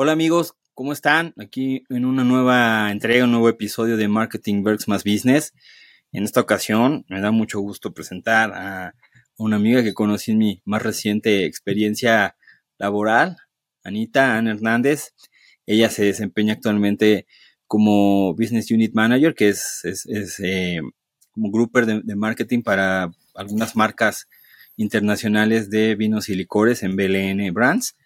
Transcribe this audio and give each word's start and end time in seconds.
Hola 0.00 0.12
amigos, 0.12 0.54
¿cómo 0.74 0.92
están? 0.92 1.34
Aquí 1.38 1.82
en 1.88 2.04
una 2.04 2.22
nueva 2.22 2.92
entrega, 2.92 3.24
un 3.24 3.32
nuevo 3.32 3.48
episodio 3.48 3.96
de 3.96 4.06
Marketing 4.06 4.62
Works 4.62 4.86
más 4.86 5.02
Business. 5.02 5.54
En 6.12 6.22
esta 6.22 6.40
ocasión 6.40 7.04
me 7.08 7.20
da 7.20 7.32
mucho 7.32 7.58
gusto 7.58 7.92
presentar 7.92 8.52
a 8.52 8.94
una 9.38 9.56
amiga 9.56 9.82
que 9.82 9.94
conocí 9.94 10.30
en 10.30 10.38
mi 10.38 10.62
más 10.64 10.84
reciente 10.84 11.46
experiencia 11.46 12.36
laboral, 12.78 13.38
Anita 13.82 14.38
Ana 14.38 14.52
Hernández. 14.52 15.14
Ella 15.66 15.90
se 15.90 16.04
desempeña 16.04 16.52
actualmente 16.52 17.26
como 17.66 18.36
Business 18.36 18.70
Unit 18.70 18.94
Manager, 18.94 19.34
que 19.34 19.48
es, 19.48 19.80
es, 19.82 20.38
eh, 20.38 20.78
como 21.32 21.50
grouper 21.50 21.86
de, 21.86 22.14
marketing 22.14 22.62
para 22.62 23.10
algunas 23.34 23.74
marcas 23.74 24.28
internacionales 24.76 25.70
de 25.70 25.96
vinos 25.96 26.28
y 26.28 26.36
licores 26.36 26.84
en 26.84 26.94
BLN 26.94 27.52
Brands. 27.52 27.96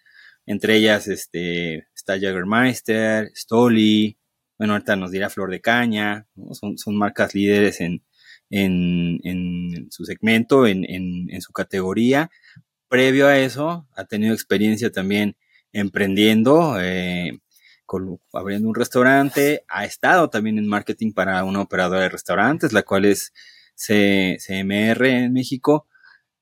Entre 0.45 0.77
ellas 0.77 1.07
este, 1.07 1.87
está 1.95 2.19
Jagermeister, 2.19 3.31
Stoli, 3.35 4.17
bueno, 4.57 4.73
ahorita 4.73 4.95
nos 4.95 5.11
dirá 5.11 5.29
Flor 5.29 5.51
de 5.51 5.61
Caña, 5.61 6.27
son, 6.51 6.77
son, 6.77 6.95
marcas 6.95 7.33
líderes 7.33 7.81
en, 7.81 8.03
en, 8.49 9.19
en 9.23 9.91
su 9.91 10.05
segmento, 10.05 10.67
en, 10.67 10.85
en, 10.87 11.41
su 11.41 11.51
categoría. 11.53 12.29
Previo 12.87 13.27
a 13.27 13.37
eso, 13.39 13.87
ha 13.95 14.05
tenido 14.05 14.33
experiencia 14.33 14.91
también 14.91 15.35
emprendiendo, 15.71 16.79
eh, 16.79 17.39
abriendo 18.31 18.69
un 18.69 18.75
restaurante, 18.75 19.65
ha 19.67 19.85
estado 19.85 20.29
también 20.29 20.57
en 20.57 20.67
marketing 20.67 21.13
para 21.13 21.43
una 21.43 21.61
operadora 21.61 22.01
de 22.01 22.09
restaurantes, 22.09 22.73
la 22.73 22.83
cual 22.83 23.05
es 23.05 23.33
CMR 23.75 25.05
en 25.05 25.33
México, 25.33 25.87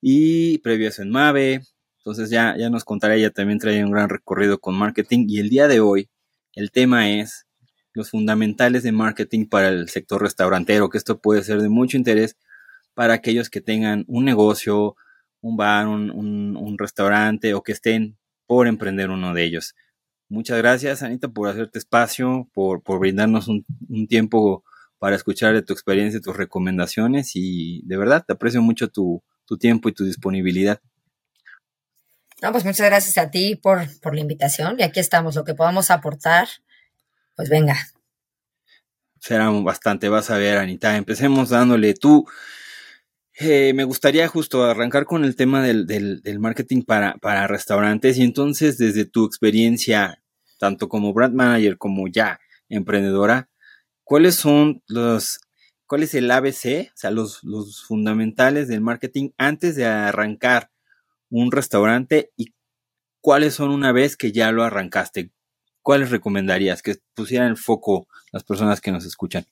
y 0.02 0.58
previo 0.60 0.88
a 0.88 0.90
eso 0.90 1.02
en 1.02 1.12
Mave, 1.12 1.62
entonces 2.02 2.32
ya, 2.32 2.58
ya 2.58 2.72
nos 2.72 2.84
contará, 2.84 3.16
ella 3.16 3.30
también 3.30 3.60
trae 3.60 3.86
un 3.86 3.92
gran 3.92 4.10
recorrido 4.10 4.60
con 4.60 4.76
marketing 4.76 5.28
y 5.30 5.40
el 5.40 5.50
día 5.50 5.68
de 5.68 5.82
hoy 5.82 6.10
el 6.56 6.72
tema 6.72 7.12
es 7.12 7.46
los 7.94 8.10
fundamentales 8.10 8.82
de 8.82 8.92
marketing 8.92 9.46
para 9.46 9.68
el 9.68 9.88
sector 9.88 10.20
restaurantero, 10.20 10.90
que 10.90 10.98
esto 10.98 11.20
puede 11.22 11.44
ser 11.44 11.62
de 11.62 11.70
mucho 11.70 11.98
interés 11.98 12.38
para 12.96 13.14
aquellos 13.14 13.52
que 13.52 13.62
tengan 13.62 14.04
un 14.08 14.26
negocio, 14.26 14.96
un 15.42 15.58
bar, 15.58 15.88
un, 15.88 16.76
restaurante 16.80 17.54
o 17.54 17.62
que 17.62 17.74
estén 17.74 18.18
por 18.48 18.66
emprender 18.68 19.12
uno 19.12 19.36
de 19.36 19.44
ellos. 19.44 19.76
Muchas 20.28 20.58
gracias, 20.58 21.04
Anita, 21.04 21.28
por 21.28 21.50
hacerte 21.50 21.78
espacio, 21.78 22.50
por, 22.54 22.82
por 22.82 23.00
brindarnos 23.00 23.48
un, 23.48 23.64
un, 23.90 24.08
tiempo 24.08 24.64
para 24.98 25.16
escuchar 25.16 25.54
de 25.54 25.62
tu 25.62 25.74
experiencia, 25.74 26.20
tus 26.20 26.36
recomendaciones 26.36 27.36
y 27.36 27.84
de 27.86 27.98
verdad 27.98 28.24
te 28.26 28.34
aprecio 28.34 28.62
mucho 28.64 28.88
tu, 28.88 29.22
tu 29.46 29.58
tiempo 29.58 29.90
y 29.90 29.94
tu 29.94 30.04
disponibilidad. 30.04 30.82
No, 32.42 32.52
pues 32.52 32.66
muchas 32.66 32.88
gracias 32.88 33.18
a 33.20 33.30
ti 33.30 33.56
por, 33.56 33.82
por 34.00 34.16
la 34.16 34.22
invitación 34.22 34.76
y 34.80 34.84
aquí 34.84 35.00
estamos, 35.00 35.36
lo 35.36 35.44
que 35.44 35.54
podamos 35.54 35.92
aportar, 35.92 36.48
pues 37.36 37.50
venga. 37.50 37.78
Será 39.20 39.50
bastante, 39.50 40.10
vas 40.10 40.32
a 40.32 40.38
ver, 40.38 40.58
Anita. 40.58 40.98
Empecemos 40.98 41.50
dándole 41.50 41.94
tú. 41.94 42.26
Eh, 43.40 43.74
me 43.76 43.84
gustaría 43.84 44.28
justo 44.28 44.64
arrancar 44.64 45.06
con 45.06 45.24
el 45.24 45.36
tema 45.36 45.62
del, 45.62 45.86
del, 45.86 46.40
marketing 46.40 46.82
para, 46.82 47.14
para 47.16 47.46
restaurantes 47.46 48.18
y 48.18 48.24
entonces 48.24 48.80
desde 48.80 49.06
tu 49.06 49.26
experiencia, 49.26 50.24
tanto 50.58 50.90
como 50.90 51.14
brand 51.14 51.36
manager 51.36 51.78
como 51.78 52.08
ya 52.08 52.40
emprendedora, 52.70 53.50
¿cuáles 54.04 54.36
son 54.36 54.82
los, 54.88 55.40
cuál 55.86 56.02
es 56.02 56.16
el 56.16 56.32
ABC, 56.32 56.90
o 56.90 56.98
sea, 56.98 57.12
los, 57.12 57.44
los 57.44 57.84
fundamentales 57.84 58.68
del 58.68 58.82
marketing 58.82 59.30
antes 59.38 59.76
de 59.76 59.86
arrancar 59.86 60.71
un 61.32 61.52
restaurante 61.52 62.32
y 62.38 62.54
cuáles 63.22 63.56
son 63.56 63.72
una 63.72 63.92
vez 63.92 64.16
que 64.16 64.32
ya 64.32 64.52
lo 64.52 64.64
arrancaste? 64.64 65.32
¿Cuáles 65.82 66.12
recomendarías 66.12 66.84
que 66.84 66.98
pusieran 67.16 67.48
el 67.48 67.58
foco 67.58 68.08
las 68.32 68.44
personas 68.44 68.82
que 68.82 68.92
nos 68.92 69.06
escuchan? 69.06 69.48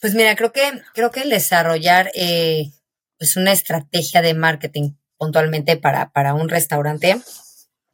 Pues 0.00 0.14
mira, 0.14 0.34
creo 0.36 0.52
que, 0.52 0.62
creo 0.94 1.10
que 1.10 1.22
el 1.22 1.30
desarrollar 1.30 2.10
eh, 2.14 2.70
pues 3.18 3.36
una 3.36 3.52
estrategia 3.52 4.22
de 4.22 4.34
marketing 4.34 4.92
puntualmente 5.16 5.76
para, 5.76 6.12
para 6.12 6.34
un 6.34 6.48
restaurante, 6.48 7.20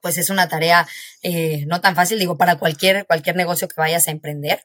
pues 0.00 0.18
es 0.18 0.30
una 0.30 0.48
tarea 0.48 0.88
eh, 1.22 1.64
no 1.66 1.80
tan 1.80 1.94
fácil, 1.94 2.18
digo, 2.18 2.36
para 2.36 2.58
cualquier, 2.58 3.06
cualquier 3.06 3.36
negocio 3.36 3.68
que 3.68 3.80
vayas 3.80 4.08
a 4.08 4.10
emprender. 4.10 4.64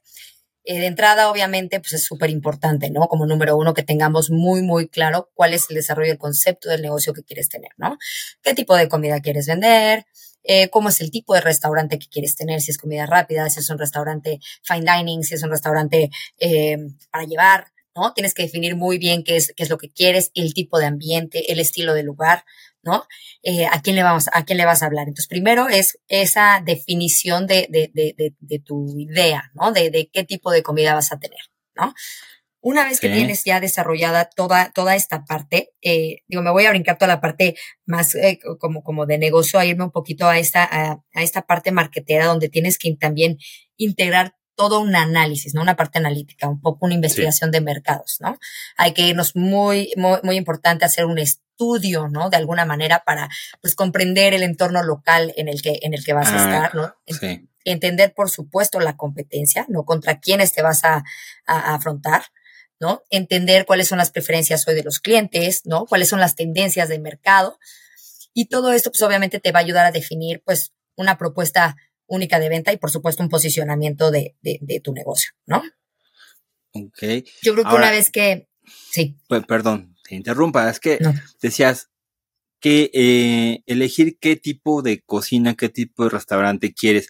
Eh, 0.68 0.80
de 0.80 0.88
entrada, 0.88 1.30
obviamente, 1.30 1.80
pues 1.80 1.94
es 1.94 2.04
súper 2.04 2.32
importante, 2.32 2.90
¿no? 2.90 3.08
Como 3.08 3.28
número 3.28 3.56
uno, 3.56 3.76
que 3.76 3.84
tengamos 3.84 4.32
muy, 4.32 4.64
muy 4.64 4.88
claro 4.88 5.30
cuál 5.36 5.54
es 5.54 5.68
el 5.70 5.76
desarrollo 5.76 6.10
del 6.10 6.18
concepto 6.18 6.70
del 6.70 6.82
negocio 6.82 7.14
que 7.14 7.24
quieres 7.24 7.50
tener, 7.50 7.72
¿no? 7.78 7.98
¿Qué 8.42 8.56
tipo 8.56 8.76
de 8.76 8.90
comida 8.90 9.22
quieres 9.22 9.46
vender? 9.46 10.06
Eh, 10.44 10.70
cómo 10.70 10.90
es 10.90 11.02
el 11.02 11.12
tipo 11.12 11.36
de 11.36 11.42
restaurante 11.42 12.00
que 12.00 12.08
quieres 12.08 12.36
tener, 12.36 12.62
si 12.62 12.72
es 12.72 12.80
comida 12.80 13.06
rápida, 13.06 13.50
si 13.50 13.60
es 13.60 13.70
un 13.70 13.78
restaurante 13.78 14.40
fine 14.64 14.92
dining, 14.92 15.24
si 15.24 15.36
es 15.36 15.44
un 15.44 15.52
restaurante 15.52 16.10
eh, 16.40 16.78
para 17.12 17.26
llevar, 17.26 17.68
¿no? 17.96 18.14
Tienes 18.14 18.34
que 18.34 18.44
definir 18.44 18.76
muy 18.76 18.98
bien 18.98 19.24
qué 19.24 19.38
es, 19.38 19.54
qué 19.56 19.64
es 19.64 19.70
lo 19.70 19.78
que 19.78 19.92
quieres, 19.92 20.32
el 20.34 20.54
tipo 20.56 20.80
de 20.80 20.88
ambiente, 20.88 21.52
el 21.52 21.60
estilo 21.60 21.94
de 21.94 22.04
lugar, 22.04 22.44
¿no? 22.86 23.06
Eh, 23.44 23.66
¿a, 23.66 23.82
quién 23.82 23.96
le 23.96 24.04
vamos, 24.04 24.30
¿A 24.32 24.46
quién 24.46 24.58
le 24.58 24.66
vas 24.66 24.84
a 24.84 24.86
hablar? 24.86 25.08
Entonces, 25.08 25.28
primero 25.28 25.68
es 25.68 26.00
esa 26.08 26.62
definición 26.64 27.48
de, 27.48 27.68
de, 27.70 27.92
de, 27.94 28.36
de 28.40 28.60
tu 28.60 28.98
idea, 28.98 29.52
¿no? 29.54 29.72
De, 29.72 30.10
qué 30.14 30.24
tipo 30.24 30.52
de 30.52 30.64
comida 30.64 30.94
vas 30.94 31.12
a 31.12 31.20
tener, 31.20 31.40
¿no? 31.76 31.94
Una 32.62 32.84
vez 32.84 33.00
que 33.00 33.10
tienes 33.10 33.44
ya 33.44 33.60
desarrollada 33.60 34.28
toda, 34.28 34.72
toda 34.72 34.96
esta 34.96 35.24
parte, 35.24 35.70
eh, 35.84 36.24
digo, 36.28 36.42
me 36.42 36.50
voy 36.50 36.66
a 36.66 36.72
brincar 36.72 36.98
toda 36.98 37.14
la 37.14 37.22
parte 37.22 37.56
más 37.86 38.16
eh, 38.16 38.40
como, 38.60 38.82
como 38.82 39.06
de 39.06 39.20
negocio, 39.20 39.60
a 39.60 39.66
irme 39.66 39.84
un 39.84 39.92
poquito 39.92 40.28
a 40.28 40.40
esta, 40.40 40.64
a, 40.64 41.04
a 41.14 41.22
esta 41.22 41.44
parte 41.44 41.72
marketera 41.72 42.26
donde 42.26 42.50
tienes 42.50 42.80
que 42.80 42.96
también 42.96 43.38
integrar 43.78 44.34
todo 44.56 44.80
un 44.80 44.96
análisis, 44.96 45.54
¿no? 45.54 45.62
Una 45.62 45.76
parte 45.76 46.00
analítica, 46.00 46.48
un 46.48 46.62
poco 46.62 46.86
una 46.86 46.96
investigación 46.96 47.52
de 47.52 47.62
mercados, 47.62 48.18
¿no? 48.20 48.40
Hay 48.78 48.94
que 48.94 49.04
irnos 49.04 49.36
muy, 49.36 49.92
muy, 49.98 50.20
muy 50.24 50.38
importante 50.38 50.86
hacer 50.86 51.06
un 51.06 51.20
estudio, 51.20 52.08
¿no? 52.08 52.30
De 52.30 52.38
alguna 52.38 52.66
manera 52.66 53.04
para, 53.06 53.30
pues, 53.62 53.76
comprender 53.76 54.34
el 54.34 54.44
entorno 54.44 54.84
local 54.84 55.34
en 55.38 55.48
el 55.48 55.62
que, 55.62 55.80
en 55.82 55.94
el 55.94 56.04
que 56.04 56.14
vas 56.14 56.30
a 56.30 56.36
ah, 56.36 56.44
estar, 56.44 56.76
¿no? 56.76 56.96
Sí. 57.08 57.50
Entender, 57.66 58.14
por 58.14 58.30
supuesto, 58.30 58.80
la 58.80 58.96
competencia, 58.96 59.66
¿no? 59.70 59.84
Contra 59.86 60.20
quiénes 60.20 60.54
te 60.54 60.62
vas 60.62 60.84
a, 60.86 61.04
a, 61.46 61.76
afrontar, 61.76 62.24
¿no? 62.80 63.04
Entender 63.10 63.66
cuáles 63.66 63.88
son 63.88 63.98
las 63.98 64.12
preferencias 64.12 64.68
hoy 64.68 64.76
de 64.76 64.84
los 64.84 65.00
clientes, 65.00 65.62
¿no? 65.66 65.86
Cuáles 65.86 66.10
son 66.10 66.20
las 66.20 66.36
tendencias 66.36 66.90
de 66.90 67.00
mercado. 67.00 67.60
Y 68.34 68.46
todo 68.46 68.72
esto, 68.72 68.92
pues, 68.92 69.02
obviamente 69.02 69.40
te 69.40 69.52
va 69.52 69.60
a 69.60 69.64
ayudar 69.64 69.86
a 69.86 69.92
definir, 69.92 70.42
pues, 70.46 70.74
una 70.96 71.18
propuesta 71.18 71.76
única 72.08 72.40
de 72.40 72.50
venta 72.50 72.72
y 72.74 72.78
por 72.78 72.92
supuesto 72.92 73.24
un 73.24 73.30
posicionamiento 73.30 74.12
de, 74.12 74.36
de, 74.42 74.80
tu 74.82 74.94
negocio, 74.94 75.32
¿no? 75.46 75.64
Ok. 76.74 77.04
Yo 77.42 77.54
creo 77.54 77.66
que 77.66 77.76
una 77.76 77.92
vez 77.92 78.12
que... 78.12 78.48
Sí. 78.92 79.18
perdón, 79.48 79.96
te 80.08 80.16
interrumpa, 80.16 80.70
es 80.70 80.80
que 80.80 81.00
decías 81.42 81.90
que 82.60 82.90
eh, 82.94 83.64
elegir 83.68 84.18
qué 84.20 84.36
tipo 84.36 84.82
de 84.82 85.02
cocina, 85.02 85.56
qué 85.56 85.70
tipo 85.70 86.04
de 86.04 86.10
restaurante 86.10 86.74
quieres. 86.74 87.10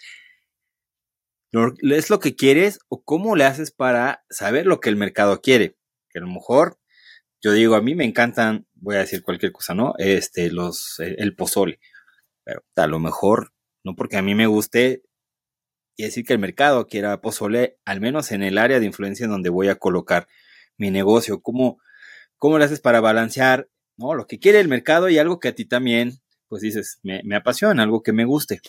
¿Es 1.82 2.10
lo 2.10 2.20
que 2.20 2.36
quieres 2.36 2.80
o 2.90 3.04
cómo 3.04 3.36
le 3.36 3.46
haces 3.46 3.72
para 3.72 4.26
saber 4.30 4.66
lo 4.66 4.82
que 4.82 4.90
el 4.90 4.98
mercado 4.98 5.42
quiere? 5.42 5.78
Que 6.10 6.20
a 6.20 6.22
lo 6.22 6.28
mejor, 6.28 6.78
yo 7.42 7.54
digo, 7.54 7.76
a 7.76 7.82
mí 7.82 7.96
me 7.96 8.04
encantan, 8.04 8.68
voy 8.74 8.98
a 8.98 9.00
decir 9.00 9.24
cualquier 9.24 9.54
cosa, 9.54 9.74
¿no? 9.74 9.94
Este, 9.98 10.52
los, 10.52 11.00
el 11.00 11.36
pozole. 11.36 11.80
Pero 12.44 12.66
a 12.76 12.88
lo 12.88 13.00
mejor 13.00 13.55
no 13.86 13.96
porque 13.96 14.18
a 14.18 14.24
mí 14.24 14.34
me 14.34 14.48
guste 14.48 15.04
y 15.96 16.04
decir 16.04 16.26
que 16.26 16.34
el 16.34 16.40
mercado 16.40 16.88
quiera 16.88 17.22
pozole, 17.22 17.78
al 17.86 18.02
menos 18.02 18.32
en 18.32 18.44
el 18.44 18.58
área 18.58 18.80
de 18.80 18.86
influencia 18.88 19.24
en 19.26 19.30
donde 19.30 19.50
voy 19.50 19.70
a 19.70 19.76
colocar 19.76 20.28
mi 20.76 20.90
negocio. 20.90 21.42
¿Cómo, 21.42 21.78
cómo 22.38 22.58
lo 22.58 22.66
haces 22.66 22.82
para 22.82 23.00
balancear 23.00 23.70
¿no? 23.96 24.16
lo 24.16 24.26
que 24.26 24.40
quiere 24.40 24.60
el 24.60 24.68
mercado 24.68 25.08
y 25.08 25.20
algo 25.20 25.40
que 25.40 25.50
a 25.50 25.56
ti 25.56 25.66
también, 25.66 26.20
pues 26.50 26.64
dices, 26.64 27.00
me, 27.04 27.36
apasiona, 27.36 27.84
algo 27.84 28.02
que 28.02 28.12
me 28.12 28.26
guste? 28.26 28.60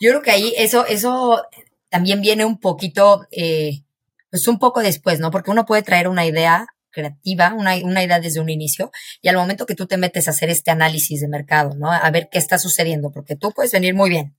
Yo 0.00 0.10
creo 0.10 0.22
que 0.22 0.30
ahí 0.30 0.54
eso, 0.56 0.86
eso 0.86 1.42
también 1.90 2.22
viene 2.22 2.46
un 2.46 2.58
poquito, 2.58 3.26
eh, 3.30 3.84
pues 4.30 4.48
un 4.48 4.58
poco 4.58 4.80
después, 4.80 5.20
¿no? 5.20 5.30
Porque 5.30 5.50
uno 5.50 5.66
puede 5.66 5.82
traer 5.82 6.08
una 6.08 6.24
idea 6.24 6.66
creativa, 6.90 7.54
una, 7.54 7.76
una, 7.76 8.02
idea 8.02 8.20
desde 8.20 8.40
un 8.40 8.48
inicio, 8.48 8.90
y 9.22 9.28
al 9.28 9.36
momento 9.36 9.66
que 9.66 9.74
tú 9.74 9.86
te 9.86 9.96
metes 9.96 10.28
a 10.28 10.32
hacer 10.32 10.50
este 10.50 10.70
análisis 10.70 11.20
de 11.20 11.28
mercado, 11.28 11.74
¿no? 11.76 11.90
A 11.90 12.10
ver 12.10 12.28
qué 12.30 12.38
está 12.38 12.58
sucediendo, 12.58 13.10
porque 13.10 13.36
tú 13.36 13.52
puedes 13.52 13.72
venir 13.72 13.94
muy 13.94 14.10
bien, 14.10 14.36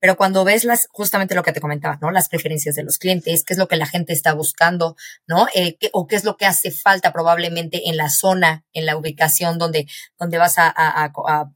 pero 0.00 0.16
cuando 0.16 0.44
ves 0.44 0.64
las, 0.64 0.88
justamente 0.90 1.34
lo 1.34 1.42
que 1.42 1.52
te 1.52 1.60
comentaba, 1.60 1.98
¿no? 2.00 2.10
Las 2.10 2.28
preferencias 2.28 2.76
de 2.76 2.84
los 2.84 2.98
clientes, 2.98 3.44
qué 3.44 3.54
es 3.54 3.58
lo 3.58 3.66
que 3.66 3.76
la 3.76 3.86
gente 3.86 4.12
está 4.12 4.32
buscando, 4.32 4.96
¿no? 5.26 5.48
Eh, 5.54 5.76
qué, 5.78 5.90
o 5.92 6.06
qué 6.06 6.16
es 6.16 6.24
lo 6.24 6.36
que 6.36 6.46
hace 6.46 6.70
falta 6.70 7.12
probablemente 7.12 7.88
en 7.88 7.96
la 7.96 8.08
zona, 8.08 8.64
en 8.72 8.86
la 8.86 8.96
ubicación 8.96 9.58
donde, 9.58 9.86
donde 10.18 10.38
vas 10.38 10.58
a, 10.58 10.68
a, 10.68 11.04
a, 11.04 11.52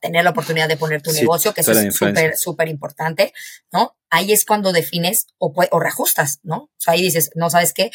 tener 0.00 0.24
la 0.24 0.30
oportunidad 0.30 0.68
de 0.68 0.76
poner 0.76 1.00
tu 1.00 1.12
negocio, 1.12 1.54
que 1.54 1.62
eso 1.62 1.72
es 1.72 1.94
súper, 1.94 2.36
súper 2.36 2.68
importante, 2.68 3.32
¿no? 3.72 3.96
Ahí 4.10 4.32
es 4.32 4.44
cuando 4.44 4.72
defines 4.72 5.28
o, 5.38 5.54
o 5.70 5.80
reajustas, 5.80 6.40
¿no? 6.42 6.56
O 6.56 6.70
sea, 6.76 6.94
ahí 6.94 7.02
dices, 7.02 7.30
no 7.36 7.48
sabes 7.48 7.72
qué, 7.72 7.90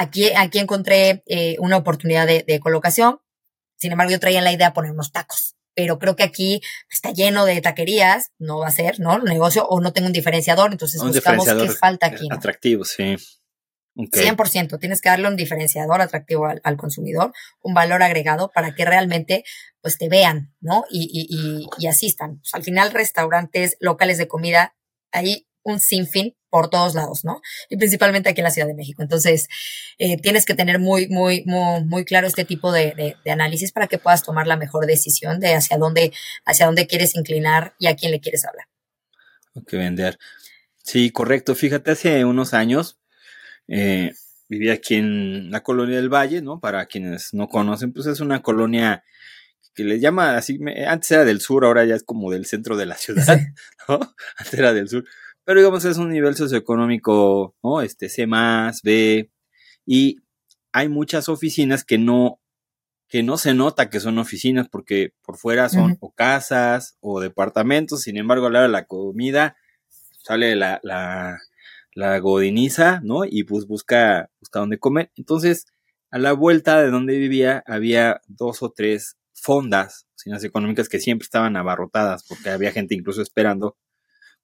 Aquí, 0.00 0.30
aquí 0.36 0.58
encontré 0.58 1.22
eh, 1.26 1.56
una 1.58 1.76
oportunidad 1.76 2.26
de, 2.26 2.60
colocación. 2.60 3.20
Sin 3.76 3.92
embargo, 3.92 4.12
yo 4.12 4.20
traía 4.20 4.40
la 4.40 4.52
idea 4.52 4.68
de 4.68 4.74
poner 4.74 4.92
unos 4.92 5.12
tacos. 5.12 5.56
pero 5.74 5.98
creo 5.98 6.16
que 6.16 6.24
aquí 6.24 6.60
está 6.90 7.12
lleno 7.12 7.44
de 7.44 7.60
taquerías, 7.60 8.32
no 8.38 8.58
va 8.58 8.68
a 8.68 8.72
ser, 8.72 8.98
¿no? 8.98 9.18
Negocio 9.18 9.66
o 9.66 9.80
no 9.80 9.92
tengo 9.92 10.08
un 10.08 10.12
diferenciador, 10.12 10.72
entonces 10.72 11.00
buscamos 11.00 11.46
qué 11.46 11.68
falta 11.70 12.06
aquí. 12.06 12.28
Atractivo, 12.30 12.84
sí. 12.84 13.16
100%, 13.96 14.78
tienes 14.78 15.00
que 15.00 15.08
darle 15.08 15.26
un 15.26 15.36
diferenciador 15.36 16.00
atractivo 16.00 16.46
al, 16.46 16.76
consumidor, 16.76 17.32
un 17.60 17.74
valor 17.74 18.02
agregado 18.02 18.50
para 18.52 18.74
que 18.74 18.84
realmente 18.84 19.44
pues 19.80 19.98
te 19.98 20.08
vean, 20.08 20.54
¿no? 20.60 20.84
Y, 20.90 21.68
asistan. 21.88 22.38
Pues, 22.38 22.54
al 22.54 22.62
final, 22.62 22.92
restaurantes, 22.92 23.76
locales 23.80 24.18
de 24.18 24.28
comida, 24.28 24.76
hay 25.10 25.47
un 25.70 25.80
sinfín 25.80 26.34
por 26.50 26.70
todos 26.70 26.94
lados, 26.94 27.24
¿no? 27.24 27.40
Y 27.68 27.76
principalmente 27.76 28.28
aquí 28.28 28.40
en 28.40 28.44
la 28.44 28.50
Ciudad 28.50 28.68
de 28.68 28.74
México. 28.74 29.02
Entonces, 29.02 29.48
eh, 29.98 30.16
tienes 30.20 30.44
que 30.46 30.54
tener 30.54 30.78
muy, 30.78 31.08
muy, 31.08 31.44
muy, 31.44 31.84
muy 31.84 32.04
claro 32.04 32.26
este 32.26 32.44
tipo 32.44 32.72
de, 32.72 33.16
análisis 33.26 33.72
para 33.72 33.86
que 33.86 33.98
puedas 33.98 34.22
tomar 34.22 34.46
la 34.46 34.56
mejor 34.56 34.86
decisión 34.86 35.40
de 35.40 35.54
hacia 35.54 35.76
dónde, 35.76 36.12
hacia 36.44 36.66
dónde 36.66 36.86
quieres 36.86 37.14
inclinar 37.14 37.74
y 37.78 37.86
a 37.86 37.96
quién 37.96 38.12
le 38.12 38.20
quieres 38.20 38.44
hablar. 38.44 38.66
que 39.66 39.76
vender. 39.76 40.18
Sí, 40.82 41.10
correcto. 41.10 41.54
Fíjate, 41.54 41.90
hace 41.90 42.24
unos 42.24 42.54
años 42.54 42.98
eh, 43.66 44.14
vivía 44.48 44.74
aquí 44.74 44.94
en 44.94 45.50
la 45.50 45.62
colonia 45.62 45.96
del 45.96 46.08
Valle, 46.08 46.40
¿no? 46.40 46.60
Para 46.60 46.86
quienes 46.86 47.34
no 47.34 47.48
conocen, 47.48 47.92
pues 47.92 48.06
es 48.06 48.20
una 48.20 48.40
colonia 48.40 49.04
que 49.74 49.84
le 49.84 50.00
llama 50.00 50.36
así, 50.36 50.58
antes 50.88 51.10
era 51.12 51.24
del 51.24 51.40
sur, 51.40 51.64
ahora 51.64 51.84
ya 51.84 51.94
es 51.94 52.02
como 52.02 52.32
del 52.32 52.46
centro 52.46 52.76
de 52.76 52.86
la 52.86 52.96
ciudad, 52.96 53.38
¿no? 53.88 54.00
Antes 54.36 54.54
era 54.54 54.72
del 54.72 54.88
sur. 54.88 55.04
Pero 55.48 55.60
digamos 55.60 55.86
es 55.86 55.96
un 55.96 56.10
nivel 56.10 56.36
socioeconómico, 56.36 57.56
¿no? 57.62 57.80
Este 57.80 58.10
C 58.10 58.26
más, 58.26 58.82
B, 58.82 59.30
y 59.86 60.18
hay 60.72 60.90
muchas 60.90 61.30
oficinas 61.30 61.84
que 61.84 61.96
no, 61.96 62.38
que 63.08 63.22
no 63.22 63.38
se 63.38 63.54
nota 63.54 63.88
que 63.88 63.98
son 63.98 64.18
oficinas 64.18 64.68
porque 64.68 65.14
por 65.22 65.38
fuera 65.38 65.70
son 65.70 65.96
o 66.00 66.12
casas 66.12 66.98
o 67.00 67.20
departamentos, 67.20 68.02
sin 68.02 68.18
embargo 68.18 68.44
a 68.44 68.50
la 68.50 68.58
hora 68.58 68.66
de 68.66 68.72
la 68.72 68.84
comida 68.84 69.56
sale 70.22 70.54
la, 70.54 70.80
la, 70.82 71.38
la 71.94 72.18
godiniza, 72.18 73.00
¿no? 73.02 73.24
Y 73.24 73.44
pues 73.44 73.66
busca, 73.66 74.28
busca 74.40 74.60
dónde 74.60 74.78
comer. 74.78 75.12
Entonces, 75.16 75.64
a 76.10 76.18
la 76.18 76.34
vuelta 76.34 76.82
de 76.82 76.90
donde 76.90 77.16
vivía 77.16 77.64
había 77.66 78.20
dos 78.26 78.62
o 78.62 78.70
tres 78.70 79.16
fondas, 79.32 80.06
oficinas 80.12 80.44
económicas 80.44 80.90
que 80.90 81.00
siempre 81.00 81.24
estaban 81.24 81.56
abarrotadas 81.56 82.22
porque 82.28 82.50
había 82.50 82.70
gente 82.70 82.94
incluso 82.94 83.22
esperando 83.22 83.78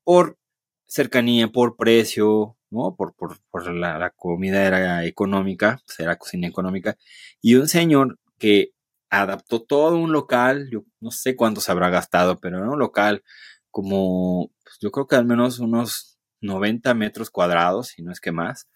por 0.02 0.38
cercanía, 0.86 1.48
por 1.48 1.76
precio, 1.76 2.56
¿no? 2.70 2.94
Por, 2.96 3.14
por, 3.14 3.38
por 3.50 3.72
la, 3.72 4.12
comida 4.16 4.64
era 4.66 5.04
económica, 5.04 5.80
pues 5.86 6.00
era 6.00 6.16
cocina 6.16 6.48
económica. 6.48 6.96
Y 7.40 7.56
un 7.56 7.68
señor 7.68 8.18
que 8.38 8.72
adaptó 9.10 9.62
todo 9.62 9.96
un 9.96 10.12
local, 10.12 10.68
yo 10.70 10.84
no 11.00 11.10
sé 11.10 11.36
cuánto 11.36 11.60
se 11.60 11.72
habrá 11.72 11.90
gastado, 11.90 12.40
pero 12.40 12.58
era 12.58 12.70
un 12.70 12.78
local 12.78 13.22
como, 13.70 14.52
pues 14.62 14.78
yo 14.80 14.90
creo 14.90 15.06
que 15.06 15.16
al 15.16 15.26
menos 15.26 15.58
unos 15.58 16.18
90 16.40 16.94
metros 16.94 17.30
cuadrados, 17.30 17.88
si 17.88 18.02
no 18.02 18.12
es 18.12 18.20
que 18.20 18.32
más. 18.32 18.68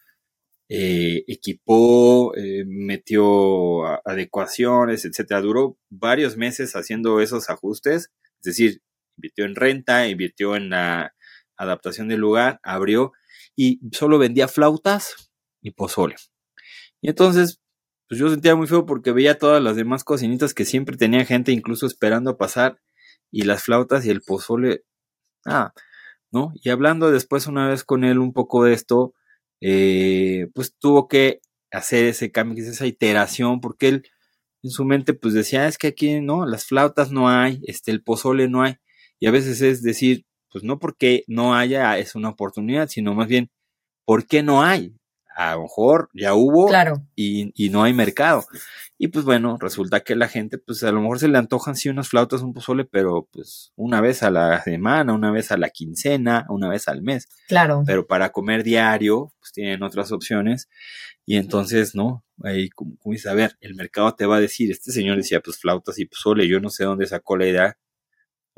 Eh, 0.70 1.24
equipó, 1.28 2.34
eh, 2.36 2.64
metió 2.66 3.86
adecuaciones, 4.06 5.04
etcétera. 5.04 5.40
Duró 5.40 5.78
varios 5.88 6.36
meses 6.36 6.76
haciendo 6.76 7.20
esos 7.20 7.48
ajustes, 7.50 8.10
es 8.40 8.42
decir, 8.42 8.82
invirtió 9.16 9.44
en 9.46 9.56
renta, 9.56 10.08
invirtió 10.08 10.56
en 10.56 10.70
la 10.70 11.14
adaptación 11.58 12.08
del 12.08 12.20
lugar, 12.20 12.60
abrió 12.62 13.12
y 13.56 13.80
solo 13.92 14.18
vendía 14.18 14.48
flautas 14.48 15.30
y 15.60 15.72
pozole. 15.72 16.16
Y 17.00 17.08
entonces, 17.10 17.60
pues 18.08 18.20
yo 18.20 18.30
sentía 18.30 18.56
muy 18.56 18.66
feo 18.66 18.86
porque 18.86 19.12
veía 19.12 19.38
todas 19.38 19.62
las 19.62 19.76
demás 19.76 20.04
cocinitas 20.04 20.54
que 20.54 20.64
siempre 20.64 20.96
tenía 20.96 21.24
gente 21.24 21.52
incluso 21.52 21.86
esperando 21.86 22.30
a 22.30 22.38
pasar 22.38 22.80
y 23.30 23.42
las 23.42 23.64
flautas 23.64 24.06
y 24.06 24.10
el 24.10 24.22
pozole, 24.22 24.84
ah, 25.46 25.72
¿no? 26.32 26.52
Y 26.62 26.70
hablando 26.70 27.10
después 27.10 27.46
una 27.46 27.68
vez 27.68 27.84
con 27.84 28.04
él 28.04 28.18
un 28.18 28.32
poco 28.32 28.64
de 28.64 28.74
esto, 28.74 29.14
eh, 29.60 30.48
pues 30.54 30.74
tuvo 30.78 31.08
que 31.08 31.40
hacer 31.70 32.06
ese 32.06 32.30
cambio, 32.32 32.64
esa 32.64 32.86
iteración, 32.86 33.60
porque 33.60 33.88
él 33.88 34.08
en 34.62 34.70
su 34.70 34.84
mente 34.84 35.14
pues 35.14 35.34
decía, 35.34 35.66
es 35.68 35.78
que 35.78 35.88
aquí, 35.88 36.20
¿no? 36.20 36.46
Las 36.46 36.66
flautas 36.66 37.12
no 37.12 37.28
hay, 37.28 37.60
este, 37.66 37.90
el 37.90 38.02
pozole 38.02 38.48
no 38.48 38.62
hay. 38.62 38.76
Y 39.20 39.26
a 39.26 39.30
veces 39.30 39.60
es 39.62 39.82
decir, 39.82 40.26
pues 40.50 40.64
no 40.64 40.78
porque 40.78 41.24
no 41.26 41.54
haya 41.54 41.98
es 41.98 42.14
una 42.14 42.30
oportunidad, 42.30 42.88
sino 42.88 43.14
más 43.14 43.28
bien, 43.28 43.50
¿por 44.04 44.26
qué 44.26 44.42
no 44.42 44.62
hay? 44.62 44.94
A 45.36 45.54
lo 45.54 45.62
mejor 45.62 46.08
ya 46.14 46.34
hubo 46.34 46.66
claro. 46.66 47.06
y, 47.14 47.52
y, 47.54 47.70
no 47.70 47.84
hay 47.84 47.92
mercado. 47.92 48.44
Y 48.98 49.06
pues 49.06 49.24
bueno, 49.24 49.56
resulta 49.60 50.00
que 50.00 50.16
la 50.16 50.26
gente, 50.26 50.58
pues 50.58 50.82
a 50.82 50.90
lo 50.90 51.00
mejor 51.00 51.20
se 51.20 51.28
le 51.28 51.38
antojan 51.38 51.76
sí 51.76 51.88
unas 51.88 52.08
flautas, 52.08 52.42
un 52.42 52.52
pozole, 52.52 52.84
pero 52.84 53.28
pues 53.30 53.72
una 53.76 54.00
vez 54.00 54.24
a 54.24 54.32
la 54.32 54.60
semana, 54.64 55.12
una 55.12 55.30
vez 55.30 55.52
a 55.52 55.56
la 55.56 55.70
quincena, 55.70 56.44
una 56.48 56.68
vez 56.68 56.88
al 56.88 57.02
mes. 57.02 57.28
Claro. 57.46 57.84
Pero 57.86 58.08
para 58.08 58.32
comer 58.32 58.64
diario, 58.64 59.32
pues 59.38 59.52
tienen 59.52 59.84
otras 59.84 60.10
opciones. 60.10 60.68
Y 61.24 61.36
entonces, 61.36 61.94
¿no? 61.94 62.24
Ahí, 62.42 62.70
como, 62.70 62.96
como 62.98 63.12
dice, 63.12 63.28
a 63.28 63.34
ver, 63.34 63.56
el 63.60 63.76
mercado 63.76 64.12
te 64.16 64.26
va 64.26 64.38
a 64.38 64.40
decir, 64.40 64.72
este 64.72 64.90
señor 64.90 65.18
decía, 65.18 65.40
pues 65.40 65.58
flautas 65.58 66.00
y 66.00 66.06
pozole, 66.06 66.48
yo 66.48 66.58
no 66.58 66.70
sé 66.70 66.82
dónde 66.82 67.06
sacó 67.06 67.36
la 67.36 67.46
idea, 67.46 67.78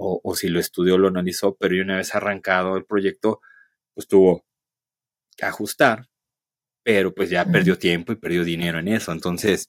o, 0.03 0.35
si 0.35 0.49
lo 0.49 0.61
estudió, 0.61 0.97
lo 0.97 1.09
analizó, 1.09 1.57
pero 1.57 1.81
una 1.83 1.97
vez 1.97 2.15
arrancado 2.15 2.77
el 2.77 2.85
proyecto, 2.85 3.41
pues 3.95 4.09
tuvo 4.09 4.45
que 5.37 5.45
ajustar, 5.45 6.09
pero 6.83 7.15
pues 7.15 7.29
ya 7.29 7.45
perdió 7.45 7.79
tiempo 7.79 8.13
y 8.13 8.17
perdió 8.17 8.43
dinero 8.45 8.79
en 8.79 8.89
eso. 8.89 9.13
Entonces, 9.13 9.69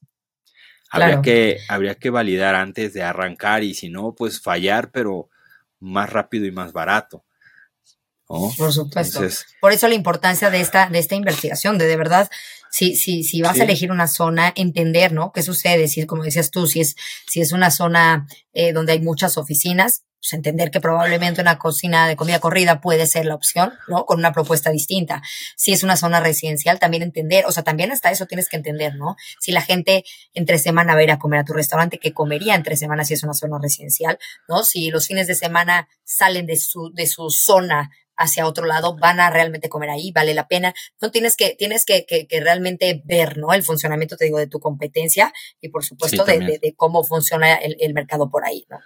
habría, 0.90 1.22
que, 1.22 1.60
habría 1.68 1.96
que 1.96 2.10
validar 2.10 2.56
antes 2.56 2.94
de 2.94 3.04
arrancar 3.04 3.64
y 3.64 3.74
si 3.74 3.90
no, 3.90 4.16
pues 4.16 4.42
fallar, 4.42 4.92
pero 4.92 5.30
más 5.80 6.10
rápido 6.10 6.46
y 6.46 6.52
más 6.52 6.72
barato. 6.72 7.26
Por 8.26 8.72
supuesto. 8.72 9.22
Por 9.60 9.74
eso 9.74 9.90
la 9.90 9.96
importancia 9.96 10.50
de 10.50 10.62
esta, 10.62 10.88
de 10.90 11.00
esta 11.00 11.16
investigación, 11.16 11.78
de 11.78 11.88
de 11.88 11.98
verdad, 11.98 12.30
si, 12.72 12.96
si, 12.96 13.24
si 13.24 13.42
vas 13.42 13.60
a 13.60 13.64
elegir 13.64 13.92
una 13.92 14.08
zona, 14.08 14.54
entender, 14.56 15.12
¿no? 15.12 15.32
¿Qué 15.34 15.44
sucede? 15.44 15.88
Si, 15.88 16.06
como 16.06 16.24
decías 16.24 16.52
tú, 16.52 16.68
si 16.68 16.80
es, 16.80 16.96
si 17.28 17.42
es 17.42 17.52
una 17.52 17.70
zona 17.70 18.28
eh, 18.54 18.72
donde 18.72 18.94
hay 18.94 19.02
muchas 19.02 19.38
oficinas, 19.38 20.04
pues 20.22 20.34
entender 20.34 20.70
que 20.70 20.80
probablemente 20.80 21.42
una 21.42 21.58
cocina 21.58 22.08
de 22.08 22.16
comida 22.16 22.40
corrida 22.40 22.80
puede 22.80 23.08
ser 23.08 23.26
la 23.26 23.34
opción, 23.36 23.74
¿no? 23.88 24.06
Con 24.06 24.20
una 24.20 24.32
propuesta 24.32 24.70
distinta. 24.70 25.22
Si 25.58 25.74
es 25.74 25.84
una 25.84 25.98
zona 25.98 26.20
residencial, 26.20 26.78
también 26.80 27.02
entender, 27.02 27.46
o 27.48 27.52
sea, 27.52 27.64
también 27.64 27.92
hasta 27.92 28.12
eso 28.12 28.28
tienes 28.28 28.48
que 28.48 28.56
entender, 28.56 28.96
¿no? 28.96 29.16
Si 29.40 29.52
la 29.52 29.62
gente 29.62 30.04
entre 30.34 30.60
semana 30.60 30.94
va 30.94 31.00
a 31.00 31.04
ir 31.04 31.12
a 31.12 31.20
comer 31.20 31.40
a 31.40 31.44
tu 31.44 31.54
restaurante, 31.54 31.98
¿qué 31.98 32.14
comería 32.14 32.54
entre 32.56 32.78
semanas 32.78 33.08
si 33.08 33.16
es 33.16 33.24
una 33.24 33.34
zona 33.34 33.58
residencial, 33.60 34.20
¿no? 34.48 34.64
Si 34.64 34.92
los 34.92 35.08
fines 35.08 35.26
de 35.26 35.36
semana 35.36 35.90
salen 36.04 36.46
de 36.46 36.56
su, 36.56 36.92
de 36.94 37.08
su 37.08 37.30
zona 37.32 37.90
hacia 38.22 38.46
otro 38.46 38.66
lado, 38.66 38.96
van 38.96 39.20
a 39.20 39.30
realmente 39.30 39.68
comer 39.68 39.90
ahí, 39.90 40.12
vale 40.12 40.34
la 40.34 40.48
pena. 40.48 40.74
No 41.02 41.12
tienes 41.12 41.36
que, 41.36 41.56
tienes 41.56 41.86
que, 41.86 42.06
que, 42.06 42.28
realmente 42.40 43.02
ver, 43.04 43.38
¿no? 43.38 43.54
El 43.54 43.64
funcionamiento, 43.64 44.16
te 44.16 44.26
digo, 44.26 44.38
de 44.38 44.48
tu 44.48 44.60
competencia 44.60 45.34
y 45.60 45.70
por 45.70 45.84
supuesto 45.84 46.24
de, 46.24 46.60
de, 46.62 46.74
cómo 46.76 47.04
funciona 47.04 47.56
el, 47.56 47.76
el 47.80 47.94
mercado 47.94 48.30
por 48.30 48.46
ahí, 48.46 48.66
¿no? 48.70 48.80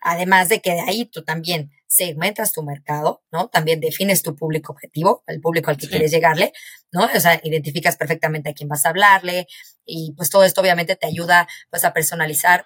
Además 0.00 0.48
de 0.48 0.60
que 0.60 0.72
de 0.72 0.80
ahí 0.80 1.04
tú 1.04 1.22
también 1.22 1.70
segmentas 1.86 2.52
tu 2.52 2.62
mercado, 2.62 3.22
¿no? 3.30 3.48
También 3.48 3.80
defines 3.80 4.22
tu 4.22 4.34
público 4.34 4.72
objetivo, 4.72 5.22
el 5.26 5.40
público 5.40 5.70
al 5.70 5.76
que 5.76 5.88
quieres 5.88 6.10
llegarle, 6.10 6.52
¿no? 6.90 7.08
O 7.14 7.20
sea, 7.20 7.40
identificas 7.44 7.96
perfectamente 7.96 8.50
a 8.50 8.54
quién 8.54 8.68
vas 8.68 8.84
a 8.84 8.88
hablarle 8.88 9.46
y 9.84 10.12
pues 10.16 10.30
todo 10.30 10.42
esto 10.42 10.60
obviamente 10.60 10.96
te 10.96 11.06
ayuda 11.06 11.46
pues 11.70 11.84
a 11.84 11.92
personalizar 11.92 12.64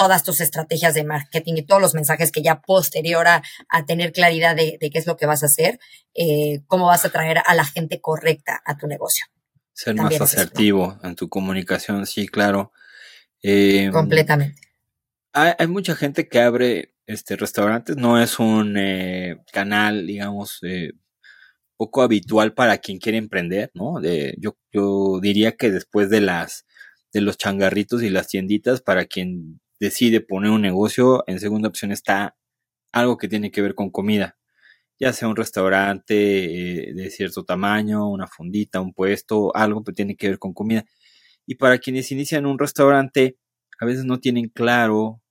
todas 0.00 0.24
tus 0.24 0.40
estrategias 0.40 0.94
de 0.94 1.04
marketing 1.04 1.54
y 1.58 1.62
todos 1.66 1.82
los 1.82 1.94
mensajes 1.94 2.32
que 2.32 2.42
ya 2.42 2.60
posterior 2.60 3.26
a, 3.28 3.42
tener 3.86 4.12
claridad 4.12 4.56
de, 4.56 4.78
qué 4.80 4.98
es 4.98 5.06
lo 5.06 5.16
que 5.16 5.26
vas 5.26 5.42
a 5.42 5.46
hacer, 5.46 5.78
eh, 6.14 6.62
cómo 6.66 6.86
vas 6.86 7.04
a 7.04 7.10
traer 7.10 7.42
a 7.44 7.54
la 7.54 7.64
gente 7.64 8.00
correcta 8.00 8.60
a 8.64 8.76
tu 8.76 8.86
negocio. 8.86 9.26
Ser 9.72 9.94
más 9.94 10.20
asertivo 10.20 10.98
en 11.02 11.14
tu 11.14 11.28
comunicación, 11.28 12.06
sí, 12.06 12.26
claro. 12.26 12.72
Em, 13.42 13.92
Completamente 13.92 14.70
hay, 15.32 15.66
mucha 15.66 15.94
gente 15.94 16.28
que 16.28 16.40
abre 16.40 16.94
este 17.06 17.36
restaurantes, 17.36 17.96
no 17.96 18.20
es 18.20 18.38
un 18.38 18.76
eh, 18.76 19.38
canal, 19.52 20.06
digamos, 20.06 20.58
eh, 20.62 20.92
poco 21.76 22.02
habitual 22.02 22.54
para 22.54 22.78
quien 22.78 22.98
quiere 22.98 23.18
emprender, 23.18 23.70
¿no? 23.74 24.00
De, 24.00 24.34
yo, 24.38 24.56
yo 24.72 25.18
diría 25.20 25.52
que 25.56 25.70
después 25.70 26.10
de 26.10 26.20
las 26.20 26.66
de 27.12 27.20
los 27.20 27.36
changarritos 27.36 28.02
y 28.02 28.10
las 28.10 28.28
tienditas, 28.28 28.82
para 28.82 29.04
quien 29.06 29.60
decide 29.80 30.20
poner 30.20 30.50
un 30.50 30.62
negocio, 30.62 31.24
en 31.26 31.40
segunda 31.40 31.68
opción 31.68 31.90
está 31.90 32.36
algo 32.92 33.16
que 33.18 33.28
tiene 33.28 33.50
que 33.50 33.62
ver 33.62 33.74
con 33.74 33.90
comida, 33.90 34.38
ya 35.00 35.12
sea 35.12 35.28
un 35.28 35.36
restaurante 35.36 36.90
eh, 36.90 36.94
de 36.94 37.10
cierto 37.10 37.44
tamaño, 37.44 38.08
una 38.08 38.26
fundita, 38.26 38.80
un 38.80 38.92
puesto, 38.92 39.54
algo 39.56 39.82
que 39.82 39.92
tiene 39.92 40.16
que 40.16 40.28
ver 40.28 40.38
con 40.38 40.52
comida. 40.52 40.84
Y 41.46 41.56
para 41.56 41.78
quienes 41.78 42.12
inician 42.12 42.46
un 42.46 42.58
restaurante, 42.58 43.38
a 43.80 43.86
veces 43.86 44.04
no 44.04 44.20
tienen 44.20 44.50
claro, 44.50 45.22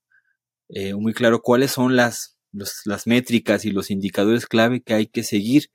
eh, 0.70 0.96
muy 0.96 1.14
claro 1.14 1.42
cuáles 1.42 1.72
son 1.72 1.96
las, 1.96 2.38
las 2.52 3.08
métricas 3.08 3.66
y 3.66 3.72
los 3.72 3.92
indicadores 3.92 4.48
clave 4.48 4.82
que 4.82 4.96
hay 4.96 5.08
que 5.08 5.24
seguir, 5.24 5.70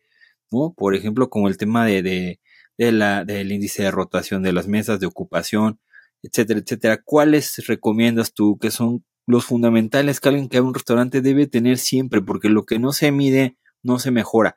¿no? 0.50 0.74
Por 0.76 0.96
ejemplo, 0.96 1.30
como 1.30 1.48
el 1.48 1.56
tema 1.56 1.86
de, 1.86 2.02
de, 2.02 2.40
de 2.78 2.92
la, 2.92 3.24
del 3.24 3.52
índice 3.52 3.84
de 3.84 3.90
rotación 3.92 4.42
de 4.42 4.52
las 4.52 4.66
mesas, 4.66 5.00
de 5.00 5.06
ocupación, 5.06 5.78
etcétera, 6.24 6.60
etcétera. 6.60 7.02
¿Cuáles 7.04 7.56
recomiendas 7.66 8.32
tú 8.32 8.58
que 8.58 8.70
son 8.70 9.04
los 9.26 9.44
fundamentales 9.44 10.20
que 10.20 10.28
alguien 10.28 10.48
que 10.48 10.58
abre 10.58 10.68
un 10.68 10.74
restaurante 10.74 11.20
debe 11.20 11.46
tener 11.46 11.78
siempre, 11.78 12.20
porque 12.20 12.48
lo 12.48 12.66
que 12.66 12.78
no 12.78 12.92
se 12.92 13.10
mide 13.10 13.56
no 13.82 13.98
se 13.98 14.10
mejora 14.10 14.56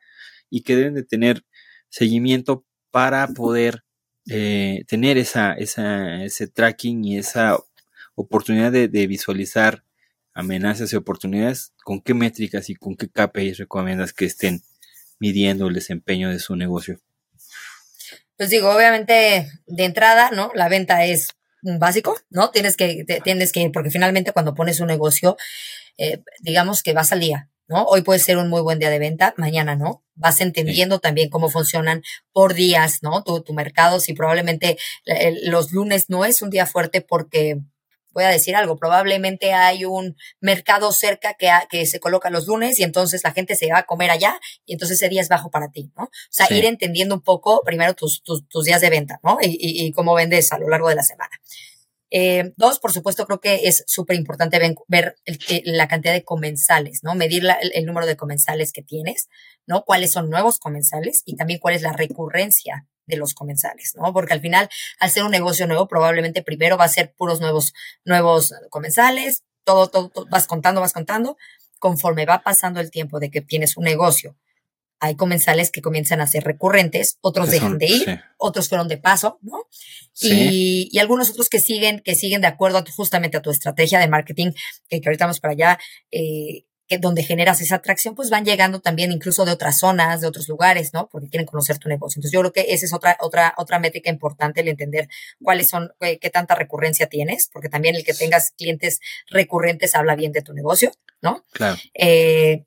y 0.50 0.62
que 0.62 0.75
deben 0.75 0.93
de 0.93 1.03
tener 1.03 1.45
seguimiento 1.89 2.65
para 2.91 3.27
poder 3.27 3.83
eh, 4.29 4.83
tener 4.88 5.17
esa, 5.17 5.53
esa, 5.53 6.24
ese 6.24 6.47
tracking 6.47 7.03
y 7.05 7.17
esa 7.17 7.57
oportunidad 8.15 8.71
de, 8.71 8.88
de, 8.88 9.07
visualizar 9.07 9.83
amenazas 10.33 10.91
y 10.91 10.95
oportunidades, 10.95 11.74
con 11.83 12.01
qué 12.01 12.13
métricas 12.13 12.69
y 12.69 12.75
con 12.75 12.95
qué 12.95 13.09
KPIs 13.09 13.57
recomiendas 13.57 14.13
que 14.13 14.25
estén 14.25 14.62
midiendo 15.19 15.67
el 15.67 15.74
desempeño 15.74 16.29
de 16.29 16.39
su 16.39 16.55
negocio. 16.55 17.00
Pues 18.38 18.50
digo, 18.50 18.69
obviamente 18.69 19.50
de 19.65 19.86
entrada, 19.86 20.29
¿no? 20.31 20.51
La 20.53 20.69
venta 20.69 21.05
es 21.05 21.29
básico, 21.79 22.15
¿no? 22.29 22.51
Tienes 22.51 22.77
que, 22.77 23.05
tienes 23.24 23.51
que, 23.51 23.69
porque 23.69 23.91
finalmente 23.91 24.31
cuando 24.31 24.55
pones 24.55 24.79
un 24.79 24.88
negocio, 24.88 25.38
eh, 25.97 26.21
digamos 26.39 26.83
que 26.83 26.93
vas 26.93 27.12
al 27.12 27.19
día, 27.19 27.50
¿no? 27.67 27.83
Hoy 27.83 28.01
puede 28.01 28.19
ser 28.19 28.38
un 28.38 28.50
muy 28.50 28.62
buen 28.62 28.79
día 28.79 28.89
de 28.89 29.00
venta, 29.00 29.33
mañana 29.38 29.75
no. 29.75 30.03
Vas 30.15 30.41
entendiendo 30.41 31.00
también 31.00 31.29
cómo 31.29 31.50
funcionan 31.50 32.01
por 32.31 32.53
días, 32.53 33.00
¿no? 33.03 33.24
Tu, 33.24 33.41
tu 33.41 33.53
mercado, 33.53 34.00
si 34.00 34.13
probablemente 34.13 34.77
los 35.43 35.71
lunes 35.71 36.09
no 36.09 36.25
es 36.25 36.41
un 36.41 36.50
día 36.50 36.65
fuerte 36.65 37.01
porque 37.01 37.59
voy 38.17 38.24
a 38.24 38.29
decir 38.29 38.55
algo, 38.55 38.77
probablemente 38.77 39.53
hay 39.53 39.86
un 39.86 40.17
mercado 40.39 40.91
cerca 40.91 41.36
que, 41.36 41.51
que 41.69 41.86
se 41.86 42.00
coloca 42.00 42.31
los 42.31 42.47
lunes 42.47 42.79
y 42.79 42.83
entonces 42.83 43.21
la 43.24 43.31
gente 43.31 43.55
se 43.55 43.71
va 43.71 43.77
a 43.77 43.83
comer 43.83 44.09
allá 44.09 44.39
y 44.65 44.74
entonces 44.74 44.97
ese 44.97 45.07
día 45.07 45.21
es 45.21 45.29
bajo 45.29 45.51
para 45.51 45.69
ti, 45.69 45.91
¿no? 45.95 46.05
O 46.05 46.09
sea, 46.31 46.47
ir 46.50 46.65
entendiendo 46.65 47.13
un 47.13 47.21
poco 47.21 47.62
primero 47.63 47.93
tus, 47.93 48.24
tus, 48.24 48.47
tus 48.47 48.65
días 48.65 48.81
de 48.81 48.89
venta, 48.89 49.19
¿no? 49.24 49.38
Y, 49.39 49.55
y, 49.59 49.91
cómo 49.91 50.15
vendes 50.15 50.51
a 50.51 50.57
lo 50.57 50.67
largo 50.67 50.89
de 50.89 50.95
la 50.95 51.03
semana. 51.03 51.29
Eh, 52.09 52.53
dos, 52.55 52.79
por 52.79 52.91
supuesto, 52.91 53.27
creo 53.27 53.39
que 53.39 53.67
es 53.67 53.83
súper 53.86 54.15
importante 54.15 54.59
ver, 54.88 55.15
la 55.65 55.88
cantidad 55.88 56.13
de 56.13 56.24
comensales, 56.24 57.03
¿no? 57.03 57.13
Medir 57.13 57.43
el, 57.45 57.71
el, 57.71 57.86
número 57.86 58.07
de 58.07 58.17
comensales 58.17 58.74
que 58.74 58.81
tienes, 58.81 59.29
¿no? 59.67 59.83
Cuáles 59.83 60.12
son 60.12 60.31
nuevos 60.31 60.57
comensales 60.57 61.21
y 61.27 61.36
también 61.36 61.59
cuál 61.59 61.75
es 61.75 61.83
la 61.83 61.93
recurrencia 61.93 62.88
de 63.07 63.17
los 63.17 63.33
comensales, 63.33 63.93
¿no? 63.95 64.13
Porque 64.13 64.33
al 64.33 64.41
final, 64.41 64.69
al 64.99 65.09
ser 65.09 65.23
un 65.23 65.31
negocio 65.31 65.65
nuevo, 65.65 65.87
probablemente 65.87 66.43
primero 66.43 66.77
va 66.77 66.85
a 66.85 66.89
ser 66.89 67.13
puros 67.17 67.39
nuevos, 67.39 67.73
nuevos 68.05 68.53
comensales, 68.69 69.43
todo, 69.63 69.87
todo, 69.87 70.11
vas 70.29 70.45
contando, 70.45 70.81
vas 70.81 70.93
contando. 70.93 71.37
Conforme 71.79 72.25
va 72.25 72.41
pasando 72.41 72.79
el 72.79 72.91
tiempo 72.91 73.19
de 73.19 73.29
que 73.29 73.41
tienes 73.41 73.77
un 73.77 73.83
negocio, 73.83 74.35
hay 74.99 75.15
comensales 75.15 75.69
que 75.69 75.81
comienzan 75.81 76.21
a 76.21 76.27
ser 76.27 76.43
recurrentes, 76.43 77.17
otros 77.21 77.51
dejan 77.51 77.77
de 77.77 77.85
ir, 77.85 78.21
otros 78.37 78.67
fueron 78.67 78.87
de 78.87 78.97
paso, 78.97 79.37
¿no? 79.41 79.67
Sí. 80.13 80.31
Y, 80.31 80.89
y, 80.91 80.99
algunos 80.99 81.29
otros 81.29 81.49
que 81.49 81.59
siguen, 81.59 82.01
que 82.03 82.15
siguen 82.15 82.41
de 82.41 82.47
acuerdo 82.47 82.83
justamente 82.95 83.37
a 83.37 83.41
tu 83.41 83.51
estrategia 83.51 83.99
de 83.99 84.07
marketing, 84.07 84.53
que, 84.89 84.99
que 84.99 85.07
ahorita 85.07 85.25
vamos 85.25 85.39
para 85.39 85.51
allá, 85.51 85.79
eh, 86.11 86.65
que 86.88 86.98
donde 86.98 87.24
generas 87.24 87.62
esa 87.62 87.75
atracción, 87.75 88.15
pues 88.15 88.29
van 88.29 88.46
llegando 88.46 88.79
también 88.79 89.12
incluso 89.12 89.46
de 89.46 89.51
otras 89.51 89.79
zonas, 89.79 90.22
de 90.22 90.27
otros 90.27 90.48
lugares, 90.48 90.94
¿no? 90.94 91.10
Porque 91.10 91.29
quieren 91.29 91.46
conocer 91.46 91.77
tu 91.79 91.89
negocio. 91.89 92.20
Entonces 92.20 92.32
yo 92.32 92.39
creo 92.39 92.53
que 92.53 92.74
esa 92.74 92.86
es 92.86 92.94
otra, 92.94 93.17
otra, 93.20 93.53
otra 93.58 93.79
métrica 93.79 94.10
importante, 94.10 94.62
el 94.62 94.70
entender 94.70 95.10
cuáles 95.41 95.70
son, 95.70 95.91
qué, 96.00 96.17
qué 96.17 96.29
tanta 96.29 96.56
recurrencia 96.56 97.08
tienes, 97.08 97.50
porque 97.51 97.70
también 97.70 97.96
el 97.96 98.06
que 98.06 98.13
tengas 98.13 98.51
clientes 98.51 99.00
recurrentes 99.29 99.96
habla 99.96 100.15
bien 100.15 100.32
de 100.32 100.41
tu 100.41 100.53
negocio, 100.53 100.91
¿no? 101.22 101.46
Claro. 101.51 101.77
Eh, 101.94 102.63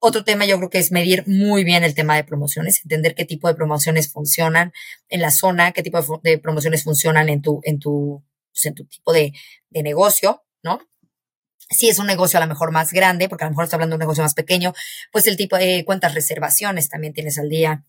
otro 0.00 0.22
tema 0.22 0.46
yo 0.46 0.56
creo 0.58 0.70
que 0.70 0.78
es 0.78 0.92
medir 0.92 1.24
muy 1.26 1.64
bien 1.64 1.82
el 1.82 1.94
tema 1.94 2.14
de 2.14 2.22
promociones, 2.22 2.80
entender 2.84 3.16
qué 3.16 3.24
tipo 3.24 3.48
de 3.48 3.54
promociones 3.54 4.12
funcionan 4.12 4.72
en 5.08 5.20
la 5.20 5.32
zona, 5.32 5.72
qué 5.72 5.82
tipo 5.82 6.00
de, 6.00 6.30
de 6.30 6.38
promociones 6.38 6.84
funcionan 6.84 7.28
en 7.28 7.42
tu, 7.42 7.60
en 7.64 7.80
tu, 7.80 8.24
pues 8.52 8.66
en 8.66 8.74
tu 8.74 8.84
tipo 8.84 9.12
de, 9.12 9.32
de 9.70 9.82
negocio, 9.82 10.44
¿no? 10.62 10.80
Si 11.70 11.88
es 11.88 11.98
un 11.98 12.06
negocio 12.06 12.38
a 12.38 12.42
lo 12.42 12.48
mejor 12.48 12.72
más 12.72 12.92
grande, 12.92 13.28
porque 13.28 13.44
a 13.44 13.46
lo 13.46 13.50
mejor 13.50 13.64
está 13.64 13.76
hablando 13.76 13.94
de 13.94 13.96
un 13.96 14.00
negocio 14.00 14.22
más 14.22 14.34
pequeño, 14.34 14.72
pues 15.12 15.26
el 15.26 15.36
tipo 15.36 15.56
de 15.56 15.84
cuántas 15.84 16.14
reservaciones 16.14 16.88
también 16.88 17.12
tienes 17.12 17.38
al 17.38 17.48
día, 17.48 17.84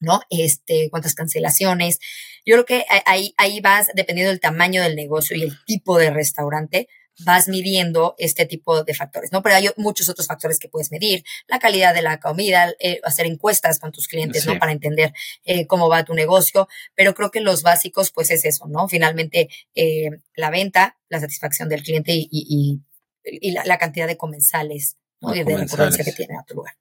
¿no? 0.00 0.22
Este, 0.30 0.88
cuántas 0.90 1.14
cancelaciones. 1.14 1.98
Yo 2.44 2.54
creo 2.54 2.64
que 2.64 2.84
ahí, 3.06 3.34
ahí 3.36 3.60
vas, 3.60 3.88
dependiendo 3.94 4.30
del 4.30 4.40
tamaño 4.40 4.82
del 4.82 4.96
negocio 4.96 5.36
y 5.36 5.42
el 5.42 5.64
tipo 5.64 5.98
de 5.98 6.10
restaurante, 6.10 6.88
vas 7.24 7.48
midiendo 7.48 8.14
este 8.18 8.46
tipo 8.46 8.84
de 8.84 8.94
factores, 8.94 9.32
¿no? 9.32 9.42
Pero 9.42 9.56
hay 9.56 9.68
muchos 9.76 10.08
otros 10.08 10.26
factores 10.26 10.58
que 10.58 10.68
puedes 10.68 10.90
medir, 10.90 11.24
la 11.46 11.58
calidad 11.58 11.94
de 11.94 12.02
la 12.02 12.18
comida, 12.18 12.72
eh, 12.80 13.00
hacer 13.04 13.26
encuestas 13.26 13.78
con 13.78 13.92
tus 13.92 14.08
clientes, 14.08 14.42
sí. 14.42 14.48
¿no? 14.48 14.58
Para 14.58 14.72
entender 14.72 15.12
eh, 15.44 15.66
cómo 15.66 15.88
va 15.88 16.04
tu 16.04 16.14
negocio, 16.14 16.68
pero 16.94 17.14
creo 17.14 17.30
que 17.30 17.40
los 17.40 17.62
básicos, 17.62 18.10
pues 18.12 18.30
es 18.30 18.44
eso, 18.44 18.66
¿no? 18.66 18.88
Finalmente, 18.88 19.48
eh, 19.74 20.10
la 20.34 20.50
venta, 20.50 20.96
la 21.08 21.20
satisfacción 21.20 21.68
del 21.68 21.82
cliente 21.82 22.12
y, 22.12 22.28
y, 22.30 22.46
y 22.48 22.80
y 23.24 23.52
la, 23.52 23.64
la, 23.64 23.78
cantidad 23.78 24.06
de 24.06 24.16
comensales, 24.16 24.96
¿no? 25.20 25.32
de 25.32 25.44
recurrencia 25.44 26.04
que 26.04 26.12
tiene 26.12 26.36
a 26.38 26.44
tu 26.44 26.56
lugar. 26.56 26.74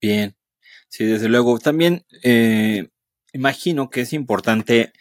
Bien, 0.00 0.36
sí, 0.88 1.04
desde 1.04 1.28
luego. 1.28 1.58
También 1.58 2.04
eh, 2.22 2.88
imagino 3.32 3.90
que 3.90 4.02
es 4.02 4.12
importante 4.12 4.92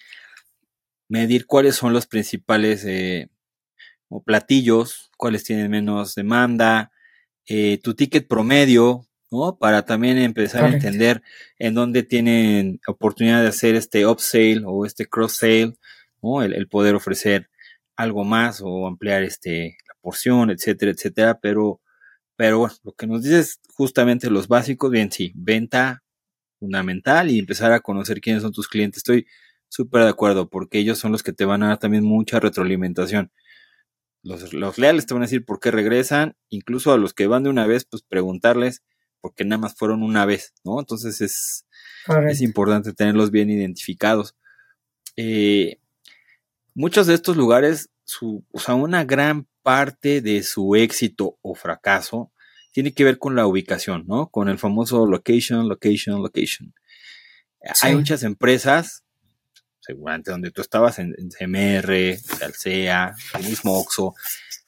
medir 1.07 1.45
cuáles 1.45 1.75
son 1.75 1.93
los 1.93 2.07
principales 2.07 2.83
eh, 2.85 3.29
platillos, 4.25 5.11
cuáles 5.17 5.43
tienen 5.43 5.71
menos 5.71 6.15
demanda, 6.15 6.91
eh, 7.45 7.79
tu 7.81 7.93
ticket 7.93 8.27
promedio, 8.27 9.05
¿no? 9.31 9.57
Para 9.57 9.85
también 9.85 10.17
empezar 10.17 10.61
Correcto. 10.61 10.85
a 10.85 10.89
entender 10.89 11.23
en 11.59 11.73
dónde 11.73 12.03
tienen 12.03 12.79
oportunidad 12.87 13.41
de 13.41 13.49
hacer 13.49 13.75
este 13.75 14.05
upsale 14.05 14.63
o 14.65 14.85
este 14.85 15.05
cross 15.05 15.37
sale, 15.37 15.73
¿no? 16.21 16.41
El, 16.41 16.53
el 16.53 16.67
poder 16.67 16.95
ofrecer 16.95 17.49
algo 17.95 18.23
más 18.23 18.61
o 18.63 18.87
ampliar 18.87 19.23
este 19.23 19.77
porción, 20.07 20.51
etcétera, 20.51 20.93
etcétera, 20.93 21.37
pero, 21.41 21.81
pero 22.37 22.59
bueno, 22.59 22.75
lo 22.85 22.93
que 22.93 23.07
nos 23.07 23.23
dices 23.23 23.59
justamente 23.73 24.29
los 24.29 24.47
básicos, 24.47 24.89
bien, 24.89 25.11
sí, 25.11 25.33
venta 25.35 26.01
fundamental 26.61 27.29
y 27.29 27.39
empezar 27.39 27.73
a 27.73 27.81
conocer 27.81 28.21
quiénes 28.21 28.41
son 28.41 28.53
tus 28.53 28.69
clientes. 28.69 28.99
Estoy 28.99 29.27
súper 29.67 30.03
de 30.03 30.09
acuerdo, 30.09 30.49
porque 30.49 30.79
ellos 30.79 30.97
son 30.97 31.11
los 31.11 31.23
que 31.23 31.33
te 31.33 31.43
van 31.43 31.61
a 31.61 31.67
dar 31.67 31.79
también 31.79 32.05
mucha 32.05 32.39
retroalimentación. 32.39 33.33
Los, 34.23 34.53
los, 34.53 34.77
leales 34.77 35.07
te 35.07 35.13
van 35.13 35.23
a 35.23 35.25
decir 35.25 35.43
por 35.43 35.59
qué 35.59 35.71
regresan, 35.71 36.37
incluso 36.47 36.93
a 36.93 36.97
los 36.97 37.13
que 37.13 37.27
van 37.27 37.43
de 37.43 37.49
una 37.49 37.67
vez, 37.67 37.83
pues 37.83 38.01
preguntarles 38.01 38.83
porque 39.19 39.43
nada 39.43 39.59
más 39.59 39.75
fueron 39.75 40.03
una 40.03 40.25
vez, 40.25 40.53
¿no? 40.63 40.79
Entonces 40.79 41.19
es, 41.19 41.67
es 42.29 42.41
importante 42.41 42.93
tenerlos 42.93 43.29
bien 43.29 43.49
identificados. 43.49 44.37
Eh, 45.17 45.81
muchos 46.75 47.07
de 47.07 47.13
estos 47.13 47.35
lugares, 47.35 47.89
su, 48.05 48.45
o 48.53 48.59
sea, 48.59 48.75
una 48.75 49.03
gran 49.03 49.49
parte 49.67 50.21
de 50.21 50.43
su 50.43 50.77
éxito 50.77 51.39
o 51.41 51.53
fracaso 51.53 52.31
tiene 52.71 52.93
que 52.93 53.03
ver 53.03 53.17
con 53.17 53.35
la 53.35 53.45
ubicación, 53.45 54.05
¿no? 54.07 54.29
Con 54.29 54.47
el 54.47 54.59
famoso 54.59 55.05
location, 55.05 55.67
location, 55.67 56.23
location. 56.23 56.73
Sí. 57.73 57.87
Hay 57.87 57.95
muchas 57.95 58.23
empresas, 58.23 59.03
seguramente 59.81 60.31
donde 60.31 60.51
tú 60.51 60.61
estabas 60.61 60.99
en, 60.99 61.13
en 61.17 61.27
CMR, 61.27 62.17
Salsea, 62.17 63.13
el 63.37 63.43
mismo 63.43 63.77
Oxxo, 63.77 64.13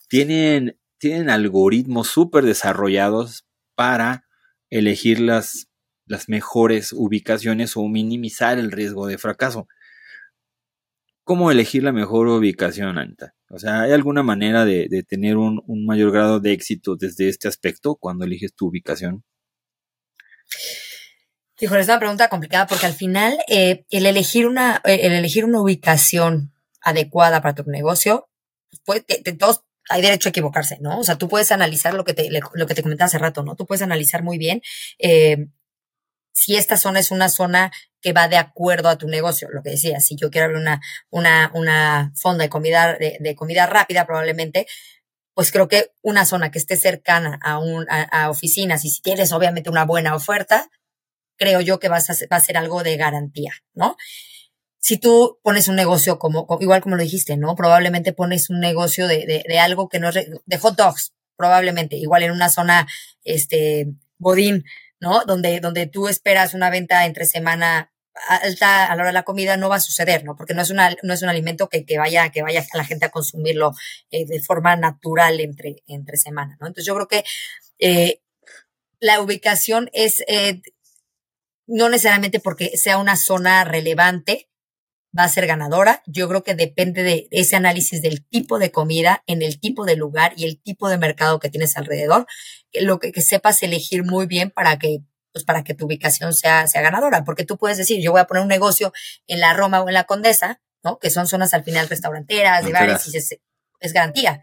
tienen, 0.10 0.78
tienen 0.98 1.30
algoritmos 1.30 2.10
súper 2.10 2.44
desarrollados 2.44 3.46
para 3.76 4.26
elegir 4.70 5.22
las, 5.22 5.70
las 6.08 6.28
mejores 6.28 6.92
ubicaciones 6.92 7.78
o 7.78 7.88
minimizar 7.88 8.60
el 8.60 8.70
riesgo 8.70 9.08
de 9.08 9.18
fracaso. 9.18 9.66
¿Cómo 11.24 11.52
elegir 11.52 11.84
la 11.84 11.94
mejor 11.94 12.28
ubicación, 12.28 12.98
Anita? 12.98 13.34
O 13.50 13.58
sea, 13.58 13.82
¿hay 13.82 13.92
alguna 13.92 14.22
manera 14.22 14.64
de, 14.64 15.04
tener 15.08 15.38
un, 15.38 15.64
mayor 15.86 16.12
grado 16.12 16.40
de 16.40 16.54
éxito 16.54 16.96
desde 16.96 17.30
este 17.30 17.48
aspecto 17.48 17.96
cuando 17.96 18.26
eliges 18.26 18.54
tu 18.54 18.68
ubicación? 18.68 19.24
Híjole, 21.60 21.82
es 21.82 21.88
una 21.88 22.00
pregunta 22.00 22.30
complicada 22.30 22.68
porque 22.68 22.86
al 22.86 22.94
final 22.94 23.38
eh, 23.48 23.86
el, 23.90 24.06
elegir 24.06 24.48
una, 24.48 24.82
el 24.86 25.12
elegir 25.12 25.46
una 25.46 25.62
ubicación 25.62 26.54
adecuada 26.82 27.42
para 27.42 27.56
tu 27.56 27.64
negocio, 27.64 28.30
pues, 28.86 29.04
de, 29.08 29.34
todos 29.34 29.64
hay 29.90 30.04
derecho 30.04 30.30
a 30.30 30.32
equivocarse, 30.32 30.78
¿no? 30.80 31.00
O 31.00 31.04
sea, 31.04 31.18
tú 31.18 31.28
puedes 31.28 31.52
analizar 31.52 31.96
lo 31.96 32.06
que 32.06 32.14
te, 32.14 32.30
lo 32.30 32.68
que 32.68 32.76
te 32.76 32.84
comentaba 32.84 33.08
hace 33.08 33.18
rato, 33.18 33.44
¿no? 33.44 33.56
Tú 33.56 33.66
puedes 33.66 33.82
analizar 33.82 34.22
muy 34.24 34.38
bien 34.38 34.62
eh, 35.00 35.48
si 36.40 36.56
esta 36.56 36.78
zona 36.78 37.02
es 37.02 37.12
una 37.12 37.28
zona 37.28 37.70
que 38.00 38.14
va 38.14 38.30
de 38.30 38.38
acuerdo 38.38 38.88
a 38.88 38.98
tu 38.98 39.10
negocio, 39.10 39.50
lo 39.52 39.62
que 39.62 39.72
decía, 39.72 40.00
si 40.00 40.16
yo 40.16 40.30
quiero 40.30 40.46
abrir 40.46 40.62
una, 40.62 40.80
una, 41.10 41.52
una 41.54 42.14
fonda 42.16 42.44
de 42.44 42.50
comida, 42.50 42.98
de, 42.98 43.36
comida 43.36 43.66
rápida, 43.66 44.06
probablemente, 44.06 44.66
pues 45.34 45.52
creo 45.52 45.68
que 45.68 45.92
una 46.02 46.26
zona 46.26 46.50
que 46.50 46.58
esté 46.58 46.78
cercana 46.78 47.38
a, 47.44 47.60
un, 47.60 47.86
a, 47.90 48.04
a, 48.04 48.30
oficinas 48.30 48.86
y 48.86 48.90
si 48.90 49.02
tienes 49.02 49.34
obviamente 49.34 49.70
una 49.70 49.84
buena 49.84 50.16
oferta, 50.16 50.70
creo 51.36 51.60
yo 51.60 51.78
que 51.80 51.90
vas 51.90 52.10
a, 52.10 52.14
va 52.32 52.38
a 52.38 52.42
ser 52.42 52.56
algo 52.56 52.84
de 52.84 52.96
garantía, 52.96 53.52
¿no? 53.74 53.98
Si 54.78 54.98
tú 54.98 55.40
pones 55.44 55.68
un 55.68 55.76
negocio 55.76 56.20
como, 56.20 56.48
igual 56.62 56.82
como 56.82 56.96
lo 56.96 57.04
dijiste, 57.04 57.36
¿no? 57.36 57.54
Probablemente 57.56 58.14
pones 58.14 58.50
un 58.50 58.62
negocio 58.62 59.08
de, 59.08 59.26
de, 59.26 59.44
de 59.46 59.60
algo 59.60 59.90
que 59.90 60.00
no 60.00 60.08
es, 60.08 60.16
de 60.46 60.58
hot 60.58 60.78
dogs, 60.78 61.12
probablemente, 61.36 61.98
igual 61.98 62.24
en 62.24 62.32
una 62.32 62.50
zona, 62.50 62.88
este, 63.26 63.88
godín, 64.20 64.64
¿no? 65.00 65.24
Donde, 65.26 65.60
donde 65.60 65.88
tú 65.88 66.08
esperas 66.08 66.54
una 66.54 66.70
venta 66.70 67.06
entre 67.06 67.26
semana 67.26 67.92
alta 68.28 68.86
a 68.86 68.96
la 68.96 69.02
hora 69.02 69.08
de 69.08 69.14
la 69.14 69.24
comida 69.24 69.58
no 69.58 69.70
va 69.70 69.78
a 69.78 69.82
suceder, 69.82 70.24
¿no? 70.24 70.36
Porque 70.36 70.54
no 70.54 70.62
es, 70.62 70.70
una, 70.70 70.96
no 71.04 71.14
es 71.14 71.22
un 71.22 71.30
alimento 71.30 71.70
que, 71.70 71.86
que 71.86 71.98
vaya, 71.98 72.30
que 72.30 72.42
vaya 72.42 72.66
a 72.74 72.78
la 72.78 72.86
gente 72.86 73.06
a 73.06 73.12
consumirlo 73.12 73.74
eh, 74.12 74.26
de 74.26 74.42
forma 74.42 74.76
natural 74.76 75.40
entre, 75.40 75.84
entre 75.88 76.18
semana, 76.18 76.58
¿no? 76.60 76.68
Entonces 76.68 76.86
yo 76.86 76.96
creo 76.96 77.08
que 77.08 77.24
eh, 77.80 78.22
la 79.00 79.22
ubicación 79.22 79.90
es 79.94 80.24
eh, 80.28 80.62
no 81.68 81.90
necesariamente 81.90 82.40
porque 82.40 82.78
sea 82.78 82.98
una 82.98 83.16
zona 83.16 83.64
relevante, 83.64 84.49
va 85.18 85.24
a 85.24 85.30
ser 85.30 85.48
ganadora. 85.48 86.04
Yo 86.06 86.28
creo 86.28 86.44
que 86.44 86.56
depende 86.56 87.04
de 87.04 87.28
ese 87.32 87.56
análisis 87.56 88.02
del 88.02 88.26
tipo 88.26 88.60
de 88.60 88.72
comida, 88.72 89.24
en 89.28 89.42
el 89.42 89.60
tipo 89.60 89.86
de 89.86 89.96
lugar 89.96 90.34
y 90.36 90.46
el 90.46 90.62
tipo 90.62 90.90
de 90.90 90.98
mercado 90.98 91.40
que 91.40 91.50
tienes 91.50 91.78
alrededor, 91.78 92.26
lo 92.74 93.00
que, 93.00 93.12
que 93.12 93.22
sepas 93.22 93.64
elegir 93.64 94.04
muy 94.04 94.26
bien 94.26 94.52
para 94.52 94.78
que 94.78 95.00
pues 95.32 95.46
para 95.46 95.64
que 95.64 95.76
tu 95.76 95.86
ubicación 95.86 96.34
sea, 96.34 96.68
sea 96.68 96.82
ganadora, 96.82 97.24
porque 97.24 97.46
tú 97.46 97.58
puedes 97.58 97.78
decir, 97.78 98.02
yo 98.02 98.12
voy 98.12 98.22
a 98.22 98.26
poner 98.26 98.42
un 98.42 98.50
negocio 98.50 98.92
en 99.28 99.40
la 99.40 99.54
Roma 99.54 99.82
o 99.82 99.88
en 99.88 99.94
la 99.94 100.06
Condesa, 100.06 100.62
¿no? 100.84 100.98
Que 100.98 101.10
son 101.10 101.28
zonas 101.28 101.54
al 101.54 101.64
final 101.64 101.88
restauranteras, 101.88 102.66
de 102.66 102.72
bares, 102.72 103.14
y 103.14 103.18
es, 103.18 103.38
es 103.80 103.94
garantía, 103.94 104.42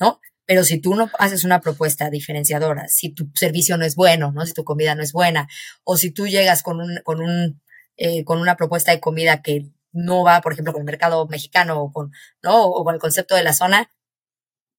¿no? 0.00 0.20
Pero 0.44 0.64
si 0.64 0.80
tú 0.80 0.94
no 0.94 1.10
haces 1.18 1.44
una 1.44 1.60
propuesta 1.60 2.08
diferenciadora, 2.10 2.88
si 2.88 3.12
tu 3.12 3.30
servicio 3.34 3.76
no 3.76 3.84
es 3.84 3.96
bueno, 3.96 4.32
¿no? 4.32 4.46
Si 4.46 4.52
tu 4.52 4.64
comida 4.64 4.94
no 4.94 5.02
es 5.02 5.12
buena, 5.12 5.48
o 5.84 5.96
si 5.96 6.10
tú 6.10 6.26
llegas 6.26 6.62
con 6.62 6.80
un, 6.80 7.00
con 7.04 7.20
un, 7.20 7.60
eh, 7.96 8.24
con 8.24 8.38
una 8.40 8.56
propuesta 8.56 8.92
de 8.92 9.00
comida 9.00 9.42
que 9.42 9.66
no 9.96 10.22
va, 10.22 10.40
por 10.42 10.52
ejemplo, 10.52 10.72
con 10.72 10.82
el 10.82 10.86
mercado 10.86 11.26
mexicano 11.26 11.80
o 11.80 11.92
con, 11.92 12.12
¿no? 12.42 12.64
O 12.66 12.84
con 12.84 12.94
el 12.94 13.00
concepto 13.00 13.34
de 13.34 13.42
la 13.42 13.52
zona, 13.52 13.90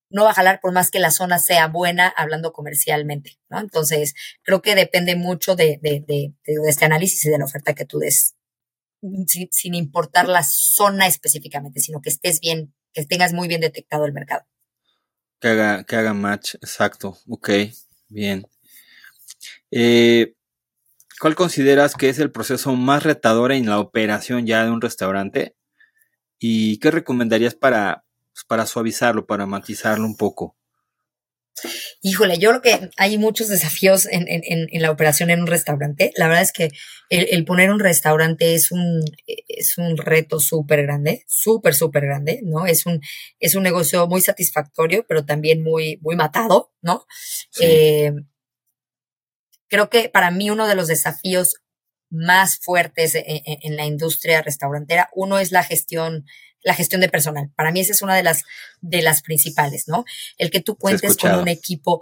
no 0.09 0.23
va 0.23 0.31
a 0.31 0.33
jalar 0.33 0.59
por 0.61 0.71
más 0.71 0.91
que 0.91 0.99
la 0.99 1.11
zona 1.11 1.39
sea 1.39 1.67
buena 1.67 2.07
hablando 2.07 2.53
comercialmente, 2.53 3.39
¿no? 3.49 3.59
Entonces, 3.59 4.13
creo 4.43 4.61
que 4.61 4.75
depende 4.75 5.15
mucho 5.15 5.55
de, 5.55 5.79
de, 5.81 6.03
de, 6.07 6.33
de 6.45 6.69
este 6.69 6.85
análisis 6.85 7.25
y 7.25 7.29
de 7.29 7.39
la 7.39 7.45
oferta 7.45 7.73
que 7.73 7.85
tú 7.85 7.99
des, 7.99 8.35
sin, 9.27 9.49
sin, 9.51 9.75
importar 9.75 10.27
la 10.27 10.43
zona 10.43 11.07
específicamente, 11.07 11.79
sino 11.81 12.01
que 12.01 12.09
estés 12.09 12.39
bien, 12.39 12.73
que 12.93 13.05
tengas 13.05 13.33
muy 13.33 13.47
bien 13.47 13.61
detectado 13.61 14.05
el 14.05 14.13
mercado. 14.13 14.45
Que 15.39 15.49
haga, 15.49 15.83
que 15.83 15.95
haga 15.95 16.13
match, 16.13 16.55
exacto, 16.55 17.17
ok, 17.27 17.49
bien. 18.07 18.47
Eh, 19.71 20.36
¿Cuál 21.19 21.35
consideras 21.35 21.95
que 21.95 22.09
es 22.09 22.19
el 22.19 22.31
proceso 22.31 22.75
más 22.75 23.03
retador 23.03 23.51
en 23.51 23.65
la 23.67 23.79
operación 23.79 24.45
ya 24.45 24.63
de 24.63 24.71
un 24.71 24.81
restaurante? 24.81 25.55
¿Y 26.39 26.77
qué 26.77 26.91
recomendarías 26.91 27.55
para, 27.55 28.03
pues, 28.33 28.45
para 28.47 28.65
suavizarlo, 28.67 29.25
para 29.25 29.45
matizarlo 29.47 30.05
un 30.05 30.15
poco? 30.15 30.55
Híjole, 32.03 32.37
yo 32.37 32.49
creo 32.49 32.61
que 32.61 32.91
hay 32.97 33.17
muchos 33.17 33.47
desafíos 33.47 34.05
en, 34.05 34.27
en, 34.27 34.43
en 34.45 34.81
la 34.83 34.91
operación 34.91 35.31
en 35.31 35.41
un 35.41 35.47
restaurante. 35.47 36.11
La 36.15 36.27
verdad 36.27 36.43
es 36.43 36.51
que 36.51 36.69
el, 37.09 37.27
el 37.31 37.45
poner 37.45 37.71
un 37.71 37.79
restaurante 37.79 38.53
es 38.53 38.71
un, 38.71 39.03
es 39.25 39.79
un 39.79 39.97
reto 39.97 40.39
súper 40.39 40.83
grande, 40.83 41.23
súper, 41.27 41.73
súper 41.73 42.05
grande, 42.05 42.41
¿no? 42.43 42.67
Es 42.67 42.85
un, 42.85 43.01
es 43.39 43.55
un 43.55 43.63
negocio 43.63 44.07
muy 44.07 44.21
satisfactorio, 44.21 45.03
pero 45.07 45.25
también 45.25 45.63
muy, 45.63 45.97
muy 46.01 46.15
matado, 46.15 46.73
¿no? 46.83 47.07
Sí. 47.49 47.63
Eh, 47.65 48.13
creo 49.67 49.89
que 49.89 50.09
para 50.09 50.31
mí 50.31 50.49
uno 50.49 50.67
de 50.67 50.75
los 50.75 50.87
desafíos 50.87 51.55
más 52.09 52.57
fuertes 52.59 53.15
en, 53.15 53.23
en, 53.27 53.57
en 53.61 53.75
la 53.75 53.85
industria 53.85 54.41
restaurantera, 54.41 55.09
uno 55.13 55.39
es 55.39 55.51
la 55.51 55.63
gestión 55.63 56.25
la 56.67 56.73
gestión 56.73 57.01
de 57.01 57.09
personal. 57.09 57.49
Para 57.55 57.71
mí 57.71 57.79
esa 57.79 57.93
es 57.93 58.01
una 58.01 58.15
de 58.15 58.23
las, 58.23 58.43
de 58.81 59.01
las 59.01 59.21
principales, 59.21 59.87
¿no? 59.87 60.05
El 60.37 60.51
que 60.51 60.61
tú 60.61 60.75
cuentes 60.75 61.15
con 61.17 61.33
un 61.35 61.47
equipo, 61.47 62.01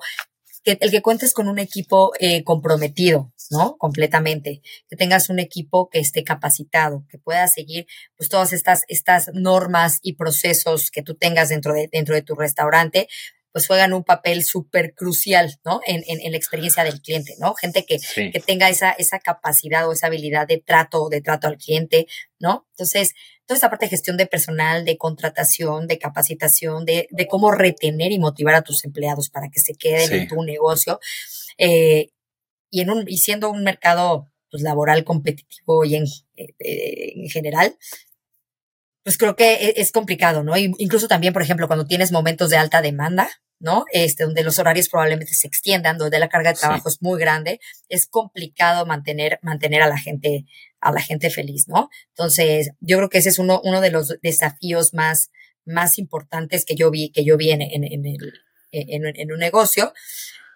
que, 0.64 0.78
el 0.82 0.92
que 0.92 1.02
cuentes 1.02 1.34
con 1.34 1.48
un 1.48 1.60
equipo 1.60 2.12
eh, 2.20 2.44
comprometido, 2.44 3.32
¿no? 3.52 3.78
Completamente. 3.78 4.62
Que 4.90 4.96
tengas 4.96 5.30
un 5.30 5.40
equipo 5.40 5.90
que 5.90 6.00
esté 6.00 6.24
capacitado, 6.24 7.06
que 7.10 7.20
pueda 7.20 7.48
seguir, 7.48 7.86
pues, 8.18 8.30
todas 8.30 8.54
estas, 8.54 8.84
estas 8.88 9.30
normas 9.34 10.00
y 10.02 10.14
procesos 10.14 10.90
que 10.90 11.04
tú 11.04 11.16
tengas 11.16 11.50
dentro 11.50 11.74
de, 11.74 11.88
dentro 11.92 12.16
de 12.16 12.24
tu 12.24 12.34
restaurante, 12.34 13.08
pues 13.56 13.68
juegan 13.68 13.94
un 13.94 14.04
papel 14.04 14.44
súper 14.44 14.94
crucial, 14.94 15.62
¿no? 15.64 15.80
En, 15.88 16.04
en, 16.08 16.20
en, 16.20 16.32
la 16.32 16.38
experiencia 16.38 16.84
del 16.84 17.00
cliente, 17.02 17.36
¿no? 17.40 17.54
Gente 17.56 17.86
que, 17.86 18.00
sí. 18.00 18.30
que 18.30 18.42
tenga 18.42 18.68
esa, 18.68 18.92
esa 18.92 19.20
capacidad 19.20 19.88
o 19.88 19.94
esa 19.94 20.08
habilidad 20.08 20.46
de 20.46 20.58
trato, 20.58 21.08
de 21.08 21.22
trato 21.22 21.48
al 21.48 21.56
cliente, 21.56 22.06
¿no? 22.38 22.68
Entonces, 22.72 23.14
toda 23.46 23.58
esa 23.58 23.70
parte 23.70 23.86
de 23.86 23.92
gestión 23.92 24.18
de 24.18 24.28
personal, 24.28 24.84
de 24.84 24.98
contratación, 24.98 25.88
de 25.88 25.98
capacitación, 25.98 26.84
de, 26.84 27.08
de 27.12 27.28
cómo 27.28 27.50
retener 27.54 28.12
y 28.12 28.20
motivar 28.20 28.56
a 28.56 28.62
tus 28.62 28.84
empleados 28.84 29.30
para 29.30 29.48
que 29.48 29.62
se 29.62 29.76
queden 29.76 30.10
sí. 30.10 30.16
en 30.16 30.28
tu 30.28 30.44
negocio. 30.44 31.00
Eh, 31.58 32.10
y, 32.70 32.82
en 32.82 32.90
un, 32.90 33.06
y 33.08 33.20
siendo 33.20 33.50
un 33.50 33.64
mercado 33.64 34.34
pues, 34.52 34.64
laboral 34.64 35.06
competitivo 35.06 35.86
y 35.86 35.96
en, 35.96 36.04
eh, 36.36 37.14
en 37.16 37.30
general, 37.30 37.78
pues 39.06 39.18
creo 39.18 39.38
que 39.38 39.54
e, 39.54 39.74
es 39.78 39.94
complicado, 39.94 40.44
¿no? 40.44 40.58
Incluso 40.58 41.08
también, 41.08 41.32
por 41.32 41.42
ejemplo, 41.42 41.68
cuando 41.68 41.86
tienes 41.86 42.12
momentos 42.12 42.50
de 42.50 42.58
alta 42.58 42.82
demanda, 42.82 43.30
¿no? 43.60 43.86
Este, 43.92 44.24
donde 44.24 44.44
los 44.44 44.60
horarios 44.60 44.90
probablemente 44.90 45.34
se 45.34 45.48
extiendan, 45.48 45.98
donde 45.98 46.20
la 46.20 46.30
carga 46.30 46.52
de 46.52 46.60
trabajo 46.60 46.90
sí. 46.90 46.96
es 46.96 47.02
muy 47.02 47.20
grande, 47.20 47.60
es 47.90 48.08
complicado 48.08 48.86
mantener, 48.86 49.40
mantener 49.42 49.82
a 49.82 49.88
la 49.88 49.98
gente, 49.98 50.46
a 50.82 50.92
la 50.92 51.02
gente 51.02 51.30
feliz, 51.30 51.68
¿no? 51.68 51.90
Entonces, 52.10 52.72
yo 52.80 52.98
creo 52.98 53.10
que 53.10 53.20
ese 53.20 53.30
es 53.30 53.40
uno, 53.40 53.62
uno 53.64 53.82
de 53.82 53.92
los 53.92 54.20
desafíos 54.22 54.94
más, 54.94 55.30
más 55.66 55.98
importantes 55.98 56.66
que 56.66 56.76
yo 56.76 56.92
vi, 56.92 57.12
que 57.12 57.24
yo 57.24 57.38
vi 57.38 57.52
en, 57.52 57.62
en, 57.62 57.84
en, 57.84 58.06
el, 58.06 58.34
en, 58.72 59.32
un 59.32 59.40
negocio. 59.40 59.94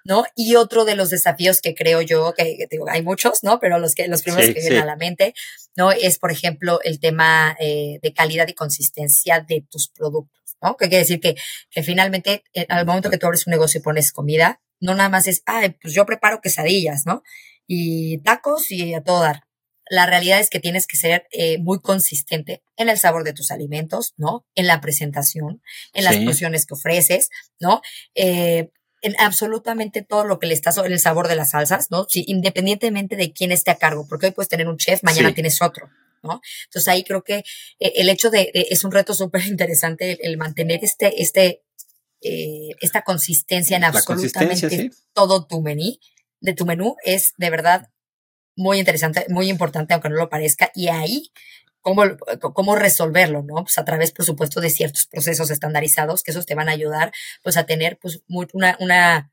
¿no? 0.05 0.23
Y 0.33 0.55
otro 0.55 0.85
de 0.85 0.95
los 0.95 1.09
desafíos 1.09 1.61
que 1.61 1.75
creo 1.75 2.01
yo, 2.01 2.33
que, 2.35 2.57
que 2.57 2.67
digo, 2.71 2.89
hay 2.89 3.03
muchos, 3.03 3.43
¿no? 3.43 3.59
Pero 3.59 3.79
los 3.79 3.93
que, 3.93 4.07
los 4.07 4.23
primeros 4.23 4.47
sí, 4.47 4.53
que 4.53 4.61
vienen 4.61 4.79
sí. 4.79 4.83
a 4.83 4.85
la 4.85 4.95
mente, 4.95 5.33
¿no? 5.75 5.91
Es, 5.91 6.17
por 6.17 6.31
ejemplo, 6.31 6.79
el 6.83 6.99
tema 6.99 7.55
eh, 7.59 7.99
de 8.01 8.13
calidad 8.13 8.47
y 8.47 8.53
consistencia 8.53 9.41
de 9.41 9.65
tus 9.69 9.89
productos. 9.89 10.38
¿No? 10.61 10.77
Que 10.77 10.89
quiere 10.89 11.03
decir 11.03 11.19
que, 11.19 11.35
que 11.69 11.83
finalmente, 11.83 12.43
eh, 12.53 12.65
al 12.69 12.85
momento 12.85 13.09
que 13.09 13.17
tú 13.17 13.25
abres 13.25 13.47
un 13.47 13.51
negocio 13.51 13.79
y 13.79 13.83
pones 13.83 14.11
comida, 14.11 14.61
no 14.79 14.95
nada 14.95 15.09
más 15.09 15.27
es, 15.27 15.43
ay, 15.45 15.75
pues 15.81 15.93
yo 15.93 16.05
preparo 16.05 16.41
quesadillas, 16.41 17.05
¿no? 17.05 17.23
Y 17.67 18.19
tacos 18.19 18.71
y 18.71 18.93
a 18.93 19.03
todo 19.03 19.21
dar. 19.21 19.43
La 19.89 20.05
realidad 20.05 20.39
es 20.39 20.49
que 20.49 20.59
tienes 20.59 20.85
que 20.85 20.97
ser 20.97 21.27
eh, 21.31 21.57
muy 21.57 21.79
consistente 21.81 22.61
en 22.77 22.89
el 22.89 22.97
sabor 22.99 23.23
de 23.23 23.33
tus 23.33 23.51
alimentos, 23.51 24.13
¿no? 24.17 24.45
En 24.55 24.67
la 24.67 24.81
presentación, 24.81 25.61
en 25.93 26.03
las 26.03 26.15
sí. 26.15 26.25
porciones 26.25 26.65
que 26.65 26.75
ofreces, 26.75 27.29
¿no? 27.59 27.81
Eh, 28.15 28.69
en 29.01 29.15
absolutamente 29.19 30.03
todo 30.03 30.25
lo 30.25 30.39
que 30.39 30.47
le 30.47 30.53
estás 30.53 30.77
en 30.77 30.91
el 30.91 30.99
sabor 30.99 31.27
de 31.27 31.35
las 31.35 31.51
salsas, 31.51 31.89
¿no? 31.89 32.05
Sí, 32.09 32.23
independientemente 32.27 33.15
de 33.15 33.31
quién 33.31 33.51
esté 33.51 33.71
a 33.71 33.77
cargo, 33.77 34.05
porque 34.07 34.27
hoy 34.27 34.31
puedes 34.31 34.49
tener 34.49 34.67
un 34.67 34.77
chef, 34.77 35.03
mañana 35.03 35.29
sí. 35.29 35.35
tienes 35.35 35.61
otro, 35.61 35.89
¿no? 36.23 36.41
Entonces 36.65 36.87
ahí 36.87 37.03
creo 37.03 37.23
que 37.23 37.43
eh, 37.79 37.93
el 37.95 38.09
hecho 38.09 38.29
de, 38.29 38.51
de, 38.53 38.67
es 38.69 38.83
un 38.83 38.91
reto 38.91 39.13
súper 39.13 39.45
interesante 39.47 40.11
el, 40.11 40.19
el, 40.21 40.37
mantener 40.37 40.79
este, 40.83 41.21
este, 41.21 41.63
eh, 42.21 42.69
esta 42.81 43.03
consistencia 43.03 43.77
en 43.77 43.83
absolutamente 43.83 44.33
consistencia, 44.33 44.69
¿sí? 44.69 45.03
todo 45.13 45.45
tu 45.45 45.61
menú, 45.61 45.97
de 46.41 46.53
tu 46.53 46.65
menú 46.65 46.95
es 47.03 47.33
de 47.37 47.49
verdad 47.49 47.89
muy 48.55 48.79
interesante, 48.79 49.25
muy 49.29 49.49
importante, 49.49 49.93
aunque 49.93 50.09
no 50.09 50.15
lo 50.15 50.29
parezca, 50.29 50.71
y 50.75 50.89
ahí 50.89 51.31
cómo, 51.81 52.03
cómo 52.53 52.75
resolverlo, 52.75 53.41
¿no? 53.43 53.55
Pues 53.63 53.77
a 53.77 53.85
través, 53.85 54.11
por 54.11 54.25
supuesto, 54.25 54.61
de 54.61 54.69
ciertos 54.69 55.05
procesos 55.05 55.49
estandarizados, 55.49 56.23
que 56.23 56.31
esos 56.31 56.45
te 56.45 56.55
van 56.55 56.69
a 56.69 56.73
ayudar, 56.73 57.11
pues, 57.41 57.57
a 57.57 57.65
tener, 57.65 57.97
pues, 57.99 58.21
muy, 58.27 58.47
una, 58.53 58.77
una, 58.79 59.31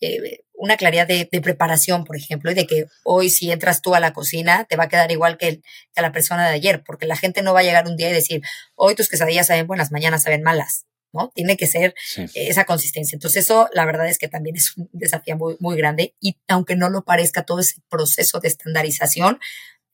eh, 0.00 0.40
una 0.52 0.76
claridad 0.76 1.06
de, 1.06 1.28
de, 1.30 1.40
preparación, 1.40 2.04
por 2.04 2.16
ejemplo, 2.16 2.50
y 2.50 2.54
de 2.54 2.66
que 2.66 2.86
hoy 3.04 3.30
si 3.30 3.50
entras 3.50 3.82
tú 3.82 3.94
a 3.94 4.00
la 4.00 4.12
cocina 4.12 4.64
te 4.64 4.76
va 4.76 4.84
a 4.84 4.88
quedar 4.88 5.10
igual 5.10 5.36
que, 5.36 5.48
el, 5.48 5.62
que 5.62 6.00
a 6.00 6.02
la 6.02 6.12
persona 6.12 6.48
de 6.48 6.54
ayer, 6.54 6.82
porque 6.84 7.06
la 7.06 7.16
gente 7.16 7.42
no 7.42 7.54
va 7.54 7.60
a 7.60 7.62
llegar 7.62 7.86
un 7.86 7.96
día 7.96 8.10
y 8.10 8.12
decir, 8.12 8.42
hoy 8.74 8.94
tus 8.94 9.08
quesadillas 9.08 9.46
saben 9.46 9.66
buenas, 9.66 9.92
mañana 9.92 10.18
saben 10.18 10.42
malas, 10.42 10.86
¿no? 11.12 11.30
Tiene 11.34 11.56
que 11.56 11.66
ser 11.66 11.94
sí. 12.06 12.26
esa 12.34 12.64
consistencia. 12.64 13.16
Entonces 13.16 13.44
eso, 13.44 13.68
la 13.72 13.84
verdad 13.84 14.08
es 14.08 14.18
que 14.18 14.28
también 14.28 14.56
es 14.56 14.76
un 14.76 14.88
desafío 14.92 15.36
muy, 15.36 15.56
muy 15.60 15.76
grande 15.76 16.14
y 16.20 16.36
aunque 16.48 16.76
no 16.76 16.88
lo 16.88 17.04
parezca 17.04 17.44
todo 17.44 17.60
ese 17.60 17.80
proceso 17.88 18.40
de 18.40 18.48
estandarización, 18.48 19.38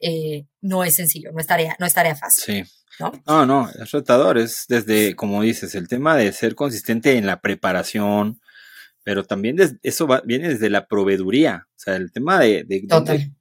eh, 0.00 0.46
no 0.60 0.84
es 0.84 0.94
sencillo, 0.94 1.32
no 1.32 1.40
es 1.40 1.46
tarea, 1.46 1.76
no 1.78 1.86
es 1.86 1.94
tarea 1.94 2.16
fácil. 2.16 2.66
Sí. 2.66 2.72
¿no? 2.98 3.12
no, 3.26 3.46
no, 3.46 3.70
es 3.70 3.90
retador, 3.90 4.38
es 4.38 4.66
desde, 4.68 5.14
como 5.16 5.42
dices, 5.42 5.74
el 5.74 5.88
tema 5.88 6.16
de 6.16 6.32
ser 6.32 6.54
consistente 6.54 7.16
en 7.16 7.26
la 7.26 7.40
preparación, 7.40 8.40
pero 9.04 9.24
también 9.24 9.56
des, 9.56 9.76
eso 9.82 10.06
va, 10.06 10.22
viene 10.24 10.48
desde 10.48 10.70
la 10.70 10.86
proveeduría, 10.86 11.66
o 11.68 11.78
sea, 11.78 11.96
el 11.96 12.12
tema 12.12 12.38
de, 12.40 12.64
de 12.64 12.82
dónde 12.84 13.32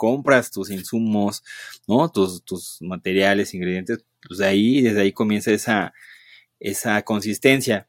compras 0.00 0.50
tus 0.50 0.70
insumos, 0.70 1.44
¿no? 1.86 2.08
Tus, 2.10 2.42
tus 2.42 2.78
materiales, 2.80 3.52
ingredientes, 3.52 4.02
pues 4.26 4.38
de 4.38 4.46
ahí, 4.46 4.80
desde 4.80 5.02
ahí 5.02 5.12
comienza 5.12 5.50
esa, 5.50 5.92
esa 6.58 7.02
consistencia. 7.02 7.86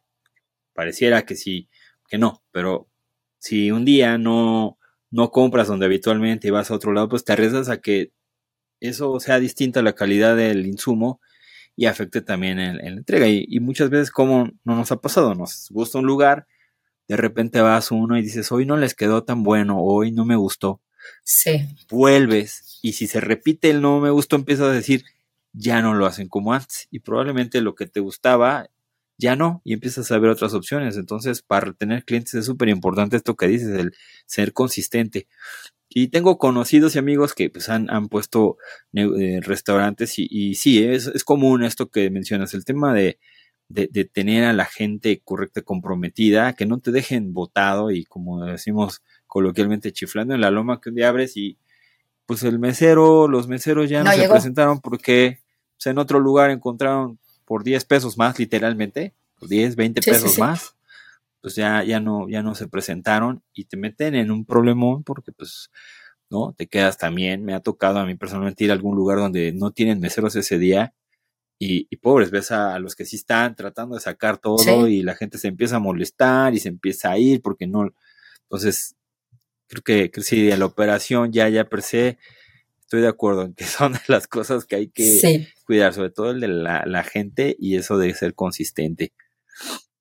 Pareciera 0.74 1.22
que 1.22 1.36
sí, 1.36 1.70
que 2.10 2.18
no, 2.18 2.44
pero 2.52 2.90
si 3.40 3.72
un 3.72 3.86
día 3.86 4.18
no, 4.18 4.78
no 5.10 5.32
compras 5.32 5.70
donde 5.70 5.86
habitualmente 5.86 6.50
y 6.50 6.52
vas 6.52 6.70
a 6.70 6.76
otro 6.76 6.92
lado, 6.92 7.08
pues 7.08 7.24
te 7.24 7.32
arriesgas 7.32 7.70
a 7.70 7.80
que 7.80 8.12
eso 8.82 9.22
sea 9.22 9.40
distinta 9.40 9.80
a 9.80 9.84
la 9.84 9.94
calidad 9.96 10.36
del 10.36 10.66
insumo 10.66 11.22
y 11.78 11.86
afecte 11.86 12.22
también 12.22 12.60
en, 12.60 12.86
en 12.86 12.96
la 12.96 13.00
entrega. 13.00 13.28
Y, 13.28 13.46
y, 13.48 13.62
muchas 13.62 13.90
veces, 13.90 14.12
como 14.12 14.50
no 14.66 14.76
nos 14.76 14.92
ha 14.92 15.00
pasado, 15.00 15.34
nos 15.34 15.70
gusta 15.70 16.00
un 16.00 16.08
lugar, 16.08 16.46
de 17.12 17.18
repente 17.18 17.60
vas 17.60 17.92
uno 17.92 18.18
y 18.18 18.22
dices, 18.22 18.54
hoy 18.54 18.66
no 18.66 18.78
les 18.78 18.96
quedó 18.96 19.26
tan 19.26 19.44
bueno, 19.44 19.82
hoy 19.82 20.14
no 20.14 20.24
me 20.24 20.38
gustó. 20.38 20.80
Sí. 21.26 21.68
Vuelves 21.90 22.80
y 22.82 22.94
si 22.94 23.06
se 23.06 23.20
repite 23.20 23.70
el 23.70 23.82
no 23.82 24.00
me 24.00 24.12
gustó, 24.12 24.38
empiezas 24.38 24.68
a 24.68 24.72
decir, 24.72 25.04
ya 25.52 25.82
no 25.82 25.94
lo 25.94 26.06
hacen 26.06 26.30
como 26.30 26.54
antes. 26.54 26.88
Y 26.90 27.00
probablemente 27.00 27.60
lo 27.60 27.76
que 27.76 27.86
te 27.86 28.00
gustaba 28.00 28.70
ya 29.18 29.36
no, 29.36 29.62
y 29.66 29.74
empiezas 29.74 30.10
a 30.10 30.20
ver 30.20 30.30
otras 30.30 30.54
opciones. 30.54 30.96
Entonces, 30.96 31.42
para 31.42 31.66
retener 31.66 32.06
clientes 32.06 32.34
es 32.34 32.46
súper 32.46 32.70
importante 32.70 33.18
esto 33.18 33.36
que 33.36 33.48
dices, 33.48 33.78
el 33.78 33.94
ser 34.26 34.54
consistente. 34.54 35.28
Y 35.90 36.08
tengo 36.08 36.38
conocidos 36.38 36.96
y 36.96 37.00
amigos 37.00 37.34
que 37.34 37.50
pues, 37.50 37.68
han, 37.68 37.90
han 37.90 38.08
puesto 38.08 38.56
eh, 38.94 39.42
restaurantes 39.42 40.18
y, 40.18 40.28
y 40.32 40.56
sí, 40.56 40.82
es, 40.82 41.08
es, 41.08 41.26
común 41.26 41.64
esto 41.64 41.90
que 41.90 42.10
mencionas, 42.10 42.54
el 42.54 42.64
tema 42.64 42.94
de, 42.94 43.20
de, 43.74 43.88
de, 43.92 44.06
tener 44.06 44.44
a 44.44 44.54
la 44.54 44.66
gente 44.66 45.22
correcta, 45.24 45.62
comprometida, 45.62 46.54
que 46.54 46.66
no 46.66 46.80
te 46.80 46.92
dejen 46.92 47.34
votado 47.34 47.92
y 47.92 48.06
como 48.06 48.44
decimos 48.46 49.02
coloquialmente 49.28 49.92
chiflando 49.92 50.36
en 50.36 50.42
la 50.42 50.52
loma 50.52 50.82
que 50.82 50.90
un 50.90 50.96
día 50.96 51.10
abres 51.10 51.38
y 51.38 51.58
pues 52.26 52.44
el 52.44 52.60
mesero, 52.60 53.28
los 53.28 53.48
meseros 53.48 53.90
ya 53.90 54.04
no, 54.04 54.10
no 54.10 54.16
se 54.16 54.30
presentaron 54.30 54.80
porque 54.80 55.40
pues, 55.76 55.88
en 55.88 55.98
otro 55.98 56.20
lugar 56.20 56.50
encontraron 56.50 57.20
por 57.46 57.64
10 57.64 57.84
pesos 57.86 58.18
más, 58.18 58.40
literalmente, 58.40 59.14
por 59.38 59.50
10, 59.50 59.76
20 59.76 60.02
sí, 60.02 60.10
pesos 60.10 60.30
sí, 60.30 60.36
sí. 60.36 60.42
más, 60.42 60.76
pues 61.42 61.56
ya, 61.56 61.84
ya 61.84 62.00
no, 62.00 62.30
ya 62.30 62.42
no 62.42 62.56
se 62.56 62.68
presentaron 62.68 63.44
y 63.54 63.66
te 63.66 63.78
meten 63.78 64.16
en 64.16 64.32
un 64.32 64.46
problemón 64.46 65.04
porque 65.04 65.32
pues, 65.32 65.72
¿no? 66.30 66.54
Te 66.54 66.68
quedas 66.68 66.98
también, 66.98 67.44
me 67.44 67.54
ha 67.54 67.60
tocado 67.60 68.00
a 68.00 68.06
mí 68.06 68.16
personalmente 68.16 68.64
ir 68.64 68.72
a 68.72 68.74
algún 68.74 68.96
lugar 68.96 69.18
donde 69.18 69.52
no 69.52 69.72
tienen 69.72 70.00
meseros 70.00 70.36
ese 70.36 70.58
día 70.58 70.94
y, 71.64 71.86
y 71.92 71.98
pobres, 71.98 72.32
ves 72.32 72.50
a, 72.50 72.80
los 72.80 72.96
que 72.96 73.06
sí 73.06 73.18
están 73.18 73.56
tratando 73.56 73.94
de 73.94 74.02
sacar 74.02 74.40
todo 74.40 74.88
y 74.88 75.04
la 75.04 75.14
gente 75.14 75.38
se 75.38 75.48
empieza 75.48 75.76
a 75.76 75.80
molestar 75.80 76.56
y 76.56 76.60
se 76.60 76.70
empieza 76.70 77.12
a 77.12 77.20
ir 77.20 77.44
porque 77.44 77.68
no, 77.68 77.94
entonces, 78.42 78.96
creo 79.68 79.84
que, 79.84 80.10
que 80.10 80.22
sí, 80.24 80.50
la 80.50 80.66
operación 80.66 81.32
ya, 81.32 81.48
ya 81.50 81.70
per 81.70 81.84
se, 81.84 82.18
estoy 82.80 83.02
de 83.02 83.10
acuerdo 83.10 83.44
en 83.44 83.54
que 83.54 83.66
son 83.66 83.94
las 84.08 84.26
cosas 84.26 84.66
que 84.66 84.76
hay 84.76 84.88
que 84.88 85.20
sí. 85.20 85.48
cuidar, 85.64 85.94
sobre 85.94 86.10
todo 86.10 86.32
el 86.32 86.40
de 86.40 86.48
la, 86.48 86.84
la, 86.88 87.04
gente 87.04 87.56
y 87.60 87.76
eso 87.76 88.00
de 88.00 88.12
ser 88.16 88.34
consistente. 88.34 89.14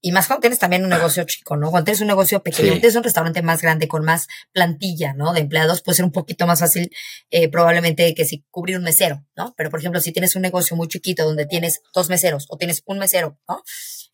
Y 0.02 0.12
más 0.12 0.26
cuando 0.26 0.40
tienes 0.40 0.58
también 0.58 0.82
un 0.82 0.88
negocio 0.88 1.24
chico, 1.24 1.56
¿no? 1.56 1.70
Cuando 1.70 1.84
tienes 1.84 2.00
un 2.00 2.06
negocio 2.06 2.42
pequeño, 2.42 2.72
sí. 2.72 2.80
tienes 2.80 2.96
un 2.96 3.02
restaurante 3.02 3.42
más 3.42 3.60
grande 3.60 3.86
con 3.86 4.02
más 4.04 4.28
plantilla, 4.52 5.12
¿no? 5.12 5.34
De 5.34 5.40
empleados, 5.40 5.82
puede 5.82 5.96
ser 5.96 6.06
un 6.06 6.12
poquito 6.12 6.46
más 6.46 6.60
fácil, 6.60 6.90
eh, 7.30 7.50
probablemente 7.50 8.14
que 8.14 8.24
si 8.24 8.46
cubrir 8.50 8.78
un 8.78 8.84
mesero, 8.84 9.26
¿no? 9.36 9.54
Pero, 9.58 9.68
por 9.70 9.78
ejemplo, 9.80 10.00
si 10.00 10.12
tienes 10.12 10.36
un 10.36 10.42
negocio 10.42 10.74
muy 10.74 10.88
chiquito 10.88 11.24
donde 11.24 11.44
tienes 11.44 11.82
dos 11.92 12.08
meseros 12.08 12.46
o 12.48 12.56
tienes 12.56 12.82
un 12.86 12.98
mesero, 12.98 13.38
¿no? 13.46 13.62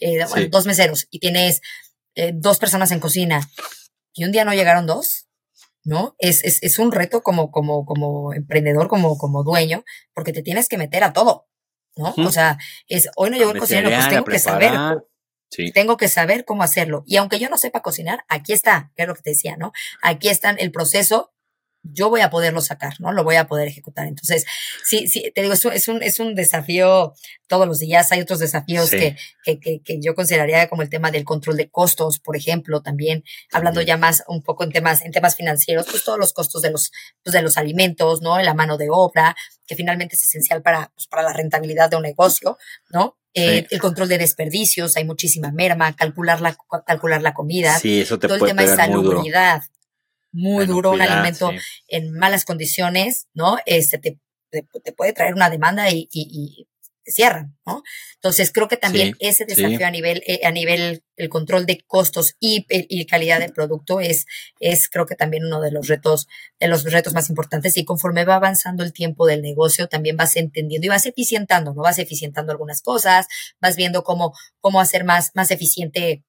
Eh, 0.01 0.19
sí. 0.25 0.31
bueno, 0.31 0.49
dos 0.51 0.67
meseros 0.67 1.07
y 1.11 1.21
tienes 1.21 1.61
eh, 2.17 2.33
dos 2.35 2.59
personas 2.59 2.91
en 2.91 3.01
cocina 3.01 3.49
y 4.13 4.25
un 4.25 4.33
día 4.33 4.45
no 4.45 4.55
llegaron 4.55 4.87
dos, 4.87 5.29
¿no? 5.85 6.17
Es, 6.19 6.43
es, 6.43 6.63
es 6.63 6.79
un 6.81 6.91
reto 6.91 7.23
como, 7.23 7.53
como, 7.53 7.87
como 7.87 8.35
emprendedor, 8.35 8.89
como, 8.89 9.17
como 9.19 9.45
dueño, 9.45 9.85
porque 10.15 10.33
te 10.33 10.43
tienes 10.43 10.69
que 10.69 10.79
meter 10.79 11.05
a 11.05 11.13
todo, 11.13 11.47
¿no? 11.95 12.11
Uh 12.11 12.15
-huh. 12.15 12.27
O 12.27 12.33
sea, 12.33 12.59
es, 12.89 13.09
hoy 13.15 13.31
no 13.31 13.37
llegó 13.37 13.53
el 13.53 13.59
cocinero, 13.61 13.89
pues 13.89 14.09
tengo 14.09 14.25
que 14.25 14.39
saber. 14.41 14.73
Sí. 15.51 15.71
Tengo 15.73 15.97
que 15.97 16.09
saber 16.09 16.45
cómo 16.45 16.63
hacerlo. 16.63 17.05
Y 17.07 17.17
aunque 17.17 17.39
yo 17.39 17.49
no 17.49 17.59
sepa 17.59 17.83
cocinar, 17.83 18.25
aquí 18.29 18.53
está, 18.53 18.93
que 18.97 19.03
es 19.03 19.09
lo 19.09 19.15
que 19.15 19.23
te 19.23 19.31
decía, 19.31 19.57
¿no? 19.57 19.73
Aquí 20.03 20.29
está 20.29 20.51
el 20.51 20.73
proceso 20.73 21.33
yo 21.93 22.11
voy 22.11 22.21
a 22.21 22.31
poderlo 22.31 22.61
sacar, 22.61 22.95
¿no? 23.01 23.13
Lo 23.13 23.25
voy 23.25 23.37
a 23.37 23.47
poder 23.47 23.69
ejecutar. 23.69 24.07
Entonces, 24.07 24.45
sí, 24.85 25.09
sí, 25.09 25.31
te 25.35 25.43
digo, 25.43 25.55
es 25.55 25.65
un, 25.65 25.73
es 25.73 25.89
un, 25.89 26.03
es 26.03 26.21
un 26.21 26.35
desafío 26.35 27.15
todos 27.47 27.67
los 27.67 27.79
días. 27.79 28.13
Hay 28.13 28.21
otros 28.21 28.39
desafíos 28.39 28.89
sí. 28.89 28.99
que, 28.99 29.17
que, 29.45 29.61
que, 29.61 29.81
que, 29.83 30.01
yo 30.01 30.15
consideraría 30.15 30.69
como 30.69 30.83
el 30.83 30.91
tema 30.91 31.11
del 31.11 31.25
control 31.25 31.57
de 31.57 31.69
costos, 31.71 32.19
por 32.19 32.37
ejemplo, 32.37 32.83
también, 32.83 33.25
hablando 33.53 33.83
ya 33.83 33.97
más 33.97 34.25
un 34.29 34.43
poco 34.43 34.65
en 34.65 34.73
temas, 34.73 35.03
en 35.03 35.13
temas 35.13 35.37
financieros, 35.37 35.87
pues 35.91 36.05
todos 36.05 36.19
los 36.19 36.33
costos 36.33 36.63
de 36.63 36.71
los, 36.71 36.91
pues 37.23 37.33
de 37.33 37.43
los 37.43 37.57
alimentos, 37.57 38.23
¿no? 38.23 38.41
La 38.41 38.55
mano 38.55 38.77
de 38.77 38.89
obra, 38.91 39.37
que 39.67 39.77
finalmente 39.77 40.17
es 40.17 40.25
esencial 40.25 40.63
para, 40.63 40.91
pues 40.95 41.07
para 41.07 41.23
la 41.23 41.33
rentabilidad 41.33 41.91
de 41.91 41.97
un 41.97 42.03
negocio, 42.03 42.59
¿no? 42.91 43.19
Eh, 43.35 43.67
sí. 43.69 43.75
el 43.75 43.81
control 43.83 44.09
de 44.09 44.17
desperdicios, 44.17 44.97
hay 44.97 45.05
muchísima 45.05 45.53
merma, 45.53 45.95
calcular 45.95 46.41
la, 46.41 46.57
calcular 46.87 47.21
la 47.21 47.35
comida, 47.35 47.79
sí, 47.79 48.01
eso 48.01 48.19
te 48.19 48.29
todo 48.29 48.39
puede 48.39 48.53
el 48.53 48.57
tema 48.57 48.71
de 48.71 48.77
salubridad, 48.77 49.61
muy 50.37 50.67
duro, 50.67 50.93
un 50.93 51.01
alimento 51.01 51.51
sí. 51.51 51.57
en 51.89 52.13
malas 52.13 52.45
condiciones, 52.45 53.27
¿no? 53.35 53.59
Este 53.67 53.99
te, 53.99 54.19
te, 54.51 54.63
te 54.85 54.93
puede 54.93 55.13
traer 55.13 55.35
una 55.35 55.51
demanda 55.51 55.91
y, 55.91 56.09
y, 56.13 56.29
y, 56.31 56.69
te 57.07 57.13
cierran, 57.13 57.57
¿no? 57.65 57.85
Entonces 58.17 58.51
creo 58.53 58.67
que 58.67 58.77
también 58.77 59.13
sí, 59.13 59.29
ese 59.29 59.45
desafío 59.45 59.79
sí. 59.79 59.85
a 59.85 59.91
nivel, 59.93 60.25
eh, 60.27 60.41
a 60.45 60.51
nivel 60.51 61.05
el 61.17 61.29
control 61.29 61.65
de 61.65 61.81
costos 61.87 62.35
y, 62.41 62.67
y, 62.69 63.07
calidad 63.07 63.39
del 63.39 63.53
producto 63.53 64.01
es, 64.01 64.27
es 64.59 64.89
creo 64.89 65.07
que 65.07 65.15
también 65.15 65.45
uno 65.45 65.61
de 65.61 65.71
los 65.71 65.87
retos, 65.87 66.27
de 66.59 66.67
los 66.67 66.83
retos 66.83 67.15
más 67.15 67.29
importantes. 67.31 67.77
Y 67.77 67.85
conforme 67.85 68.25
va 68.25 68.35
avanzando 68.35 68.83
el 68.83 68.93
tiempo 68.93 69.25
del 69.25 69.41
negocio, 69.41 69.87
también 69.87 70.17
vas 70.17 70.35
entendiendo 70.35 70.87
y 70.87 70.89
vas 70.89 71.07
eficientando, 71.07 71.75
¿no? 71.75 71.83
Vas 71.83 72.01
eficientando 72.01 72.51
algunas 72.51 72.83
cosas, 72.83 73.29
vas 73.61 73.77
viendo 73.77 74.03
cómo, 74.03 74.35
cómo 74.61 74.81
hacer 74.81 75.05
más, 75.05 75.31
más 75.35 75.53
eficiente 75.53 76.25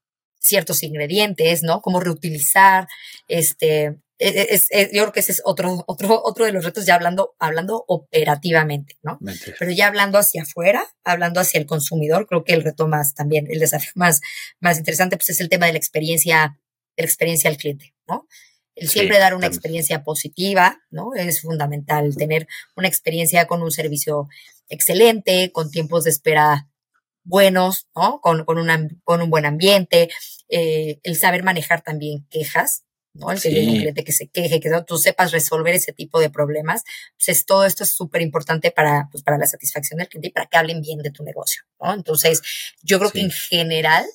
ciertos 0.47 0.83
ingredientes, 0.83 1.63
¿no? 1.63 1.81
Cómo 1.81 1.99
reutilizar, 1.99 2.87
este, 3.27 3.97
es, 4.19 4.35
e, 4.35 4.47
es, 4.49 4.67
es, 4.69 4.91
yo 4.91 5.03
creo 5.03 5.11
que 5.11 5.19
ese 5.19 5.31
es 5.31 5.41
otro, 5.45 5.83
otro, 5.87 6.21
otro 6.23 6.45
de 6.45 6.51
los 6.51 6.65
retos 6.65 6.85
ya 6.85 6.95
hablando, 6.95 7.35
hablando 7.39 7.83
operativamente, 7.87 8.97
¿no? 9.03 9.19
Pero 9.59 9.71
ya 9.71 9.87
hablando 9.87 10.17
hacia 10.17 10.43
afuera, 10.43 10.85
hablando 11.03 11.39
hacia 11.39 11.59
el 11.59 11.65
consumidor, 11.65 12.27
creo 12.27 12.43
que 12.43 12.53
el 12.53 12.63
reto 12.63 12.87
más 12.87 13.13
también, 13.13 13.47
el 13.49 13.59
desafío 13.59 13.91
más, 13.95 14.21
más 14.59 14.77
interesante, 14.77 15.17
pues 15.17 15.29
es 15.29 15.39
el 15.39 15.49
tema 15.49 15.67
de 15.67 15.73
la 15.73 15.77
experiencia, 15.77 16.59
de 16.95 17.03
la 17.03 17.07
experiencia 17.07 17.49
al 17.49 17.57
cliente, 17.57 17.93
¿no? 18.07 18.27
El 18.75 18.89
siempre 18.89 19.15
sí, 19.15 19.21
dar 19.21 19.33
una 19.33 19.41
también. 19.41 19.57
experiencia 19.57 20.03
positiva, 20.03 20.79
¿no? 20.91 21.13
Es 21.15 21.41
fundamental 21.41 22.15
tener 22.15 22.47
una 22.75 22.87
experiencia 22.87 23.47
con 23.47 23.63
un 23.63 23.71
servicio 23.71 24.27
excelente, 24.69 25.51
con 25.51 25.71
tiempos 25.71 26.03
de 26.03 26.11
espera 26.11 26.67
buenos, 27.27 27.87
¿no? 27.95 28.19
Con, 28.21 28.45
con, 28.45 28.57
una, 28.57 28.87
con 29.03 29.21
un 29.21 29.29
buen 29.29 29.45
ambiente, 29.45 30.09
eh, 30.49 30.99
el 31.03 31.15
saber 31.17 31.43
manejar 31.43 31.81
también 31.81 32.25
quejas, 32.29 32.83
¿no? 33.13 33.31
El 33.31 33.41
que 33.41 33.49
sí. 33.49 33.55
cliente 33.55 34.03
que 34.03 34.11
se 34.11 34.27
queje, 34.27 34.59
que 34.59 34.69
tú 34.85 34.97
sepas 34.97 35.31
resolver 35.31 35.75
ese 35.75 35.91
tipo 35.91 36.19
de 36.19 36.29
problemas. 36.29 36.83
Pues 37.17 37.37
es, 37.37 37.45
todo 37.45 37.65
esto 37.65 37.83
es 37.83 37.91
súper 37.91 38.21
importante 38.21 38.71
para, 38.71 39.09
pues, 39.11 39.23
para 39.23 39.37
la 39.37 39.45
satisfacción 39.45 39.97
del 39.97 40.07
cliente 40.07 40.29
y 40.29 40.31
para 40.31 40.47
que 40.47 40.57
hablen 40.57 40.81
bien 40.81 40.99
de 40.99 41.11
tu 41.11 41.23
negocio, 41.23 41.63
¿no? 41.81 41.93
Entonces, 41.93 42.41
yo 42.81 42.97
creo 42.99 43.11
sí. 43.11 43.19
que 43.19 43.25
en 43.25 43.31
general, 43.31 44.05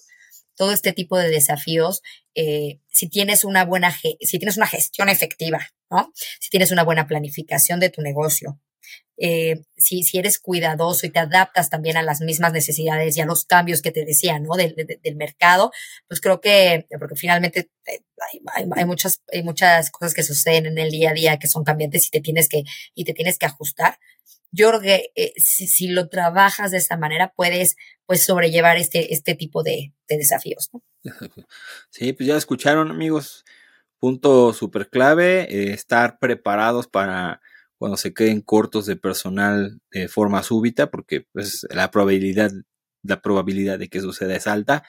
todo 0.57 0.73
este 0.73 0.93
tipo 0.93 1.19
de 1.19 1.29
desafíos, 1.29 2.03
eh, 2.35 2.81
si 2.89 3.09
tienes 3.09 3.45
una 3.45 3.65
buena, 3.65 3.95
si 4.21 4.39
tienes 4.39 4.57
una 4.57 4.67
gestión 4.67 5.09
efectiva, 5.09 5.69
¿no? 5.91 6.13
Si 6.41 6.51
tienes 6.51 6.71
una 6.71 6.85
buena 6.85 7.07
planificación 7.07 7.79
de 7.81 7.91
tu 7.91 8.01
negocio, 8.01 8.61
eh, 9.25 9.63
si, 9.77 10.03
si 10.03 10.19
eres 10.19 10.39
cuidadoso 10.39 11.07
y 11.07 11.11
te 11.11 11.21
adaptas 11.21 11.71
también 11.71 11.97
a 11.97 12.03
las 12.03 12.21
mismas 12.21 12.53
necesidades 12.53 13.17
y 13.17 13.21
a 13.21 13.27
los 13.27 13.45
cambios 13.45 13.83
que 13.83 13.93
te 13.93 14.05
decía, 14.05 14.39
¿no? 14.41 14.57
Del, 14.57 14.75
de, 14.75 14.99
del 15.01 15.17
mercado, 15.17 15.71
pues 16.09 16.21
creo 16.21 16.41
que, 16.41 16.87
porque 16.99 17.15
finalmente 17.15 17.71
eh, 17.87 18.03
hay, 18.75 18.85
muchas, 18.85 19.23
hay 19.33 19.43
muchas 19.43 19.91
cosas 19.91 20.15
que 20.15 20.23
suceden 20.23 20.67
en 20.67 20.79
el 20.79 20.91
día 20.91 21.11
a 21.11 21.15
día 21.15 21.39
que 21.39 21.47
son 21.47 21.63
cambiantes 21.63 22.09
y 22.09 22.11
te 22.11 22.21
tienes 22.21 22.49
que, 22.49 22.65
y 22.95 23.05
te 23.05 23.13
tienes 23.13 23.39
que 23.39 23.47
ajustar. 23.47 23.99
Yo 24.51 24.69
creo 24.71 24.81
que 24.81 25.13
eh, 25.15 25.33
si, 25.37 25.67
si, 25.67 25.89
lo 25.89 26.09
trabajas 26.09 26.73
de 26.73 26.79
esta 26.79 26.97
manera, 26.97 27.33
puedes 27.35 27.77
pues 28.07 28.25
sobrellevar 28.25 28.77
este, 28.77 29.15
este 29.15 29.35
tipo 29.35 29.63
de, 29.63 29.93
de 30.09 30.17
desafíos. 30.17 30.71
Sí, 31.91 32.13
pues 32.13 32.27
ya 32.27 32.37
escucharon, 32.37 32.91
amigos. 32.91 33.45
Punto 33.99 34.53
súper 34.53 34.89
clave, 34.89 35.73
estar 35.73 36.19
preparados 36.19 36.89
para 36.89 37.41
cuando 37.83 37.97
se 37.97 38.15
queden 38.15 38.43
cortos 38.43 38.87
de 38.87 38.95
personal 38.95 39.81
de 39.91 40.07
forma 40.07 40.45
súbita, 40.45 40.89
porque 40.89 41.27
pues, 41.33 41.67
la 41.69 41.91
probabilidad, 41.91 42.53
la 43.03 43.21
probabilidad 43.21 43.77
de 43.77 43.89
que 43.89 44.01
suceda 44.01 44.37
es 44.37 44.47
alta, 44.47 44.85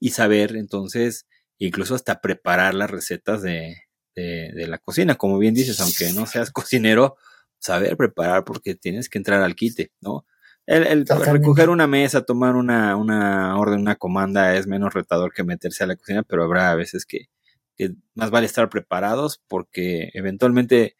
y 0.00 0.10
saber 0.10 0.56
entonces, 0.56 1.28
incluso 1.58 1.94
hasta 1.94 2.20
preparar 2.20 2.74
las 2.74 2.90
recetas 2.90 3.42
de, 3.42 3.76
de, 4.16 4.50
de 4.56 4.66
la 4.66 4.78
cocina, 4.78 5.14
como 5.14 5.38
bien 5.38 5.54
dices, 5.54 5.80
aunque 5.80 6.12
no 6.12 6.26
seas 6.26 6.50
cocinero, 6.50 7.14
saber 7.60 7.96
preparar 7.96 8.42
porque 8.42 8.74
tienes 8.74 9.08
que 9.08 9.18
entrar 9.18 9.40
al 9.40 9.54
quite, 9.54 9.92
¿no? 10.00 10.26
El, 10.66 10.84
el 10.88 11.06
recoger 11.06 11.70
una 11.70 11.86
mesa, 11.86 12.22
tomar 12.22 12.56
una, 12.56 12.96
una 12.96 13.56
orden, 13.56 13.82
una 13.82 13.94
comanda 13.94 14.56
es 14.56 14.66
menos 14.66 14.92
retador 14.92 15.32
que 15.32 15.44
meterse 15.44 15.84
a 15.84 15.86
la 15.86 15.94
cocina, 15.94 16.24
pero 16.24 16.42
habrá 16.42 16.74
veces 16.74 17.06
que, 17.06 17.28
que 17.76 17.94
más 18.16 18.32
vale 18.32 18.46
estar 18.46 18.68
preparados 18.68 19.40
porque 19.46 20.10
eventualmente 20.14 20.96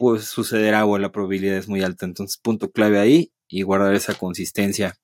pues 0.00 0.24
sucederá 0.24 0.86
o 0.86 0.96
la 0.96 1.12
probabilidad 1.12 1.58
es 1.58 1.68
muy 1.68 1.82
alta. 1.82 2.06
Entonces, 2.06 2.38
punto 2.38 2.70
clave 2.70 2.98
ahí 2.98 3.34
y 3.48 3.60
guardar 3.60 3.94
esa 3.94 4.14
consistencia. 4.14 4.96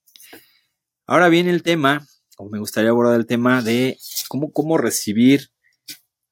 Ahora 1.06 1.28
viene 1.28 1.50
el 1.50 1.62
tema, 1.62 2.06
o 2.38 2.48
me 2.48 2.58
gustaría 2.58 2.88
abordar 2.88 3.20
el 3.20 3.26
tema 3.26 3.60
de 3.60 3.98
cómo, 4.28 4.52
cómo 4.52 4.78
recibir 4.78 5.50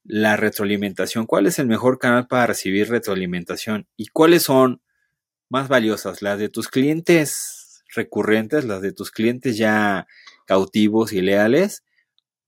la 0.03 0.37
retroalimentación. 0.37 1.27
¿Cuál 1.27 1.45
es 1.45 1.59
el 1.59 1.67
mejor 1.67 1.99
canal 1.99 2.27
para 2.27 2.47
recibir 2.47 2.89
retroalimentación? 2.89 3.87
¿Y 3.99 4.07
cuáles 4.07 4.45
son 4.45 4.81
más 5.51 5.69
valiosas? 5.69 6.23
¿Las 6.23 6.39
de 6.39 6.49
tus 6.49 6.69
clientes 6.69 7.85
recurrentes, 7.95 8.65
las 8.65 8.81
de 8.81 8.95
tus 8.95 9.11
clientes 9.11 9.59
ya 9.59 10.07
cautivos 10.47 11.13
y 11.13 11.21
leales? 11.21 11.85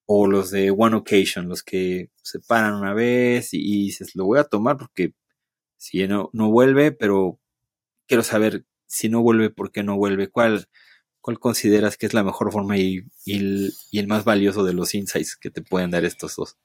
o 0.09 0.29
los 0.29 0.53
de 0.53 0.71
One 0.71 0.95
Occasion, 0.99 1.49
los 1.49 1.65
que 1.65 2.11
se 2.23 2.39
paran 2.39 2.75
una 2.75 2.95
vez 2.95 3.53
y, 3.53 3.59
y 3.59 3.85
dices, 3.87 4.15
lo 4.15 4.25
voy 4.25 4.39
a 4.39 4.45
tomar 4.45 4.77
porque 4.77 5.15
si 5.77 6.07
no, 6.07 6.31
no 6.33 6.51
vuelve, 6.51 6.93
pero 6.93 7.39
quiero 8.07 8.23
saber 8.23 8.65
si 8.87 9.09
no 9.09 9.23
vuelve, 9.23 9.51
por 9.51 9.73
qué 9.73 9.83
no 9.83 9.97
vuelve, 9.97 10.29
cuál, 10.29 10.69
cuál 11.21 11.39
consideras 11.39 11.97
que 11.97 12.07
es 12.07 12.15
la 12.15 12.23
mejor 12.23 12.53
forma 12.53 12.79
y, 12.79 13.03
y, 13.25 13.37
el, 13.99 14.07
más 14.07 14.25
valioso 14.25 14.65
de 14.65 14.73
los 14.73 14.95
insights 14.95 15.37
que 15.37 15.51
te 15.51 15.63
pueden 15.63 15.91
dar 15.91 16.05
estos 16.05 16.37
dos. 16.37 16.57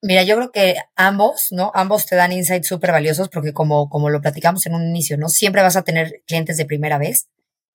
Mira, 0.00 0.22
yo 0.22 0.36
creo 0.36 0.52
que 0.52 0.76
ambos, 0.94 1.48
¿no? 1.50 1.72
Ambos 1.74 2.06
te 2.06 2.16
dan 2.16 2.32
insights 2.32 2.68
súper 2.68 2.92
valiosos 2.92 3.28
porque 3.28 3.52
como, 3.52 3.88
como 3.88 4.10
lo 4.10 4.20
platicamos 4.20 4.64
en 4.66 4.74
un 4.74 4.88
inicio, 4.88 5.16
¿no? 5.16 5.28
Siempre 5.28 5.62
vas 5.62 5.76
a 5.76 5.82
tener 5.82 6.22
clientes 6.26 6.56
de 6.56 6.66
primera 6.66 6.98
vez 6.98 7.28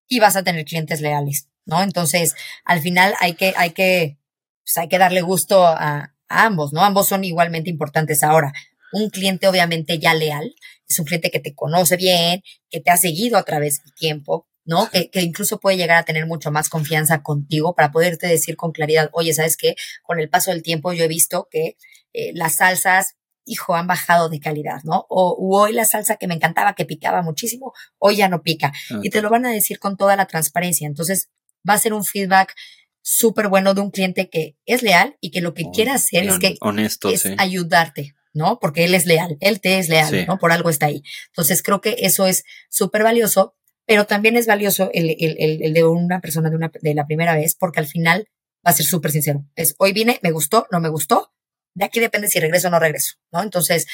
y 0.07 0.19
vas 0.19 0.35
a 0.35 0.43
tener 0.43 0.65
clientes 0.65 1.01
leales, 1.01 1.49
¿no? 1.65 1.81
Entonces, 1.81 2.35
al 2.63 2.81
final 2.81 3.13
hay 3.19 3.33
que, 3.33 3.53
hay 3.57 3.71
que, 3.71 4.17
pues 4.63 4.77
hay 4.77 4.87
que 4.87 4.97
darle 4.97 5.21
gusto 5.21 5.65
a, 5.65 6.13
a 6.29 6.45
ambos, 6.45 6.71
¿no? 6.71 6.81
Ambos 6.83 7.07
son 7.07 7.23
igualmente 7.25 7.69
importantes 7.69 8.23
ahora. 8.23 8.53
Un 8.93 9.09
cliente 9.09 9.47
obviamente 9.47 9.99
ya 9.99 10.13
leal 10.13 10.55
es 10.87 10.99
un 10.99 11.05
cliente 11.05 11.31
que 11.31 11.39
te 11.39 11.53
conoce 11.53 11.97
bien, 11.97 12.41
que 12.69 12.79
te 12.79 12.91
ha 12.91 12.97
seguido 12.97 13.37
a 13.37 13.43
través 13.43 13.83
del 13.83 13.93
tiempo, 13.93 14.47
¿no? 14.65 14.89
Que, 14.89 15.09
que, 15.09 15.21
incluso 15.21 15.59
puede 15.59 15.77
llegar 15.77 15.97
a 15.97 16.05
tener 16.05 16.25
mucho 16.25 16.51
más 16.51 16.69
confianza 16.69 17.21
contigo 17.21 17.75
para 17.75 17.91
poderte 17.91 18.27
decir 18.27 18.55
con 18.55 18.71
claridad, 18.71 19.09
oye, 19.13 19.33
¿sabes 19.33 19.57
qué? 19.57 19.75
Con 20.03 20.19
el 20.19 20.29
paso 20.29 20.51
del 20.51 20.63
tiempo 20.63 20.93
yo 20.93 21.03
he 21.03 21.07
visto 21.07 21.47
que 21.51 21.77
eh, 22.13 22.31
las 22.33 22.57
salsas, 22.57 23.15
hijo, 23.45 23.75
han 23.75 23.87
bajado 23.87 24.29
de 24.29 24.39
calidad, 24.39 24.81
¿no? 24.83 25.05
O 25.09 25.35
hoy 25.57 25.73
la 25.73 25.85
salsa 25.85 26.15
que 26.15 26.27
me 26.27 26.35
encantaba, 26.35 26.75
que 26.75 26.85
picaba 26.85 27.21
muchísimo, 27.21 27.73
hoy 27.97 28.17
ya 28.17 28.29
no 28.29 28.41
pica. 28.41 28.71
Y 29.01 29.09
te 29.09 29.21
lo 29.21 29.29
van 29.29 29.45
a 29.45 29.51
decir 29.51 29.79
con 29.79 29.97
toda 29.97 30.15
la 30.15 30.27
transparencia. 30.27 30.87
Entonces, 30.87 31.29
va 31.67 31.73
a 31.73 31.79
ser 31.79 31.93
un 31.93 32.05
feedback 32.05 32.55
súper 33.01 33.49
bueno 33.49 33.73
de 33.73 33.81
un 33.81 33.91
cliente 33.91 34.29
que 34.29 34.55
es 34.65 34.81
leal 34.81 35.17
y 35.19 35.31
que 35.31 35.41
lo 35.41 35.53
que 35.53 35.65
quiere 35.73 35.91
hacer 35.91 36.23
es 36.23 36.39
que 36.39 36.55
honesto, 36.61 37.09
es 37.09 37.25
ayudarte, 37.37 38.15
¿no? 38.33 38.59
Porque 38.59 38.83
él 38.83 38.95
es 38.95 39.05
leal, 39.05 39.37
él 39.39 39.61
te 39.61 39.77
es 39.77 39.89
leal, 39.89 40.25
¿no? 40.27 40.39
Por 40.39 40.51
algo 40.51 40.69
está 40.69 40.87
ahí. 40.87 41.03
Entonces 41.27 41.61
creo 41.61 41.81
que 41.81 41.95
eso 41.99 42.27
es 42.27 42.43
súper 42.69 43.03
valioso, 43.03 43.55
pero 43.85 44.05
también 44.05 44.37
es 44.37 44.47
valioso 44.47 44.89
el, 44.93 45.15
el, 45.19 45.61
el, 45.61 45.73
de 45.73 45.83
una 45.83 46.19
persona 46.19 46.49
de, 46.49 46.55
una, 46.55 46.71
de 46.81 46.93
la 46.93 47.05
primera 47.05 47.35
vez, 47.35 47.55
porque 47.55 47.79
al 47.79 47.87
final 47.87 48.27
va 48.65 48.71
a 48.71 48.73
ser 48.73 48.85
súper 48.85 49.11
sincero. 49.11 49.45
Es, 49.55 49.75
hoy 49.77 49.93
vine, 49.93 50.19
me 50.23 50.31
gustó, 50.31 50.67
no 50.71 50.79
me 50.79 50.89
gustó, 50.89 51.33
de 51.75 51.85
aquí 51.85 51.99
depende 51.99 52.27
si 52.27 52.39
regreso 52.39 52.67
o 52.67 52.71
no 52.71 52.79
regreso, 52.79 53.15
¿no? 53.31 53.41
Entonces, 53.41 53.87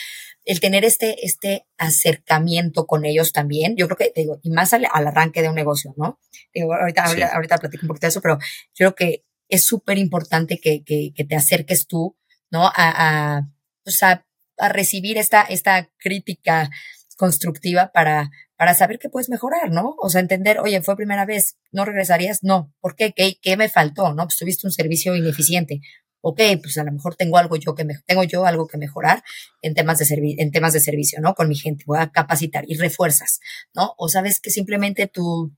el 0.45 0.59
tener 0.59 0.85
este, 0.85 1.25
este 1.25 1.65
acercamiento 1.77 2.85
con 2.85 3.05
ellos 3.05 3.31
también, 3.31 3.75
yo 3.75 3.87
creo 3.87 3.97
que, 3.97 4.13
digo, 4.15 4.39
y 4.43 4.51
más 4.51 4.73
al, 4.73 4.85
arranque 4.85 5.41
de 5.41 5.49
un 5.49 5.55
negocio, 5.55 5.93
¿no? 5.97 6.19
Digo, 6.53 6.73
ahorita, 6.73 7.03
ahorita, 7.33 7.57
platico 7.57 7.83
un 7.83 7.89
poquito 7.89 8.07
de 8.07 8.09
eso, 8.09 8.21
pero 8.21 8.37
yo 8.73 8.93
creo 8.93 8.95
que 8.95 9.25
es 9.49 9.65
súper 9.65 9.97
importante 9.97 10.59
que, 10.59 10.83
que, 10.83 11.11
que, 11.15 11.23
te 11.23 11.35
acerques 11.35 11.87
tú, 11.87 12.17
¿no? 12.51 12.65
A, 12.67 12.71
a, 12.75 13.49
o 13.85 13.91
sea, 13.91 14.25
a 14.59 14.69
recibir 14.69 15.17
esta, 15.17 15.41
esta 15.41 15.89
crítica 15.97 16.69
constructiva 17.17 17.91
para, 17.91 18.29
para 18.55 18.73
saber 18.73 18.99
que 18.99 19.09
puedes 19.09 19.29
mejorar, 19.29 19.71
¿no? 19.71 19.95
O 19.99 20.09
sea, 20.09 20.21
entender, 20.21 20.59
oye, 20.59 20.81
fue 20.81 20.95
primera 20.95 21.25
vez, 21.25 21.57
¿no 21.71 21.85
regresarías? 21.85 22.43
No. 22.43 22.73
¿Por 22.79 22.95
qué? 22.95 23.13
¿Qué, 23.13 23.37
qué 23.41 23.57
me 23.57 23.69
faltó? 23.69 24.13
¿No? 24.13 24.25
Pues 24.25 24.37
tuviste 24.37 24.67
un 24.67 24.71
servicio 24.71 25.15
ineficiente. 25.15 25.81
Ok, 26.21 26.41
pues 26.61 26.77
a 26.77 26.83
lo 26.83 26.91
mejor 26.91 27.15
tengo 27.15 27.37
algo 27.37 27.55
yo 27.55 27.75
que 27.75 27.85
me, 27.85 27.95
tengo 28.05 28.23
yo 28.23 28.45
algo 28.45 28.67
que 28.67 28.77
mejorar 28.77 29.23
en 29.61 29.73
temas 29.73 29.99
de 29.99 30.05
servicio, 30.05 30.43
en 30.43 30.51
temas 30.51 30.73
de 30.73 30.81
servicio, 30.81 31.21
¿no? 31.21 31.33
Con 31.33 31.47
mi 31.47 31.55
gente, 31.55 31.85
voy 31.87 31.99
a 31.99 32.11
capacitar 32.11 32.65
y 32.67 32.75
refuerzas, 32.75 33.39
¿no? 33.73 33.93
O 33.97 34.09
sabes 34.09 34.41
que 34.41 34.49
simplemente 34.49 35.07
tu, 35.07 35.53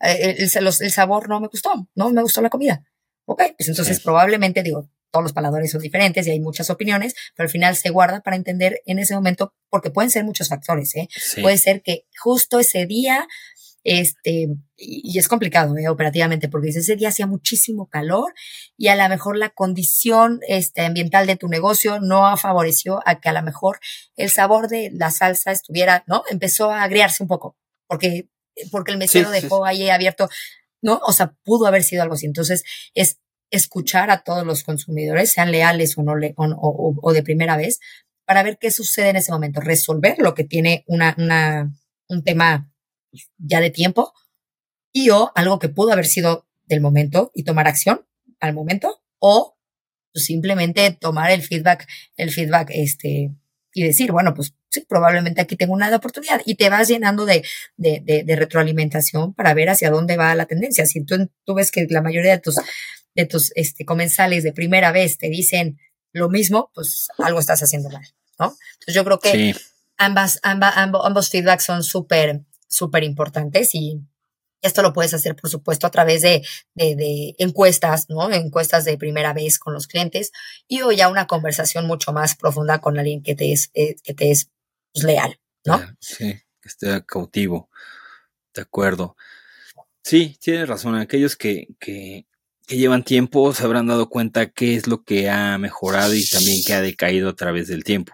eh, 0.00 0.36
el, 0.38 0.50
el, 0.54 0.66
el 0.66 0.90
sabor 0.92 1.28
no 1.28 1.40
me 1.40 1.48
gustó, 1.48 1.88
no 1.96 2.10
me 2.10 2.22
gustó 2.22 2.42
la 2.42 2.50
comida. 2.50 2.84
Ok, 3.26 3.42
pues 3.56 3.68
entonces 3.68 4.00
probablemente 4.00 4.62
digo, 4.62 4.88
todos 5.14 5.22
los 5.22 5.32
paladores 5.32 5.70
son 5.70 5.80
diferentes 5.80 6.26
y 6.26 6.32
hay 6.32 6.40
muchas 6.40 6.70
opiniones, 6.70 7.14
pero 7.36 7.46
al 7.46 7.50
final 7.50 7.76
se 7.76 7.90
guarda 7.90 8.20
para 8.20 8.34
entender 8.34 8.82
en 8.84 8.98
ese 8.98 9.14
momento, 9.14 9.54
porque 9.70 9.90
pueden 9.90 10.10
ser 10.10 10.24
muchos 10.24 10.48
factores, 10.48 10.92
¿eh? 10.96 11.08
Puede 11.40 11.56
ser 11.56 11.82
que 11.82 12.08
justo 12.20 12.58
ese 12.58 12.84
día, 12.86 13.28
este, 13.84 14.48
y, 14.76 15.16
es 15.16 15.28
complicado, 15.28 15.78
¿eh? 15.78 15.88
Operativamente, 15.88 16.48
porque 16.48 16.70
ese 16.70 16.96
día 16.96 17.10
hacía 17.10 17.28
muchísimo 17.28 17.88
calor 17.88 18.34
y 18.76 18.88
a 18.88 18.96
lo 18.96 19.08
mejor 19.08 19.36
la 19.36 19.50
condición 19.50 20.40
este, 20.48 20.80
ambiental 20.80 21.28
de 21.28 21.36
tu 21.36 21.46
negocio 21.46 22.00
no 22.00 22.36
favoreció 22.36 23.00
a 23.06 23.20
que 23.20 23.28
a 23.28 23.34
lo 23.34 23.42
mejor 23.44 23.78
el 24.16 24.30
sabor 24.30 24.66
de 24.66 24.90
la 24.92 25.12
salsa 25.12 25.52
estuviera, 25.52 26.02
¿no? 26.08 26.24
Empezó 26.28 26.72
a 26.72 26.82
agriarse 26.82 27.22
un 27.22 27.28
poco, 27.28 27.56
porque, 27.86 28.30
porque 28.72 28.90
el 28.90 28.98
mesero 28.98 29.30
dejó 29.30 29.64
ahí 29.64 29.90
abierto, 29.90 30.28
¿no? 30.82 31.00
O 31.06 31.12
sea, 31.12 31.36
pudo 31.44 31.68
haber 31.68 31.84
sido 31.84 32.02
algo 32.02 32.16
así. 32.16 32.26
Entonces, 32.26 32.64
es 32.94 33.20
escuchar 33.54 34.10
a 34.10 34.22
todos 34.22 34.46
los 34.46 34.62
consumidores, 34.64 35.32
sean 35.32 35.50
leales 35.50 35.96
o, 35.96 36.02
no 36.02 36.16
le, 36.16 36.34
o, 36.36 36.94
o, 37.02 37.12
de 37.12 37.22
primera 37.22 37.56
vez, 37.56 37.80
para 38.24 38.42
ver 38.42 38.58
qué 38.58 38.70
sucede 38.70 39.10
en 39.10 39.16
ese 39.16 39.32
momento, 39.32 39.60
resolver 39.60 40.16
lo 40.18 40.34
que 40.34 40.44
tiene 40.44 40.84
una, 40.86 41.14
una, 41.18 41.72
un 42.08 42.24
tema 42.24 42.70
ya 43.38 43.60
de 43.60 43.70
tiempo 43.70 44.12
y 44.92 45.10
o 45.10 45.32
algo 45.34 45.58
que 45.58 45.68
pudo 45.68 45.92
haber 45.92 46.06
sido 46.06 46.46
del 46.66 46.80
momento 46.80 47.30
y 47.34 47.44
tomar 47.44 47.68
acción 47.68 48.06
al 48.40 48.54
momento 48.54 49.02
o 49.18 49.56
simplemente 50.14 50.90
tomar 50.92 51.30
el 51.30 51.42
feedback, 51.42 51.86
el 52.16 52.30
feedback 52.30 52.70
este, 52.72 53.34
y 53.72 53.82
decir, 53.82 54.12
bueno, 54.12 54.34
pues 54.34 54.54
sí, 54.70 54.84
probablemente 54.88 55.40
aquí 55.40 55.56
tengo 55.56 55.74
una 55.74 55.94
oportunidad 55.94 56.40
y 56.46 56.54
te 56.54 56.70
vas 56.70 56.88
llenando 56.88 57.26
de, 57.26 57.44
de, 57.76 58.00
de, 58.04 58.22
de 58.22 58.36
retroalimentación 58.36 59.34
para 59.34 59.52
ver 59.54 59.70
hacia 59.70 59.90
dónde 59.90 60.16
va 60.16 60.34
la 60.34 60.46
tendencia. 60.46 60.86
Si 60.86 61.04
tú, 61.04 61.28
tú 61.44 61.54
ves 61.54 61.70
que 61.70 61.86
la 61.90 62.00
mayoría 62.00 62.32
de 62.32 62.40
tus 62.40 62.56
de 63.14 63.26
tus 63.26 63.52
este, 63.54 63.84
comensales 63.84 64.42
de 64.42 64.52
primera 64.52 64.92
vez 64.92 65.18
te 65.18 65.28
dicen 65.28 65.78
lo 66.12 66.28
mismo, 66.28 66.70
pues 66.74 67.08
algo 67.18 67.40
estás 67.40 67.62
haciendo 67.62 67.90
mal, 67.90 68.06
¿no? 68.38 68.56
Entonces 68.74 68.94
yo 68.94 69.04
creo 69.04 69.18
que 69.18 69.54
ambas, 69.96 70.38
ambas, 70.42 70.74
ambos, 70.76 71.30
feedbacks 71.30 71.64
son 71.64 71.82
súper, 71.82 72.42
súper 72.68 73.02
importantes 73.02 73.74
y 73.74 74.00
esto 74.62 74.80
lo 74.80 74.92
puedes 74.92 75.12
hacer, 75.12 75.36
por 75.36 75.50
supuesto, 75.50 75.86
a 75.86 75.90
través 75.90 76.22
de, 76.22 76.42
de, 76.74 76.96
de, 76.96 77.34
encuestas, 77.38 78.08
¿no? 78.08 78.30
Encuestas 78.32 78.84
de 78.84 78.96
primera 78.96 79.34
vez 79.34 79.58
con 79.58 79.74
los 79.74 79.86
clientes 79.86 80.32
y 80.68 80.80
o 80.82 80.92
ya 80.92 81.08
una 81.08 81.26
conversación 81.26 81.86
mucho 81.86 82.12
más 82.12 82.34
profunda 82.34 82.80
con 82.80 82.98
alguien 82.98 83.22
que 83.22 83.34
te 83.34 83.52
es, 83.52 83.70
eh, 83.74 83.96
que 84.02 84.14
te 84.14 84.30
es 84.30 84.50
pues, 84.92 85.04
leal, 85.04 85.38
¿no? 85.64 85.80
Sí, 86.00 86.40
que 86.60 86.68
esté 86.68 87.04
cautivo. 87.04 87.68
De 88.54 88.62
acuerdo. 88.62 89.16
Sí, 90.02 90.38
tienes 90.40 90.68
razón. 90.68 90.94
Aquellos 90.94 91.36
que, 91.36 91.68
que 91.80 92.26
que 92.66 92.76
llevan 92.76 93.04
tiempo 93.04 93.52
se 93.52 93.64
habrán 93.64 93.86
dado 93.86 94.08
cuenta 94.08 94.50
qué 94.50 94.74
es 94.74 94.86
lo 94.86 95.02
que 95.04 95.28
ha 95.28 95.58
mejorado 95.58 96.14
y 96.14 96.24
también 96.26 96.62
que 96.66 96.74
ha 96.74 96.80
decaído 96.80 97.28
a 97.28 97.36
través 97.36 97.68
del 97.68 97.84
tiempo, 97.84 98.12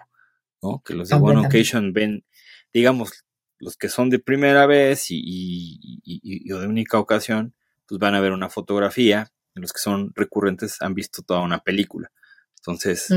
¿no? 0.61 0.81
Que 0.83 0.93
los 0.93 1.09
de 1.09 1.15
One 1.15 1.45
Occasion 1.45 1.93
ven, 1.93 2.25
digamos, 2.73 3.25
los 3.59 3.77
que 3.77 3.89
son 3.89 4.09
de 4.09 4.19
primera 4.19 4.65
vez 4.65 5.11
y, 5.11 5.19
y, 5.23 6.01
y, 6.03 6.51
o 6.51 6.59
de 6.59 6.67
única 6.67 6.99
ocasión, 6.99 7.53
pues 7.87 7.99
van 7.99 8.15
a 8.15 8.19
ver 8.19 8.31
una 8.31 8.49
fotografía, 8.49 9.31
y 9.55 9.61
los 9.61 9.71
que 9.73 9.79
son 9.79 10.11
recurrentes 10.15 10.81
han 10.81 10.93
visto 10.93 11.21
toda 11.21 11.41
una 11.41 11.59
película. 11.59 12.11
Entonces, 12.57 13.09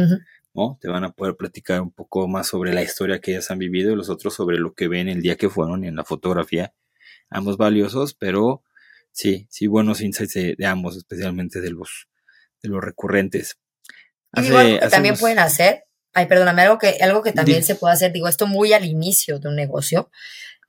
¿no? 0.54 0.78
Te 0.80 0.88
van 0.88 1.04
a 1.04 1.12
poder 1.12 1.36
platicar 1.36 1.80
un 1.80 1.90
poco 1.90 2.28
más 2.28 2.48
sobre 2.48 2.72
la 2.72 2.82
historia 2.82 3.20
que 3.20 3.32
ellas 3.32 3.50
han 3.50 3.58
vivido 3.58 3.92
y 3.92 3.96
los 3.96 4.08
otros 4.08 4.34
sobre 4.34 4.58
lo 4.58 4.74
que 4.74 4.88
ven 4.88 5.08
el 5.08 5.20
día 5.20 5.36
que 5.36 5.50
fueron 5.50 5.84
y 5.84 5.88
en 5.88 5.96
la 5.96 6.04
fotografía. 6.04 6.74
Ambos 7.30 7.56
valiosos, 7.56 8.14
pero 8.14 8.62
Sí, 9.14 9.46
sí, 9.48 9.68
buenos 9.68 10.00
insights 10.00 10.34
de, 10.34 10.66
ambos, 10.66 10.96
especialmente 10.96 11.60
de 11.60 11.70
los, 11.70 12.08
de 12.60 12.68
los 12.68 12.82
recurrentes. 12.82 13.56
Hace, 14.32 14.50
que 14.80 14.88
también 14.88 15.16
pueden 15.16 15.38
hacer, 15.38 15.84
ay, 16.12 16.26
perdóname, 16.26 16.62
algo 16.62 16.78
que, 16.78 16.98
algo 17.00 17.22
que 17.22 17.30
también 17.30 17.62
se 17.62 17.76
puede 17.76 17.94
hacer, 17.94 18.12
digo, 18.12 18.26
esto 18.26 18.48
muy 18.48 18.72
al 18.72 18.84
inicio 18.84 19.38
de 19.38 19.48
un 19.48 19.54
negocio. 19.54 20.10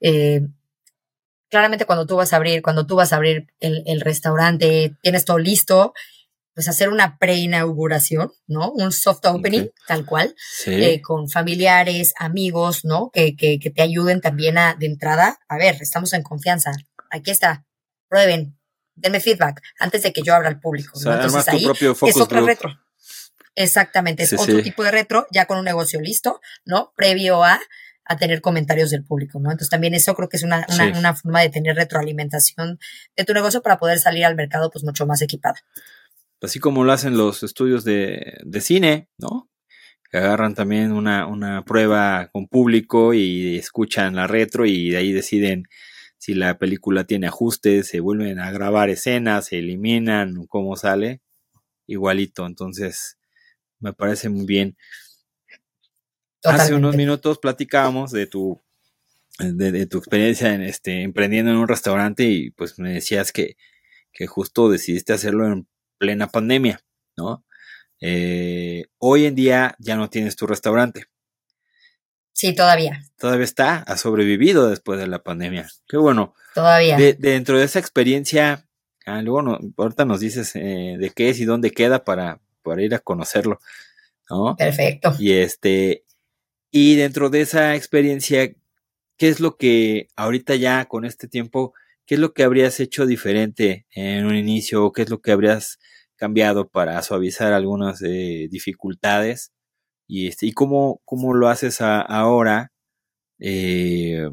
Eh, 0.00 0.42
claramente 1.50 1.86
cuando 1.86 2.06
tú 2.06 2.14
vas 2.14 2.32
a 2.32 2.36
abrir, 2.36 2.62
cuando 2.62 2.86
tú 2.86 2.94
vas 2.94 3.12
a 3.12 3.16
abrir 3.16 3.48
el, 3.58 3.82
el 3.84 4.00
restaurante, 4.00 4.94
tienes 5.02 5.24
todo 5.24 5.38
listo, 5.38 5.92
pues 6.54 6.68
hacer 6.68 6.88
una 6.88 7.18
pre-inauguración, 7.18 8.32
¿no? 8.46 8.70
Un 8.70 8.92
soft 8.92 9.26
opening, 9.26 9.70
tal 9.88 10.06
cual, 10.06 10.36
eh, 10.66 11.02
con 11.02 11.28
familiares, 11.28 12.14
amigos, 12.16 12.84
¿no? 12.84 13.10
Que, 13.12 13.34
que, 13.34 13.58
que 13.58 13.70
te 13.70 13.82
ayuden 13.82 14.20
también 14.20 14.56
a, 14.56 14.74
de 14.74 14.86
entrada, 14.86 15.40
a 15.48 15.58
ver, 15.58 15.76
estamos 15.80 16.12
en 16.12 16.22
confianza, 16.22 16.70
aquí 17.10 17.32
está, 17.32 17.65
prueben, 18.08 18.58
denme 18.94 19.20
feedback 19.20 19.62
antes 19.78 20.02
de 20.02 20.12
que 20.12 20.22
yo 20.22 20.34
abra 20.34 20.48
al 20.48 20.60
público. 20.60 20.98
Entonces 20.98 21.48
ahí 21.48 21.66
es 21.80 22.16
otro 22.16 22.44
retro. 22.44 22.78
Exactamente, 23.54 24.24
es 24.24 24.34
otro 24.34 24.62
tipo 24.62 24.84
de 24.84 24.90
retro, 24.90 25.26
ya 25.30 25.46
con 25.46 25.58
un 25.58 25.64
negocio 25.64 26.00
listo, 26.00 26.40
¿no? 26.66 26.92
Previo 26.94 27.42
a, 27.42 27.58
a 28.04 28.16
tener 28.18 28.42
comentarios 28.42 28.90
del 28.90 29.02
público, 29.02 29.40
¿no? 29.40 29.50
Entonces 29.50 29.70
también 29.70 29.94
eso 29.94 30.14
creo 30.14 30.28
que 30.28 30.36
es 30.36 30.42
una, 30.42 30.66
una, 30.94 31.14
forma 31.14 31.40
de 31.40 31.48
tener 31.48 31.74
retroalimentación 31.74 32.78
de 33.16 33.24
tu 33.24 33.32
negocio 33.32 33.62
para 33.62 33.78
poder 33.78 33.98
salir 33.98 34.26
al 34.26 34.36
mercado 34.36 34.70
pues 34.70 34.84
mucho 34.84 35.06
más 35.06 35.22
equipado. 35.22 35.56
Así 36.42 36.60
como 36.60 36.84
lo 36.84 36.92
hacen 36.92 37.16
los 37.16 37.42
estudios 37.42 37.82
de, 37.82 38.38
de 38.44 38.60
cine, 38.60 39.08
¿no? 39.16 39.50
Que 40.10 40.18
agarran 40.18 40.54
también 40.54 40.92
una, 40.92 41.26
una 41.26 41.64
prueba 41.64 42.28
con 42.32 42.48
público 42.48 43.14
y 43.14 43.56
escuchan 43.56 44.14
la 44.14 44.26
retro 44.26 44.66
y 44.66 44.90
de 44.90 44.98
ahí 44.98 45.12
deciden 45.12 45.64
si 46.26 46.34
la 46.34 46.58
película 46.58 47.04
tiene 47.04 47.28
ajustes, 47.28 47.86
se 47.86 48.00
vuelven 48.00 48.40
a 48.40 48.50
grabar 48.50 48.90
escenas, 48.90 49.46
se 49.46 49.60
eliminan, 49.60 50.44
cómo 50.48 50.74
sale. 50.74 51.20
igualito. 51.86 52.46
Entonces, 52.46 53.16
me 53.78 53.92
parece 53.92 54.28
muy 54.28 54.44
bien. 54.44 54.76
Hace 56.42 56.74
unos 56.74 56.96
minutos 56.96 57.38
platicábamos 57.38 58.10
de 58.10 58.26
tu, 58.26 58.60
de, 59.38 59.86
tu 59.86 59.98
experiencia 59.98 60.52
en 60.52 60.62
este, 60.62 61.02
emprendiendo 61.02 61.52
en 61.52 61.58
un 61.58 61.68
restaurante 61.68 62.24
y 62.24 62.50
pues 62.50 62.76
me 62.80 62.94
decías 62.94 63.30
que, 63.30 63.56
que 64.12 64.26
justo 64.26 64.68
decidiste 64.68 65.12
hacerlo 65.12 65.46
en 65.46 65.68
plena 65.96 66.26
pandemia, 66.26 66.80
¿no? 67.16 67.44
Eh, 68.00 68.86
hoy 68.98 69.26
en 69.26 69.36
día 69.36 69.76
ya 69.78 69.94
no 69.94 70.10
tienes 70.10 70.34
tu 70.34 70.48
restaurante. 70.48 71.04
Sí, 72.36 72.54
todavía. 72.54 73.02
Todavía 73.18 73.46
está, 73.46 73.78
ha 73.78 73.96
sobrevivido 73.96 74.68
después 74.68 75.00
de 75.00 75.06
la 75.06 75.22
pandemia. 75.22 75.70
Qué 75.88 75.96
bueno. 75.96 76.34
Todavía. 76.54 76.98
dentro 77.18 77.58
de 77.58 77.64
esa 77.64 77.78
experiencia, 77.78 78.68
ah, 79.06 79.22
luego 79.22 79.40
no, 79.40 79.58
ahorita 79.78 80.04
nos 80.04 80.20
dices 80.20 80.54
eh, 80.54 80.96
de 80.98 81.10
qué 81.16 81.30
es 81.30 81.40
y 81.40 81.46
dónde 81.46 81.70
queda 81.70 82.04
para, 82.04 82.42
para 82.62 82.82
ir 82.82 82.94
a 82.94 82.98
conocerlo, 82.98 83.58
¿no? 84.28 84.54
Perfecto. 84.54 85.14
Y 85.18 85.32
este, 85.32 86.04
y 86.70 86.96
dentro 86.96 87.30
de 87.30 87.40
esa 87.40 87.74
experiencia, 87.74 88.52
¿qué 89.16 89.28
es 89.30 89.40
lo 89.40 89.56
que 89.56 90.08
ahorita 90.14 90.56
ya 90.56 90.84
con 90.84 91.06
este 91.06 91.28
tiempo, 91.28 91.72
qué 92.04 92.16
es 92.16 92.20
lo 92.20 92.34
que 92.34 92.42
habrías 92.42 92.80
hecho 92.80 93.06
diferente 93.06 93.86
en 93.92 94.26
un 94.26 94.36
inicio 94.36 94.84
o 94.84 94.92
qué 94.92 95.00
es 95.00 95.08
lo 95.08 95.22
que 95.22 95.32
habrías 95.32 95.78
cambiado 96.16 96.68
para 96.68 97.00
suavizar 97.00 97.54
algunas 97.54 98.02
eh, 98.02 98.48
dificultades 98.50 99.52
y, 100.06 100.28
este, 100.28 100.46
y 100.46 100.52
cómo, 100.52 101.00
cómo 101.04 101.34
lo 101.34 101.48
haces 101.48 101.80
ahora, 101.80 102.72
eh, 103.38 104.28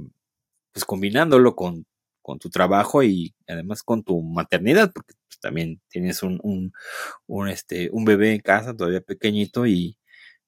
pues 0.71 0.85
combinándolo 0.85 1.55
con, 1.55 1.85
con, 2.21 2.39
tu 2.39 2.49
trabajo 2.49 3.03
y 3.03 3.33
además 3.47 3.83
con 3.83 4.03
tu 4.03 4.21
maternidad, 4.21 4.91
porque 4.93 5.13
pues, 5.27 5.39
también 5.39 5.81
tienes 5.89 6.23
un, 6.23 6.39
un, 6.43 6.73
un, 7.27 7.49
este, 7.49 7.89
un 7.91 8.05
bebé 8.05 8.33
en 8.33 8.41
casa 8.41 8.75
todavía 8.75 9.01
pequeñito 9.01 9.67
y 9.67 9.97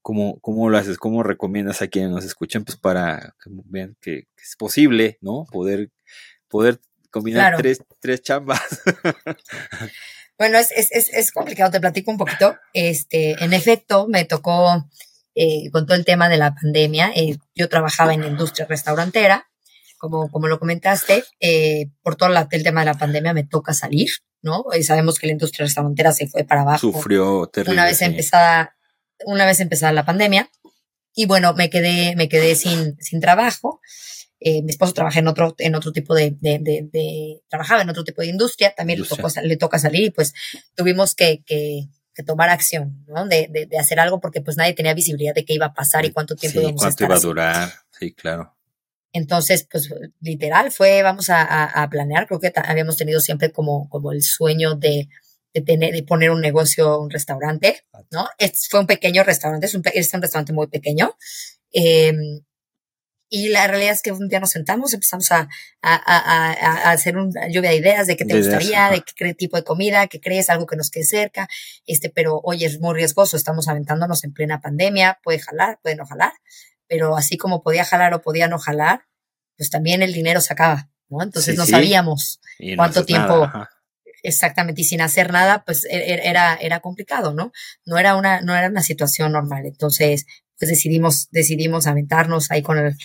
cómo, 0.01 0.39
cómo 0.39 0.69
lo 0.69 0.77
haces, 0.77 0.97
cómo 0.97 1.23
recomiendas 1.23 1.81
a 1.81 1.88
quienes 1.88 2.11
nos 2.11 2.25
escuchen, 2.25 2.63
pues 2.63 2.77
para 2.77 3.35
que 3.43 3.49
vean 3.65 3.97
que, 4.01 4.27
es 4.38 4.55
posible, 4.57 5.17
¿no? 5.21 5.45
Poder, 5.51 5.89
poder 6.47 6.79
combinar 7.09 7.57
tres, 7.57 7.83
tres 7.99 8.21
chambas. 8.21 8.61
Bueno, 10.38 10.57
es, 10.57 10.69
es, 10.71 10.91
es, 10.91 11.31
complicado, 11.31 11.71
te 11.71 11.79
platico 11.79 12.11
un 12.11 12.17
poquito. 12.17 12.57
Este, 12.73 13.41
en 13.41 13.53
efecto, 13.53 14.05
me 14.09 14.25
tocó 14.25 14.85
eh, 15.36 15.69
con 15.71 15.86
todo 15.86 15.98
el 15.98 16.06
tema 16.06 16.30
de 16.30 16.38
la 16.38 16.56
pandemia. 16.56 17.12
Eh, 17.15 17.38
yo 17.54 17.67
trabajaba 17.67 18.13
en 18.13 18.21
la 18.21 18.28
industria 18.28 18.65
restaurantera, 18.65 19.50
como, 19.98 20.32
como 20.32 20.48
lo 20.48 20.60
comentaste. 20.60 21.26
Eh, 21.41 21.89
por 22.02 22.15
todo 22.15 22.30
el 22.50 22.63
tema 22.63 22.80
de 22.80 22.86
la 22.86 22.93
pandemia 22.93 23.34
me 23.34 23.43
toca 23.43 23.74
salir, 23.74 24.10
¿no? 24.41 24.63
Y 24.78 24.84
sabemos 24.84 25.19
que 25.19 25.28
la 25.28 25.34
industria 25.34 25.65
restaurantera 25.65 26.13
se 26.13 26.28
fue 26.28 26.45
para 26.45 26.62
abajo. 26.62 26.80
Sufrió 26.80 27.48
terrible. 27.48 27.74
Una 27.74 27.86
vez 27.86 28.02
empezada, 28.02 28.78
una 29.26 29.45
vez 29.45 29.60
empezada 29.60 29.91
la 29.91 30.06
pandemia. 30.06 30.50
Y 31.13 31.26
bueno, 31.26 31.54
me 31.54 31.69
quedé, 31.69 32.15
me 32.15 32.30
quedé 32.30 32.56
sin, 32.56 32.98
sin 33.02 33.19
trabajo. 33.19 33.82
Eh, 34.39 34.62
mi 34.62 34.69
esposo 34.69 34.93
trabaja 34.93 35.19
en 35.19 35.28
otro, 35.28 35.56
en 35.58 35.76
otro 35.76 35.91
tipo 35.91 36.13
de, 36.13 36.36
de, 36.39 36.60
de, 36.60 37.41
trabajaba 37.50 37.82
en 37.82 37.89
otro 37.89 38.04
tipo 38.04 38.21
de 38.21 38.28
industria, 38.28 38.74
también 38.76 39.00
Le, 39.00 39.08
tocó, 39.08 39.28
le, 39.41 39.58
toca 39.58 39.80
salir 39.80 40.04
y 40.04 40.10
pues 40.12 40.34
tuvimos 40.76 41.15
que, 41.15 41.41
que, 41.45 41.88
que 42.15 42.23
tomar 42.23 42.49
acción, 42.49 43.04
¿no? 43.08 43.28
De, 43.28 43.47
de, 43.49 43.78
hacer 43.78 43.99
algo 43.99 44.19
porque 44.19 44.41
pues 44.41 44.58
nadie 44.58 44.73
tenía 44.73 44.93
visibilidad 44.93 45.36
de 45.36 45.43
qué 45.45 45.54
iba 45.54 45.67
a 45.67 45.73
pasar 45.73 46.06
y 46.06 46.12
cuánto 46.12 46.36
tiempo 46.36 46.62
sí, 46.62 46.73
cuánto 46.75 47.04
iba 47.04 47.15
a 47.15 47.19
durar, 47.19 47.73
sí, 47.91 48.13
claro. 48.13 48.56
Entonces, 49.12 49.67
pues 49.69 49.93
literal 50.19 50.71
fue, 50.71 51.01
vamos 51.01 51.30
a, 51.30 51.65
a, 51.65 51.89
planear, 51.89 52.28
creo 52.28 52.39
que 52.39 52.51
habíamos 52.56 52.97
tenido 52.97 53.19
siempre 53.19 53.51
como, 53.51 53.88
como 53.89 54.12
el 54.12 54.23
sueño 54.23 54.75
de, 54.75 55.08
de, 55.54 55.62
tener, 55.62 55.93
de 55.93 56.04
poner 56.04 56.32
un 56.32 56.41
negocio, 56.41 56.99
un 56.99 57.10
restaurante, 57.10 57.84
¿no? 58.12 58.28
Este 58.38 58.60
fue 58.69 58.82
un 58.82 58.88
pequeño 58.88 59.23
restaurante, 59.23 59.67
es 59.67 59.75
un, 59.75 59.84
es 59.93 60.13
un 60.13 60.21
restaurante 60.21 60.54
muy 60.54 60.67
pequeño. 60.67 61.15
Eh, 61.71 62.13
y 63.29 63.49
la 63.49 63.67
realidad 63.67 63.93
es 63.93 64.01
que 64.01 64.11
un 64.11 64.27
día 64.27 64.39
nos 64.39 64.51
sentamos, 64.51 64.93
empezamos 64.93 65.31
a, 65.31 65.49
a, 65.81 65.95
a, 65.95 66.89
a 66.89 66.91
hacer 66.91 67.17
una 67.17 67.47
lluvia 67.49 67.71
de 67.71 67.77
ideas 67.77 68.07
de 68.07 68.15
qué 68.15 68.25
te 68.25 68.38
gustaría, 68.38 68.89
de 68.91 69.03
qué 69.15 69.33
tipo 69.33 69.57
de 69.57 69.63
comida, 69.63 70.07
qué 70.07 70.19
crees, 70.19 70.49
algo 70.49 70.67
que 70.67 70.75
nos 70.75 70.91
quede 70.91 71.05
cerca. 71.05 71.47
Este, 71.88 72.09
pero 72.09 72.39
oye, 72.43 72.65
es 72.67 72.79
muy 72.79 72.93
riesgoso, 72.93 73.35
estamos 73.35 73.67
aventándonos 73.67 74.23
en 74.23 74.33
plena 74.33 74.61
pandemia, 74.61 75.19
puede 75.23 75.39
jalar, 75.39 75.79
puede 75.81 75.95
no 75.95 76.05
jalar, 76.05 76.33
pero 76.88 77.17
así 77.17 77.38
como 77.38 77.63
podía 77.63 77.83
jalar 77.83 78.13
o 78.13 78.21
podía 78.21 78.47
no 78.47 78.59
jalar, 78.59 79.05
pues 79.57 79.69
también 79.69 80.03
el 80.03 80.13
dinero 80.13 80.39
se 80.39 80.53
acaba, 80.53 80.89
¿no? 81.09 81.23
Entonces 81.23 81.57
no 81.57 81.65
sabíamos 81.65 82.39
cuánto 82.75 83.05
tiempo. 83.05 83.49
exactamente, 84.21 84.81
y 84.81 84.83
sin 84.83 85.01
hacer 85.01 85.31
nada, 85.31 85.63
pues 85.65 85.85
e, 85.85 85.97
e, 85.97 86.29
era, 86.29 86.55
era 86.55 86.79
complicado, 86.79 87.33
¿no? 87.33 87.51
No 87.85 87.97
era 87.97 88.15
una, 88.15 88.41
no 88.41 88.55
era 88.55 88.67
una 88.67 88.83
situación 88.83 89.31
normal. 89.31 89.65
Entonces, 89.65 90.25
pues 90.57 90.69
decidimos, 90.69 91.27
decidimos 91.31 91.87
aventarnos 91.87 92.49
ahí 92.51 92.61
con, 92.61 92.77
el, 92.77 92.95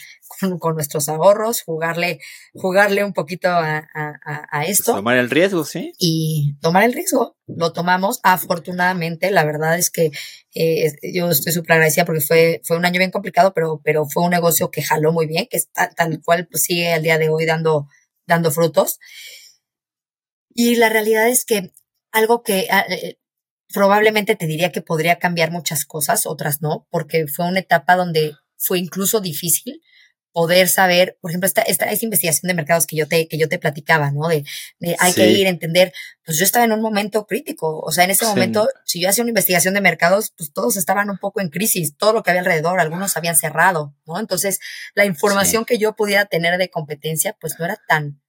con, 0.59 0.75
nuestros 0.75 1.09
ahorros, 1.09 1.63
jugarle, 1.63 2.21
jugarle 2.55 3.05
un 3.05 3.13
poquito 3.13 3.49
a, 3.49 3.89
a, 3.95 4.65
esto. 4.65 4.95
tomar 4.95 5.17
el 5.17 5.31
riesgo, 5.31 5.65
sí. 5.65 5.93
Y 5.99 6.57
tomar 6.61 6.85
el 6.85 6.93
riesgo. 6.93 7.37
Lo 7.47 7.73
tomamos. 7.73 8.21
Afortunadamente, 8.23 9.31
la 9.31 9.45
verdad 9.45 9.77
es 9.77 9.91
que 9.91 10.13
eh, 10.55 10.93
yo 11.13 11.31
estoy 11.31 11.53
súper 11.53 11.73
agradecida 11.73 12.05
porque 12.05 12.21
fue, 12.21 12.61
fue 12.65 12.77
un 12.77 12.85
año 12.85 12.99
bien 12.99 13.11
complicado, 13.11 13.53
pero, 13.55 13.81
pero 13.85 14.07
fue 14.07 14.23
un 14.23 14.31
negocio 14.31 14.71
que 14.71 14.83
jaló 14.83 15.13
muy 15.13 15.27
bien, 15.27 15.47
que 15.51 15.57
está, 15.57 15.91
tal 15.91 16.21
cual 16.25 16.47
pues, 16.49 16.63
sigue 16.63 16.93
al 16.93 17.03
día 17.03 17.19
de 17.19 17.29
hoy 17.29 17.47
dando, 17.47 17.89
dando 18.27 18.51
frutos. 18.51 18.99
Y 20.51 20.77
la 20.77 20.89
realidad 20.89 21.29
es 21.29 21.45
que 21.45 21.73
algo 22.13 22.43
que 22.43 22.69
eh, 22.89 23.19
probablemente 23.73 24.37
te 24.37 24.47
diría 24.47 24.73
que 24.73 24.83
podría 24.83 25.19
cambiar 25.19 25.51
muchas 25.51 25.85
cosas, 25.85 26.27
otras 26.27 26.61
no, 26.63 26.87
porque 26.91 27.27
fue 27.27 27.47
una 27.47 27.61
etapa 27.61 27.97
donde 27.97 28.35
fue 28.57 28.79
incluso 28.79 29.21
difícil 29.21 29.83
poder 30.33 30.69
saber, 30.69 31.19
por 31.21 31.31
ejemplo, 31.31 31.47
esta, 31.47 31.63
esta, 31.63 31.87
esta 31.87 32.05
investigación 32.05 32.49
de 32.49 32.55
mercados 32.55 32.87
que 32.87 32.97
yo 32.97 33.09
te, 33.09 33.27
que 33.27 33.37
yo 33.37 33.49
te 33.49 33.59
platicaba, 33.59 34.11
¿no? 34.13 34.29
De, 34.29 34.45
de 34.79 34.97
hay 35.01 35.13
que 35.13 35.29
ir 35.29 35.47
a 35.47 35.51
entender, 35.51 35.93
pues 36.25 36.39
yo 36.39 36.45
estaba 36.45 36.65
en 36.65 36.73
un 36.73 36.81
momento 36.81 37.27
crítico, 37.27 37.81
o 37.81 37.91
sea, 37.91 38.05
en 38.05 38.11
ese 38.11 38.27
momento, 38.27 38.69
si 38.85 39.01
yo 39.01 39.09
hacía 39.09 39.23
una 39.23 39.31
investigación 39.31 39.75
de 39.75 39.81
mercados, 39.81 40.33
pues 40.37 40.53
todos 40.53 40.77
estaban 40.77 41.11
un 41.11 41.19
poco 41.19 41.41
en 41.41 41.49
crisis, 41.49 41.97
todo 41.97 42.13
lo 42.13 42.23
que 42.23 42.31
había 42.31 42.43
alrededor, 42.43 42.79
algunos 42.79 43.17
habían 43.17 43.37
cerrado, 43.37 43.95
¿no? 44.07 44.21
Entonces, 44.21 44.61
la 44.95 45.05
información 45.05 45.65
que 45.65 45.79
yo 45.79 45.97
pudiera 45.97 46.27
tener 46.27 46.59
de 46.59 46.71
competencia, 46.71 47.37
pues 47.41 47.57
no 47.59 47.65
era 47.65 47.81
tan, 47.89 48.21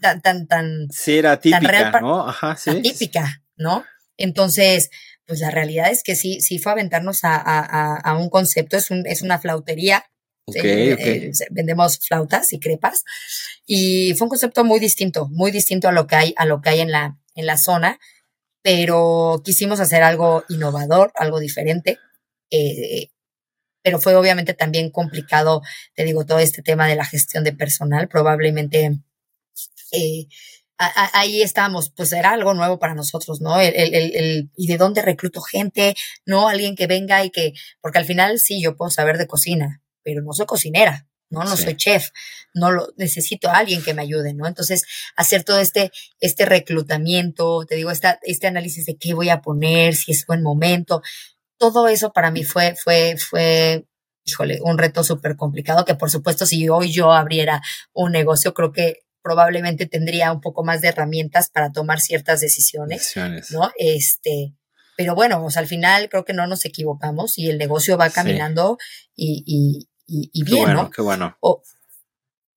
tan, 0.00 0.22
tan, 0.22 0.46
tan. 0.46 0.88
Sí, 0.90 1.18
era 1.18 1.40
típica, 1.40 2.00
¿no? 2.00 2.28
Ajá, 2.28 2.56
sí. 2.56 2.80
típica, 2.80 3.42
¿no? 3.56 3.84
Entonces, 4.18 4.90
pues 5.24 5.40
la 5.40 5.50
realidad 5.50 5.90
es 5.90 6.02
que 6.02 6.14
sí, 6.14 6.42
sí 6.42 6.58
fue 6.58 6.72
aventarnos 6.72 7.24
a, 7.24 7.36
a, 7.36 7.96
a 7.96 8.18
un 8.18 8.28
concepto, 8.28 8.76
es, 8.76 8.90
un, 8.90 9.06
es 9.06 9.22
una 9.22 9.38
flautería. 9.38 10.04
Okay, 10.44 10.92
okay. 10.94 11.30
vendemos 11.50 11.98
flautas 11.98 12.54
y 12.54 12.58
crepas 12.58 13.04
y 13.66 14.14
fue 14.14 14.24
un 14.24 14.30
concepto 14.30 14.64
muy 14.64 14.80
distinto, 14.80 15.28
muy 15.28 15.50
distinto 15.50 15.88
a 15.88 15.92
lo 15.92 16.06
que 16.06 16.16
hay, 16.16 16.34
a 16.38 16.46
lo 16.46 16.62
que 16.62 16.70
hay 16.70 16.80
en 16.80 16.90
la, 16.90 17.18
en 17.34 17.44
la 17.44 17.58
zona, 17.58 17.98
pero 18.62 19.42
quisimos 19.44 19.78
hacer 19.78 20.02
algo 20.02 20.44
innovador, 20.48 21.12
algo 21.16 21.38
diferente. 21.38 21.98
Eh, 22.50 23.10
pero 23.82 23.98
fue 23.98 24.14
obviamente 24.16 24.54
también 24.54 24.90
complicado, 24.90 25.62
te 25.94 26.04
digo, 26.04 26.26
todo 26.26 26.38
este 26.38 26.62
tema 26.62 26.88
de 26.88 26.96
la 26.96 27.04
gestión 27.04 27.44
de 27.44 27.52
personal. 27.52 28.08
Probablemente 28.08 28.98
eh, 29.92 30.26
ahí 30.78 31.42
estamos, 31.42 31.90
pues 31.90 32.12
era 32.12 32.30
algo 32.30 32.54
nuevo 32.54 32.78
para 32.78 32.94
nosotros, 32.94 33.40
¿no? 33.40 33.60
El, 33.60 33.74
el, 33.74 33.94
el, 33.94 34.50
y 34.56 34.66
de 34.68 34.76
dónde 34.76 35.02
recluto 35.02 35.40
gente, 35.40 35.94
¿no? 36.24 36.48
Alguien 36.48 36.76
que 36.76 36.86
venga 36.86 37.24
y 37.24 37.30
que, 37.30 37.52
porque 37.80 37.98
al 37.98 38.04
final 38.04 38.38
sí, 38.38 38.62
yo 38.62 38.76
puedo 38.76 38.90
saber 38.90 39.18
de 39.18 39.26
cocina, 39.26 39.82
pero 40.02 40.22
no 40.22 40.32
soy 40.32 40.46
cocinera, 40.46 41.08
¿no? 41.30 41.42
No 41.42 41.56
soy 41.56 41.76
chef, 41.76 42.10
no 42.54 42.70
lo, 42.70 42.88
necesito 42.96 43.48
a 43.48 43.58
alguien 43.58 43.82
que 43.82 43.92
me 43.92 44.02
ayude, 44.02 44.34
¿no? 44.34 44.46
Entonces, 44.46 44.84
hacer 45.16 45.42
todo 45.42 45.58
este, 45.58 45.90
este 46.20 46.44
reclutamiento, 46.44 47.66
te 47.66 47.74
digo, 47.74 47.90
esta, 47.90 48.18
este 48.22 48.46
análisis 48.46 48.86
de 48.86 48.96
qué 48.96 49.14
voy 49.14 49.30
a 49.30 49.40
poner, 49.40 49.96
si 49.96 50.12
es 50.12 50.26
buen 50.26 50.42
momento, 50.42 51.02
todo 51.58 51.88
eso 51.88 52.12
para 52.12 52.30
mí 52.30 52.44
fue, 52.44 52.76
fue, 52.76 53.16
fue, 53.18 53.84
híjole, 54.24 54.60
un 54.62 54.78
reto 54.78 55.02
súper 55.02 55.36
complicado 55.36 55.84
que 55.84 55.96
por 55.96 56.10
supuesto 56.10 56.46
si 56.46 56.68
hoy 56.68 56.92
yo 56.92 57.12
abriera 57.12 57.62
un 57.92 58.12
negocio, 58.12 58.54
creo 58.54 58.72
que 58.72 59.00
probablemente 59.22 59.86
tendría 59.86 60.32
un 60.32 60.40
poco 60.40 60.64
más 60.64 60.80
de 60.80 60.88
herramientas 60.88 61.50
para 61.50 61.72
tomar 61.72 62.00
ciertas 62.00 62.40
decisiones, 62.40 63.14
¿no? 63.50 63.70
Este, 63.78 64.54
pero 64.96 65.14
bueno, 65.14 65.44
o 65.44 65.50
sea, 65.50 65.60
al 65.60 65.68
final 65.68 66.08
creo 66.08 66.24
que 66.24 66.32
no 66.32 66.46
nos 66.46 66.64
equivocamos 66.64 67.38
y 67.38 67.48
el 67.50 67.58
negocio 67.58 67.96
va 67.96 68.10
caminando 68.10 68.78
y, 69.14 69.44
y, 70.06 70.30
y, 70.32 70.44
bien, 70.44 70.64
bueno, 70.64 70.82
¿no? 70.84 70.90
Qué 70.90 71.02
bueno. 71.02 71.36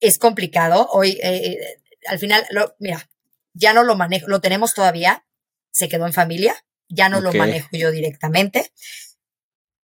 es 0.00 0.18
complicado. 0.18 0.88
Hoy, 0.92 1.18
eh, 1.22 1.52
eh, 1.52 1.58
al 2.06 2.18
final, 2.18 2.44
lo, 2.50 2.74
mira, 2.78 3.08
ya 3.54 3.72
no 3.72 3.84
lo 3.84 3.94
manejo, 3.94 4.28
lo 4.28 4.40
tenemos 4.40 4.74
todavía, 4.74 5.24
se 5.70 5.88
quedó 5.88 6.06
en 6.06 6.12
familia, 6.12 6.54
ya 6.88 7.08
no 7.08 7.20
lo 7.20 7.32
manejo 7.32 7.68
yo 7.72 7.90
directamente 7.90 8.72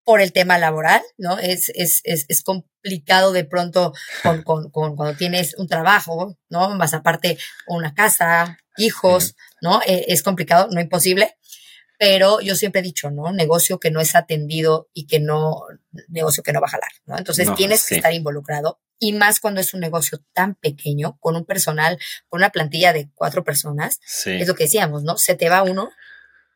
por 0.09 0.23
el 0.23 0.33
tema 0.33 0.57
laboral, 0.57 1.03
¿no? 1.19 1.39
Es, 1.39 1.71
es, 1.75 2.01
es, 2.05 2.25
es 2.29 2.43
complicado 2.43 3.31
de 3.33 3.45
pronto 3.45 3.93
con, 4.23 4.43
con, 4.43 4.71
con, 4.71 4.97
cuando 4.97 5.15
tienes 5.19 5.55
un 5.59 5.69
trabajo, 5.69 6.39
¿no? 6.49 6.71
Más 6.77 6.95
aparte 6.95 7.37
una 7.67 7.93
casa, 7.93 8.57
hijos, 8.79 9.37
¿no? 9.61 9.83
Eh, 9.87 10.07
es 10.09 10.23
complicado, 10.23 10.69
no 10.73 10.81
imposible. 10.81 11.37
pero 11.99 12.41
yo 12.41 12.55
siempre 12.55 12.81
he 12.81 12.85
dicho, 12.85 13.11
¿no? 13.11 13.33
Negocio 13.33 13.79
que 13.79 13.91
no 13.91 14.01
es 14.01 14.15
atendido 14.15 14.89
y 14.95 15.07
que 15.07 15.21
no, 15.21 15.61
negocio 16.09 16.43
que 16.43 16.55
no 16.55 16.63
va 16.63 16.69
a 16.69 16.71
jalar, 16.71 16.93
¿no? 17.05 17.19
Entonces 17.19 17.55
tienes 17.55 17.85
que 17.85 17.97
estar 17.97 18.15
involucrado 18.15 18.81
y 18.99 19.13
más 19.13 19.41
cuando 19.41 19.61
es 19.61 19.75
un 19.75 19.81
negocio 19.81 20.25
tan 20.33 20.55
pequeño, 20.55 21.19
con 21.21 21.37
un 21.37 21.45
personal, 21.45 21.99
con 22.29 22.41
una 22.41 22.49
plantilla 22.49 22.95
de 22.95 23.11
cuatro 23.15 23.45
personas, 23.45 24.01
es 24.25 24.49
lo 24.49 24.55
que 24.55 24.65
decíamos, 24.65 25.03
¿no? 25.03 25.19
Se 25.19 25.35
te 25.35 25.51
va 25.51 25.63
uno, 25.65 25.91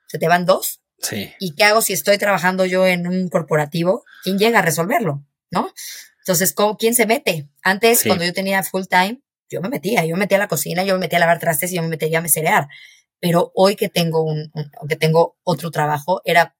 se 0.06 0.18
te 0.18 0.26
van 0.26 0.46
dos. 0.46 0.81
Sí. 1.02 1.32
¿Y 1.38 1.54
qué 1.54 1.64
hago 1.64 1.82
si 1.82 1.92
estoy 1.92 2.18
trabajando 2.18 2.64
yo 2.64 2.86
en 2.86 3.06
un 3.06 3.28
corporativo? 3.28 4.04
¿Quién 4.22 4.38
llega 4.38 4.60
a 4.60 4.62
resolverlo? 4.62 5.24
¿No? 5.50 5.72
Entonces, 6.20 6.54
¿quién 6.78 6.94
se 6.94 7.06
mete? 7.06 7.48
Antes, 7.62 8.04
cuando 8.04 8.24
yo 8.24 8.32
tenía 8.32 8.62
full 8.62 8.84
time, 8.88 9.20
yo 9.50 9.60
me 9.60 9.68
metía, 9.68 10.04
yo 10.04 10.14
me 10.14 10.20
metía 10.20 10.38
a 10.38 10.40
la 10.40 10.48
cocina, 10.48 10.84
yo 10.84 10.94
me 10.94 11.00
metía 11.00 11.18
a 11.18 11.20
lavar 11.20 11.40
trastes 11.40 11.72
y 11.72 11.76
yo 11.76 11.82
me 11.82 11.88
metía 11.88 12.18
a 12.18 12.22
meserear. 12.22 12.68
Pero 13.20 13.52
hoy 13.54 13.76
que 13.76 13.88
tengo 13.88 14.22
un, 14.22 14.52
que 14.88 14.96
tengo 14.96 15.36
otro 15.42 15.70
trabajo, 15.70 16.22
era, 16.24 16.56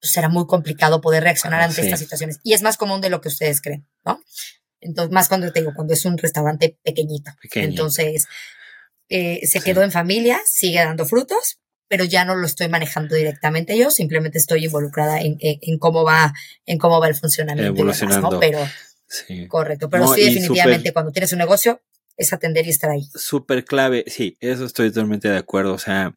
pues 0.00 0.16
era 0.16 0.28
muy 0.28 0.46
complicado 0.46 1.00
poder 1.00 1.22
reaccionar 1.22 1.60
ante 1.60 1.82
estas 1.82 2.00
situaciones. 2.00 2.40
Y 2.42 2.54
es 2.54 2.62
más 2.62 2.76
común 2.78 3.00
de 3.00 3.10
lo 3.10 3.20
que 3.20 3.28
ustedes 3.28 3.60
creen, 3.60 3.86
¿no? 4.04 4.20
Entonces, 4.80 5.12
más 5.12 5.28
cuando 5.28 5.52
tengo, 5.52 5.72
cuando 5.74 5.94
es 5.94 6.04
un 6.04 6.18
restaurante 6.18 6.78
pequeñito. 6.82 7.30
Entonces, 7.54 8.26
eh, 9.08 9.46
se 9.46 9.60
quedó 9.60 9.82
en 9.82 9.92
familia, 9.92 10.40
sigue 10.44 10.78
dando 10.78 11.06
frutos, 11.06 11.58
pero 11.92 12.06
ya 12.06 12.24
no 12.24 12.34
lo 12.36 12.46
estoy 12.46 12.70
manejando 12.70 13.14
directamente 13.14 13.76
yo, 13.76 13.90
simplemente 13.90 14.38
estoy 14.38 14.64
involucrada 14.64 15.20
en, 15.20 15.36
en, 15.40 15.78
cómo 15.78 16.04
va, 16.04 16.32
en 16.64 16.78
cómo 16.78 16.98
va 16.98 17.06
el 17.06 17.14
funcionamiento. 17.14 17.68
Evolucionando. 17.70 18.40
Pero, 18.40 18.60
correcto. 19.48 19.90
Pero 19.90 20.08
sí, 20.08 20.22
definitivamente, 20.22 20.94
cuando 20.94 21.12
tienes 21.12 21.34
un 21.34 21.40
negocio, 21.40 21.82
es 22.16 22.32
atender 22.32 22.66
y 22.66 22.70
estar 22.70 22.92
ahí. 22.92 23.06
Súper 23.14 23.66
clave, 23.66 24.06
sí, 24.06 24.38
eso 24.40 24.64
estoy 24.64 24.88
totalmente 24.88 25.28
de 25.28 25.36
acuerdo. 25.36 25.74
O 25.74 25.78
sea, 25.78 26.14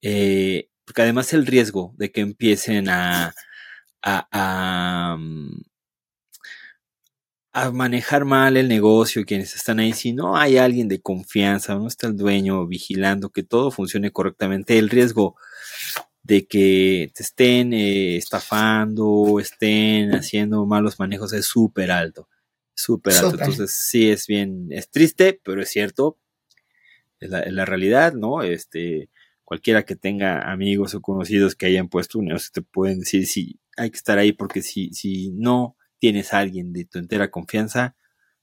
eh, 0.00 0.70
porque 0.86 1.02
además 1.02 1.34
el 1.34 1.44
riesgo 1.44 1.92
de 1.98 2.10
que 2.10 2.22
empiecen 2.22 2.88
a, 2.88 3.34
a, 4.02 4.26
a, 4.32 5.16
mm, 5.18 5.64
a 7.56 7.70
manejar 7.70 8.24
mal 8.24 8.56
el 8.56 8.66
negocio 8.66 9.22
y 9.22 9.24
quienes 9.24 9.54
están 9.54 9.78
ahí, 9.78 9.92
si 9.92 10.12
no 10.12 10.36
hay 10.36 10.58
alguien 10.58 10.88
de 10.88 11.00
confianza, 11.00 11.76
no 11.76 11.86
está 11.86 12.08
el 12.08 12.16
dueño 12.16 12.66
vigilando 12.66 13.30
que 13.30 13.44
todo 13.44 13.70
funcione 13.70 14.10
correctamente, 14.10 14.76
el 14.76 14.90
riesgo 14.90 15.36
de 16.24 16.48
que 16.48 17.12
te 17.14 17.22
estén 17.22 17.72
eh, 17.72 18.16
estafando, 18.16 19.38
estén 19.38 20.16
haciendo 20.16 20.66
malos 20.66 20.98
manejos 20.98 21.32
es 21.32 21.46
súper 21.46 21.92
alto, 21.92 22.28
súper 22.74 23.14
alto. 23.14 23.36
Entonces 23.38 23.70
sí 23.72 24.10
es 24.10 24.26
bien, 24.26 24.66
es 24.70 24.90
triste, 24.90 25.40
pero 25.44 25.62
es 25.62 25.68
cierto, 25.68 26.18
es 27.20 27.30
la, 27.30 27.64
realidad, 27.64 28.14
¿no? 28.14 28.42
Este, 28.42 29.10
cualquiera 29.44 29.84
que 29.84 29.94
tenga 29.94 30.50
amigos 30.50 30.96
o 30.96 31.00
conocidos 31.00 31.54
que 31.54 31.66
hayan 31.66 31.88
puesto 31.88 32.18
un 32.18 32.24
negocio 32.24 32.50
te 32.52 32.62
pueden 32.62 32.98
decir 32.98 33.28
si 33.28 33.60
hay 33.76 33.90
que 33.90 33.96
estar 33.96 34.18
ahí 34.18 34.32
porque 34.32 34.60
si, 34.60 34.92
si 34.92 35.30
no 35.30 35.76
tienes 36.04 36.34
a 36.34 36.40
alguien 36.40 36.74
de 36.74 36.84
tu 36.84 36.98
entera 36.98 37.30
confianza, 37.30 37.96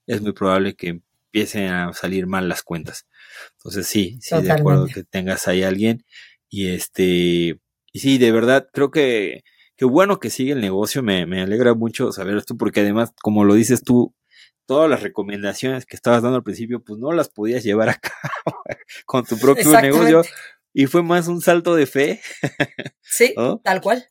es 0.08 0.20
muy 0.20 0.32
probable 0.32 0.74
que 0.74 0.88
empiecen 0.88 1.68
a 1.68 1.92
salir 1.92 2.26
mal 2.26 2.48
las 2.48 2.64
cuentas. 2.64 3.06
Entonces 3.52 3.86
sí, 3.86 4.18
sí, 4.20 4.42
de 4.42 4.50
acuerdo 4.50 4.88
que 4.88 5.04
tengas 5.04 5.46
ahí 5.46 5.62
a 5.62 5.68
alguien. 5.68 6.04
Y 6.48 6.70
este, 6.70 7.60
y 7.92 8.00
sí, 8.00 8.18
de 8.18 8.32
verdad, 8.32 8.66
creo 8.72 8.90
que, 8.90 9.44
qué 9.76 9.84
bueno 9.84 10.18
que 10.18 10.28
sigue 10.28 10.54
el 10.54 10.60
negocio, 10.60 11.04
me, 11.04 11.24
me 11.24 11.40
alegra 11.40 11.74
mucho 11.74 12.10
saber 12.10 12.36
esto, 12.36 12.56
porque 12.56 12.80
además, 12.80 13.12
como 13.22 13.44
lo 13.44 13.54
dices 13.54 13.84
tú, 13.84 14.12
todas 14.66 14.90
las 14.90 15.04
recomendaciones 15.04 15.86
que 15.86 15.94
estabas 15.94 16.20
dando 16.20 16.38
al 16.38 16.42
principio, 16.42 16.82
pues 16.82 16.98
no 16.98 17.12
las 17.12 17.28
podías 17.28 17.62
llevar 17.62 17.90
a 17.90 17.94
cabo 18.42 18.64
con 19.06 19.24
tu 19.24 19.38
propio 19.38 19.80
negocio. 19.80 20.24
Y 20.72 20.86
fue 20.86 21.04
más 21.04 21.28
un 21.28 21.40
salto 21.40 21.76
de 21.76 21.86
fe. 21.86 22.20
Sí, 23.02 23.36
tal 23.62 23.80
cual 23.80 24.04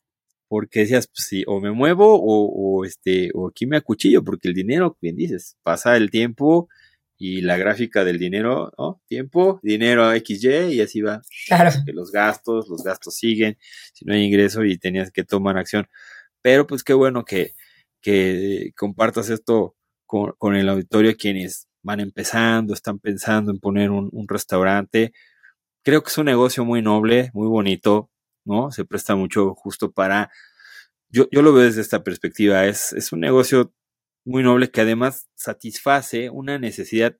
porque 0.52 0.80
decías, 0.80 1.06
pues 1.06 1.26
sí, 1.28 1.44
o 1.46 1.62
me 1.62 1.72
muevo 1.72 2.20
o, 2.22 2.84
este, 2.84 3.30
o 3.32 3.48
aquí 3.48 3.64
me 3.64 3.78
acuchillo, 3.78 4.22
porque 4.22 4.48
el 4.48 4.54
dinero, 4.54 4.98
bien 5.00 5.16
dices, 5.16 5.56
pasa 5.62 5.96
el 5.96 6.10
tiempo 6.10 6.68
y 7.16 7.40
la 7.40 7.56
gráfica 7.56 8.04
del 8.04 8.18
dinero, 8.18 8.70
¿no? 8.76 9.00
Tiempo, 9.08 9.60
dinero 9.62 10.12
XY 10.12 10.74
y 10.74 10.82
así 10.82 11.00
va. 11.00 11.22
Claro. 11.46 11.70
Que 11.86 11.94
los 11.94 12.12
gastos, 12.12 12.68
los 12.68 12.84
gastos 12.84 13.14
siguen, 13.14 13.56
si 13.94 14.04
no 14.04 14.12
hay 14.12 14.24
ingreso 14.24 14.62
y 14.62 14.76
tenías 14.76 15.10
que 15.10 15.24
tomar 15.24 15.56
acción. 15.56 15.86
Pero 16.42 16.66
pues 16.66 16.84
qué 16.84 16.92
bueno 16.92 17.24
que, 17.24 17.52
que 18.02 18.72
compartas 18.76 19.30
esto 19.30 19.74
con, 20.04 20.34
con 20.36 20.54
el 20.54 20.68
auditorio 20.68 21.16
quienes 21.16 21.66
van 21.82 22.00
empezando, 22.00 22.74
están 22.74 22.98
pensando 22.98 23.52
en 23.52 23.58
poner 23.58 23.90
un, 23.90 24.10
un 24.12 24.28
restaurante. 24.28 25.14
Creo 25.82 26.02
que 26.02 26.10
es 26.10 26.18
un 26.18 26.26
negocio 26.26 26.66
muy 26.66 26.82
noble, 26.82 27.30
muy 27.32 27.48
bonito, 27.48 28.10
¿no? 28.44 28.70
Se 28.70 28.84
presta 28.84 29.16
mucho 29.16 29.54
justo 29.54 29.92
para, 29.92 30.30
yo, 31.08 31.28
yo 31.30 31.42
lo 31.42 31.52
veo 31.52 31.64
desde 31.64 31.80
esta 31.80 32.02
perspectiva, 32.02 32.66
es, 32.66 32.92
es 32.92 33.12
un 33.12 33.20
negocio 33.20 33.72
muy 34.24 34.42
noble 34.42 34.70
que 34.70 34.80
además 34.80 35.28
satisface 35.34 36.30
una 36.30 36.58
necesidad 36.58 37.16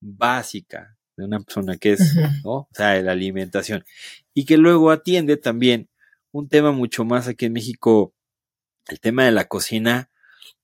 básica 0.00 0.96
de 1.16 1.24
una 1.24 1.40
persona 1.40 1.76
que 1.76 1.92
es, 1.92 2.16
¿no? 2.44 2.52
O 2.52 2.68
sea, 2.72 3.00
la 3.02 3.12
alimentación. 3.12 3.84
Y 4.34 4.44
que 4.44 4.56
luego 4.56 4.90
atiende 4.90 5.36
también 5.36 5.88
un 6.32 6.48
tema 6.48 6.72
mucho 6.72 7.04
más 7.04 7.28
aquí 7.28 7.46
en 7.46 7.52
México, 7.52 8.14
el 8.88 9.00
tema 9.00 9.24
de 9.24 9.32
la 9.32 9.46
cocina 9.46 10.10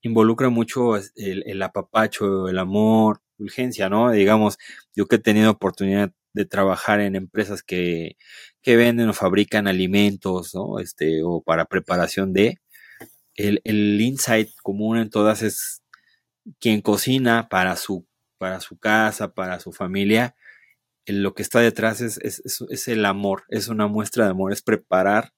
involucra 0.01 0.49
mucho 0.49 0.97
el, 0.97 1.43
el 1.45 1.61
apapacho, 1.61 2.49
el 2.49 2.59
amor, 2.59 3.21
urgencia, 3.37 3.89
¿no? 3.89 4.11
Digamos, 4.11 4.57
yo 4.95 5.07
que 5.07 5.15
he 5.17 5.19
tenido 5.19 5.51
oportunidad 5.51 6.11
de 6.33 6.45
trabajar 6.45 7.01
en 7.01 7.15
empresas 7.15 7.63
que, 7.63 8.17
que 8.61 8.75
venden 8.75 9.09
o 9.09 9.13
fabrican 9.13 9.67
alimentos, 9.67 10.53
¿no? 10.55 10.79
Este, 10.79 11.23
o 11.23 11.41
para 11.41 11.65
preparación 11.65 12.33
de. 12.33 12.59
El, 13.35 13.61
el 13.63 13.99
insight 14.01 14.49
común 14.61 14.97
en 14.97 15.09
todas 15.09 15.41
es 15.41 15.81
quien 16.59 16.81
cocina 16.81 17.49
para 17.49 17.75
su, 17.75 18.07
para 18.37 18.59
su 18.59 18.77
casa, 18.77 19.33
para 19.33 19.59
su 19.59 19.71
familia. 19.71 20.35
lo 21.07 21.33
que 21.35 21.43
está 21.43 21.59
detrás 21.61 22.01
es, 22.01 22.17
es, 22.19 22.41
es, 22.69 22.87
el 22.87 23.05
amor, 23.05 23.43
es 23.49 23.67
una 23.67 23.87
muestra 23.87 24.25
de 24.25 24.31
amor, 24.31 24.53
es 24.53 24.61
preparar 24.61 25.33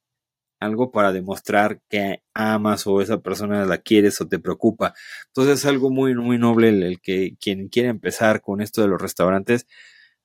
algo 0.59 0.91
para 0.91 1.11
demostrar 1.13 1.81
que 1.89 2.23
amas 2.33 2.87
o 2.87 3.01
esa 3.01 3.21
persona 3.21 3.65
la 3.65 3.79
quieres 3.79 4.21
o 4.21 4.27
te 4.27 4.39
preocupa. 4.39 4.93
Entonces 5.27 5.59
es 5.59 5.65
algo 5.65 5.91
muy, 5.91 6.15
muy 6.15 6.37
noble 6.37 6.69
el, 6.69 7.01
que 7.01 7.35
quien 7.39 7.69
quiere 7.69 7.89
empezar 7.89 8.41
con 8.41 8.61
esto 8.61 8.81
de 8.81 8.87
los 8.87 9.01
restaurantes, 9.01 9.67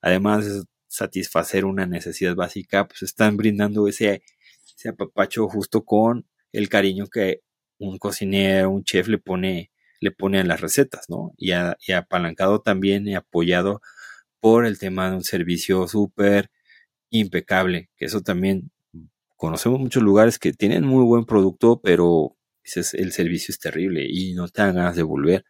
además 0.00 0.46
de 0.46 0.64
satisfacer 0.98 1.64
una 1.64 1.86
necesidad 1.86 2.34
básica, 2.34 2.86
pues 2.86 3.02
están 3.02 3.36
brindando 3.36 3.88
ese, 3.88 4.22
ese 4.76 4.90
apapacho 4.90 5.48
justo 5.48 5.84
con 5.84 6.26
el 6.52 6.68
cariño 6.68 7.06
que 7.06 7.42
un 7.78 7.98
cocinero, 7.98 8.70
un 8.70 8.84
chef 8.84 9.08
le 9.08 9.18
pone, 9.18 9.70
le 10.00 10.10
pone 10.10 10.40
a 10.40 10.44
las 10.44 10.60
recetas, 10.60 11.08
¿no? 11.08 11.32
Y, 11.36 11.52
y 11.86 11.92
apalancado 11.92 12.60
también 12.60 13.06
y 13.06 13.14
apoyado 13.14 13.80
por 14.40 14.66
el 14.66 14.78
tema 14.78 15.10
de 15.10 15.16
un 15.16 15.24
servicio 15.24 15.86
súper 15.88 16.50
impecable, 17.10 17.90
que 17.96 18.06
eso 18.06 18.20
también 18.20 18.70
conocemos 19.36 19.80
muchos 19.80 20.02
lugares 20.02 20.38
que 20.38 20.52
tienen 20.52 20.84
muy 20.84 21.04
buen 21.04 21.24
producto, 21.24 21.80
pero 21.80 22.36
el 22.74 23.12
servicio 23.12 23.52
es 23.52 23.58
terrible 23.58 24.06
y 24.08 24.34
no 24.34 24.48
te 24.48 24.62
dan 24.62 24.74
ganas 24.74 24.96
de 24.96 25.02
volver, 25.02 25.44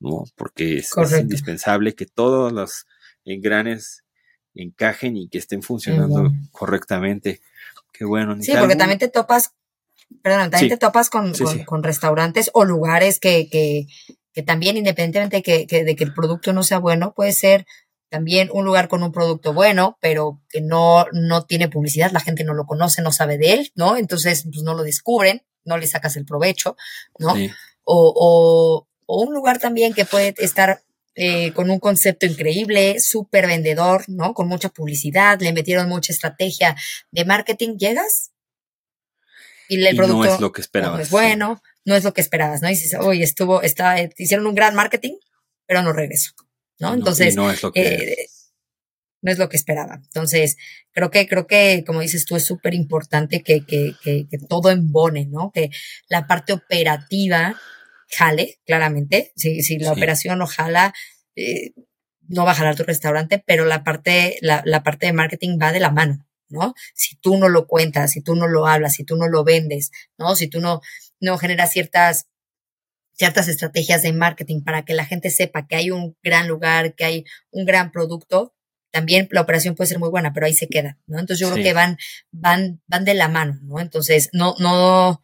¿no? 0.00 0.24
Porque 0.36 0.78
es, 0.78 0.92
indispensable 1.18 1.94
que 1.94 2.06
todos 2.06 2.52
los 2.52 2.86
engranes 3.24 4.04
encajen 4.62 5.16
y 5.16 5.28
que 5.28 5.38
estén 5.38 5.62
funcionando 5.62 6.32
correctamente. 6.52 7.40
Qué 7.92 8.04
bueno. 8.04 8.36
Sí, 8.40 8.52
porque 8.58 8.76
también 8.76 8.98
te 8.98 9.08
topas, 9.08 9.52
perdón, 10.22 10.50
también 10.50 10.70
te 10.70 10.76
topas 10.76 11.10
con, 11.10 11.32
con, 11.64 11.82
restaurantes 11.82 12.50
o 12.54 12.64
lugares 12.64 13.18
que, 13.18 13.48
que, 13.48 13.86
que 14.32 14.42
también, 14.42 14.76
independientemente 14.76 15.42
que, 15.42 15.66
que, 15.66 15.84
de 15.84 15.96
que 15.96 16.04
el 16.04 16.14
producto 16.14 16.52
no 16.52 16.62
sea 16.62 16.78
bueno, 16.78 17.12
puede 17.14 17.32
ser 17.32 17.66
también 18.08 18.48
un 18.52 18.64
lugar 18.64 18.88
con 18.88 19.02
un 19.02 19.12
producto 19.12 19.52
bueno, 19.52 19.98
pero 20.00 20.40
que 20.48 20.60
no, 20.60 21.06
no 21.12 21.44
tiene 21.44 21.68
publicidad, 21.68 22.10
la 22.12 22.20
gente 22.20 22.44
no 22.44 22.54
lo 22.54 22.66
conoce, 22.66 23.02
no 23.02 23.12
sabe 23.12 23.36
de 23.38 23.52
él, 23.52 23.72
¿no? 23.74 23.96
Entonces, 23.96 24.44
pues 24.44 24.62
no 24.62 24.74
lo 24.74 24.82
descubren, 24.82 25.42
no 25.64 25.76
le 25.76 25.86
sacas 25.86 26.16
el 26.16 26.24
provecho, 26.24 26.76
¿no? 27.18 27.34
O, 27.84 28.12
o, 28.14 28.86
o, 29.06 29.22
un 29.22 29.34
lugar 29.34 29.58
también 29.58 29.92
que 29.92 30.04
puede 30.04 30.34
estar 30.38 30.82
eh, 31.20 31.52
con 31.52 31.68
un 31.68 31.80
concepto 31.80 32.26
increíble, 32.26 33.00
súper 33.00 33.48
vendedor, 33.48 34.04
¿no? 34.06 34.34
Con 34.34 34.46
mucha 34.46 34.68
publicidad, 34.68 35.40
le 35.40 35.52
metieron 35.52 35.88
mucha 35.88 36.12
estrategia 36.12 36.76
de 37.10 37.24
marketing, 37.24 37.76
llegas 37.76 38.30
y 39.68 39.84
el 39.84 39.96
producto 39.96 40.26
no 40.26 40.34
es 40.34 40.40
lo 40.40 40.52
que 40.52 40.60
esperabas. 40.60 40.96
No 40.96 41.02
es 41.02 41.10
bueno, 41.10 41.60
no 41.84 41.96
es 41.96 42.04
lo 42.04 42.14
que 42.14 42.20
esperabas, 42.20 42.62
¿no? 42.62 42.68
Y 42.68 42.74
dices, 42.74 42.94
oye, 43.00 43.24
estuvo, 43.24 43.62
está, 43.62 43.96
hicieron 44.16 44.46
un 44.46 44.54
gran 44.54 44.76
marketing, 44.76 45.16
pero 45.66 45.82
no 45.82 45.92
regresó. 45.92 46.34
¿no? 46.78 46.94
Entonces, 46.94 47.34
no 47.34 47.50
es 47.50 47.64
lo 47.64 47.72
que... 47.72 47.80
Eh, 47.80 48.28
no 49.20 49.32
es 49.32 49.38
lo 49.38 49.48
que 49.48 49.56
esperaba. 49.56 49.96
Entonces, 49.96 50.56
creo 50.92 51.10
que, 51.10 51.26
creo 51.26 51.48
que, 51.48 51.82
como 51.84 52.00
dices 52.00 52.24
tú, 52.26 52.36
es 52.36 52.44
súper 52.44 52.74
importante 52.74 53.42
que, 53.42 53.66
que, 53.66 53.96
que, 54.00 54.28
que, 54.30 54.38
todo 54.38 54.70
embone, 54.70 55.26
¿no? 55.26 55.50
Que 55.52 55.70
la 56.08 56.28
parte 56.28 56.52
operativa 56.52 57.60
jale, 58.08 58.60
claramente. 58.66 59.32
Si, 59.36 59.62
si 59.62 59.78
la 59.78 59.92
operación 59.92 60.38
no 60.38 60.46
jala, 60.46 60.94
eh, 61.36 61.72
no 62.28 62.44
va 62.44 62.52
a 62.52 62.54
jalar 62.54 62.76
tu 62.76 62.84
restaurante, 62.84 63.42
pero 63.44 63.64
la 63.64 63.84
parte, 63.84 64.38
la, 64.40 64.62
la 64.64 64.82
parte 64.82 65.06
de 65.06 65.12
marketing 65.12 65.58
va 65.60 65.72
de 65.72 65.80
la 65.80 65.90
mano. 65.90 66.26
¿no? 66.50 66.74
Si 66.94 67.16
tú 67.16 67.36
no 67.36 67.48
lo 67.48 67.66
cuentas, 67.66 68.12
si 68.12 68.22
tú 68.22 68.34
no 68.34 68.48
lo 68.48 68.66
hablas, 68.66 68.94
si 68.94 69.04
tú 69.04 69.16
no 69.16 69.28
lo 69.28 69.44
vendes, 69.44 69.90
¿no? 70.16 70.34
Si 70.34 70.48
tú 70.48 70.60
no, 70.60 70.80
no 71.20 71.36
generas 71.36 71.72
ciertas 71.72 72.26
ciertas 73.18 73.48
estrategias 73.48 74.02
de 74.02 74.12
marketing 74.12 74.62
para 74.62 74.84
que 74.84 74.94
la 74.94 75.04
gente 75.04 75.30
sepa 75.30 75.66
que 75.66 75.74
hay 75.74 75.90
un 75.90 76.16
gran 76.22 76.46
lugar, 76.46 76.94
que 76.94 77.04
hay 77.04 77.24
un 77.50 77.66
gran 77.66 77.90
producto, 77.90 78.54
también 78.92 79.28
la 79.32 79.40
operación 79.40 79.74
puede 79.74 79.88
ser 79.88 79.98
muy 79.98 80.08
buena, 80.08 80.32
pero 80.32 80.46
ahí 80.46 80.54
se 80.54 80.68
queda, 80.68 80.98
¿no? 81.06 81.18
Entonces 81.18 81.40
yo 81.40 81.52
creo 81.52 81.64
que 81.64 81.72
van, 81.72 81.98
van, 82.30 82.80
van 82.86 83.04
de 83.04 83.14
la 83.14 83.28
mano, 83.28 83.58
¿no? 83.62 83.80
Entonces, 83.80 84.30
no, 84.32 84.54
no, 84.60 85.20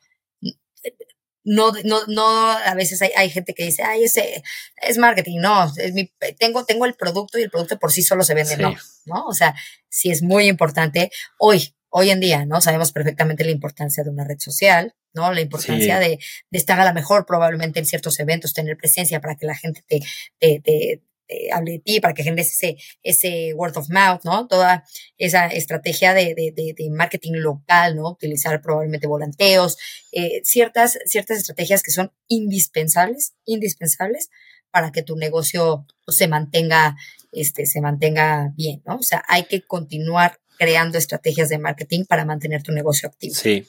no, 1.44 1.72
no, 1.84 2.00
no, 2.06 2.50
a 2.50 2.74
veces 2.74 3.00
hay, 3.02 3.10
hay 3.16 3.30
gente 3.30 3.54
que 3.54 3.64
dice, 3.64 3.82
ay, 3.82 4.04
ese 4.04 4.42
es 4.82 4.98
marketing, 4.98 5.40
no, 5.40 5.70
es 5.76 5.92
mi, 5.92 6.10
tengo, 6.38 6.64
tengo 6.64 6.86
el 6.86 6.94
producto 6.94 7.38
y 7.38 7.42
el 7.42 7.50
producto 7.50 7.78
por 7.78 7.92
sí 7.92 8.02
solo 8.02 8.24
se 8.24 8.34
vende, 8.34 8.56
no, 8.56 8.74
¿no? 9.04 9.26
O 9.26 9.34
sea, 9.34 9.54
sí 9.88 10.10
es 10.10 10.22
muy 10.22 10.48
importante 10.48 11.10
hoy, 11.38 11.74
hoy 11.90 12.10
en 12.10 12.20
día, 12.20 12.46
¿no? 12.46 12.60
Sabemos 12.60 12.92
perfectamente 12.92 13.44
la 13.44 13.50
importancia 13.50 14.02
de 14.02 14.10
una 14.10 14.24
red 14.24 14.38
social, 14.38 14.94
¿no? 15.12 15.32
La 15.32 15.42
importancia 15.42 15.98
de, 15.98 16.18
de, 16.50 16.58
estar 16.58 16.80
a 16.80 16.84
la 16.84 16.94
mejor 16.94 17.26
probablemente 17.26 17.78
en 17.78 17.86
ciertos 17.86 18.18
eventos, 18.20 18.54
tener 18.54 18.76
presencia 18.76 19.20
para 19.20 19.36
que 19.36 19.46
la 19.46 19.54
gente 19.54 19.84
te, 19.86 20.00
te, 20.38 20.60
te 20.60 21.02
eh, 21.28 21.50
hable 21.52 21.72
de 21.72 21.78
ti, 21.78 22.00
para 22.00 22.14
que 22.14 22.22
generes 22.22 22.52
ese, 22.52 22.76
ese 23.02 23.54
word 23.54 23.76
of 23.76 23.88
mouth, 23.90 24.20
¿no? 24.24 24.46
Toda 24.46 24.84
esa 25.16 25.46
estrategia 25.46 26.14
de, 26.14 26.34
de, 26.34 26.74
de 26.76 26.90
marketing 26.90 27.34
local, 27.34 27.96
¿no? 27.96 28.10
Utilizar 28.10 28.60
probablemente 28.60 29.06
volanteos, 29.06 29.78
eh, 30.12 30.40
ciertas, 30.44 30.98
ciertas 31.06 31.38
estrategias 31.38 31.82
que 31.82 31.92
son 31.92 32.12
indispensables, 32.28 33.34
indispensables 33.44 34.28
para 34.70 34.90
que 34.90 35.02
tu 35.02 35.16
negocio 35.16 35.86
pues, 36.04 36.16
se 36.16 36.28
mantenga, 36.28 36.96
este, 37.32 37.64
se 37.64 37.80
mantenga 37.80 38.52
bien, 38.56 38.82
¿no? 38.84 38.96
O 38.96 39.02
sea, 39.02 39.22
hay 39.28 39.44
que 39.44 39.62
continuar 39.62 40.40
creando 40.58 40.98
estrategias 40.98 41.48
de 41.48 41.58
marketing 41.58 42.04
para 42.04 42.24
mantener 42.24 42.62
tu 42.62 42.72
negocio 42.72 43.08
activo. 43.08 43.34
Sí, 43.34 43.66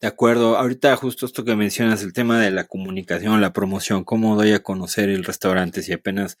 de 0.00 0.08
acuerdo, 0.08 0.56
ahorita 0.56 0.96
justo 0.96 1.26
esto 1.26 1.44
que 1.44 1.54
mencionas, 1.54 2.02
el 2.02 2.12
tema 2.12 2.40
de 2.40 2.50
la 2.50 2.64
comunicación, 2.64 3.40
la 3.40 3.52
promoción, 3.52 4.04
cómo 4.04 4.36
doy 4.36 4.52
a 4.52 4.62
conocer 4.62 5.08
el 5.08 5.24
restaurante 5.24 5.82
si 5.82 5.92
apenas 5.92 6.38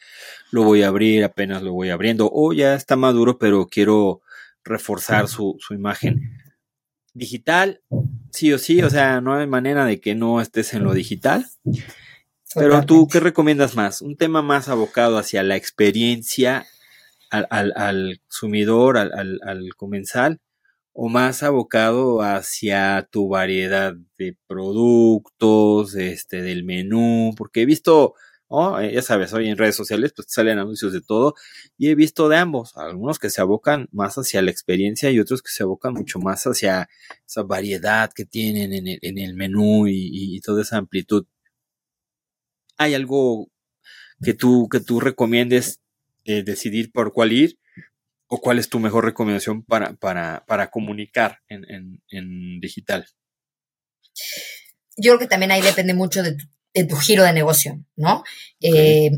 lo 0.50 0.64
voy 0.64 0.82
a 0.82 0.88
abrir, 0.88 1.24
apenas 1.24 1.62
lo 1.62 1.72
voy 1.72 1.90
abriendo, 1.90 2.28
o 2.32 2.52
ya 2.52 2.74
está 2.74 2.96
maduro, 2.96 3.38
pero 3.38 3.66
quiero 3.66 4.22
reforzar 4.64 5.28
su, 5.28 5.56
su 5.60 5.74
imagen. 5.74 6.38
Digital, 7.14 7.82
sí 8.30 8.52
o 8.52 8.58
sí, 8.58 8.82
o 8.82 8.90
sea, 8.90 9.20
no 9.20 9.34
hay 9.34 9.46
manera 9.46 9.84
de 9.84 10.00
que 10.00 10.14
no 10.14 10.40
estés 10.40 10.72
en 10.74 10.82
lo 10.82 10.94
digital. 10.94 11.46
Pero 12.54 12.84
tú, 12.84 13.06
¿qué 13.06 13.20
recomiendas 13.20 13.76
más? 13.76 14.02
¿Un 14.02 14.16
tema 14.16 14.42
más 14.42 14.68
abocado 14.68 15.18
hacia 15.18 15.42
la 15.42 15.56
experiencia 15.56 16.66
al, 17.30 17.46
al, 17.50 17.72
al 17.76 18.20
al, 18.96 19.40
al 19.42 19.68
comensal? 19.76 20.40
O 20.92 21.08
más 21.08 21.42
abocado 21.42 22.22
hacia 22.22 23.08
tu 23.10 23.28
variedad 23.28 23.94
de 24.18 24.36
productos, 24.46 25.94
este, 25.94 26.42
del 26.42 26.64
menú, 26.64 27.34
porque 27.36 27.62
he 27.62 27.66
visto, 27.66 28.14
oh, 28.48 28.80
ya 28.80 29.00
sabes, 29.02 29.32
hoy 29.32 29.48
en 29.48 29.56
redes 29.56 29.76
sociales 29.76 30.12
pues 30.14 30.28
salen 30.30 30.58
anuncios 30.58 30.92
de 30.92 31.00
todo 31.00 31.34
y 31.78 31.88
he 31.88 31.94
visto 31.94 32.28
de 32.28 32.36
ambos, 32.36 32.76
algunos 32.76 33.18
que 33.18 33.30
se 33.30 33.40
abocan 33.40 33.88
más 33.92 34.16
hacia 34.16 34.42
la 34.42 34.50
experiencia 34.50 35.10
y 35.10 35.18
otros 35.18 35.42
que 35.42 35.50
se 35.50 35.62
abocan 35.62 35.94
mucho 35.94 36.18
más 36.18 36.44
hacia 36.44 36.88
esa 37.26 37.42
variedad 37.42 38.12
que 38.14 38.26
tienen 38.26 38.72
en 38.74 38.86
el, 38.88 38.98
en 39.02 39.18
el 39.18 39.34
menú 39.34 39.86
y, 39.88 40.40
toda 40.40 40.62
esa 40.62 40.76
amplitud. 40.78 41.26
¿Hay 42.76 42.94
algo 42.94 43.48
que 44.22 44.34
tú, 44.34 44.68
que 44.70 44.80
tú 44.80 45.00
recomiendes 45.00 45.80
eh, 46.24 46.42
decidir 46.42 46.92
por 46.92 47.12
cuál 47.12 47.32
ir? 47.32 47.58
O 48.34 48.40
cuál 48.40 48.58
es 48.58 48.70
tu 48.70 48.80
mejor 48.80 49.04
recomendación 49.04 49.62
para, 49.62 49.92
para, 49.92 50.42
para 50.46 50.70
comunicar 50.70 51.40
en, 51.48 51.66
en, 51.68 52.02
en, 52.08 52.60
digital? 52.60 53.06
Yo 54.96 55.10
creo 55.10 55.18
que 55.18 55.26
también 55.26 55.52
ahí 55.52 55.60
depende 55.60 55.92
mucho 55.92 56.22
de 56.22 56.36
tu, 56.36 56.46
de 56.72 56.84
tu 56.84 56.96
giro 56.96 57.24
de 57.24 57.34
negocio, 57.34 57.84
¿no? 57.94 58.24
Eh, 58.62 59.10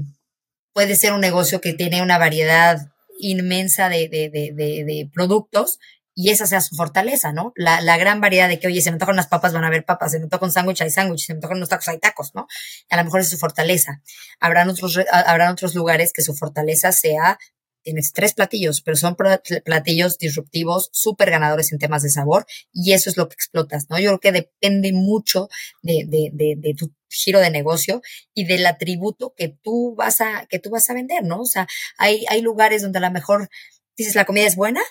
puede 0.73 0.97
ser 0.97 1.12
un 1.12 1.21
negocio 1.21 1.61
que 1.61 1.75
tiene 1.75 2.03
una 2.03 2.19
variedad 2.19 2.89
inmensa 3.21 3.89
de, 3.89 4.09
de, 4.09 4.31
de, 4.31 4.53
de, 4.53 5.11
productos 5.15 5.79
y 6.12 6.31
esa 6.31 6.49
sea 6.49 6.61
su 6.61 6.75
fortaleza, 6.75 7.33
¿no? 7.33 7.53
La, 7.55 7.81
la, 7.83 7.97
gran 7.97 8.21
variedad 8.21 8.49
de 8.49 8.59
que, 8.59 8.67
oye, 8.67 8.81
se 8.81 8.91
me 8.91 8.99
tocan 8.99 9.15
unas 9.15 9.29
papas, 9.29 9.53
van 9.53 9.62
a 9.62 9.69
haber 9.69 9.85
papas, 9.85 10.11
se 10.11 10.19
me 10.19 10.27
toca 10.27 10.45
un 10.45 10.51
sándwich, 10.51 10.83
hay 10.83 10.91
sándwich, 10.91 11.27
se 11.27 11.35
me 11.35 11.41
tocan 11.41 11.59
unos 11.59 11.69
tacos, 11.69 11.87
hay 11.87 12.01
tacos, 12.01 12.35
¿no? 12.35 12.49
A 12.91 12.97
lo 12.97 13.05
mejor 13.05 13.21
es 13.21 13.31
su 13.31 13.39
fortaleza. 13.39 14.03
Habrán 14.41 14.69
otros, 14.69 14.99
habrán 15.12 15.53
otros 15.53 15.77
lugares 15.77 16.12
que 16.12 16.23
su 16.23 16.35
fortaleza 16.35 16.91
sea 16.91 17.39
tienes 17.85 18.12
tres 18.12 18.35
platillos, 18.35 18.80
pero 18.80 18.97
son 18.97 19.16
platillos 19.16 20.18
disruptivos, 20.18 20.89
súper 20.93 21.30
ganadores 21.30 21.72
en 21.72 21.78
temas 21.78 22.03
de 22.03 22.11
sabor, 22.11 22.47
y 22.72 22.93
eso 22.93 23.11
es 23.11 23.16
lo 23.16 23.28
que 23.28 23.35
explotas, 23.35 23.87
¿no? 23.89 23.99
Yo 23.99 24.09
creo 24.09 24.20
que 24.20 24.32
depende 24.32 24.93
mucho 24.93 25.49
de, 25.82 26.05
de, 26.07 26.30
de, 26.32 26.55
de, 26.57 26.74
tu 26.74 26.93
giro 27.09 27.41
de 27.41 27.51
negocio 27.51 28.03
y 28.35 28.47
del 28.47 28.66
atributo 28.66 29.35
que 29.37 29.49
tú 29.49 29.95
vas 29.97 30.20
a, 30.20 30.47
que 30.49 30.59
tú 30.59 30.70
vas 30.70 30.89
a 30.91 30.95
vender, 30.95 31.22
¿no? 31.22 31.43
O 31.43 31.47
sea, 31.47 31.68
hay, 31.99 32.24
hay 32.28 32.41
lugares 32.43 32.82
donde 32.82 32.99
a 32.99 33.03
lo 33.03 33.11
mejor 33.11 33.49
dices 33.97 34.14
la 34.14 34.24
comida 34.24 34.47
es 34.47 34.57
buena, 34.57 34.82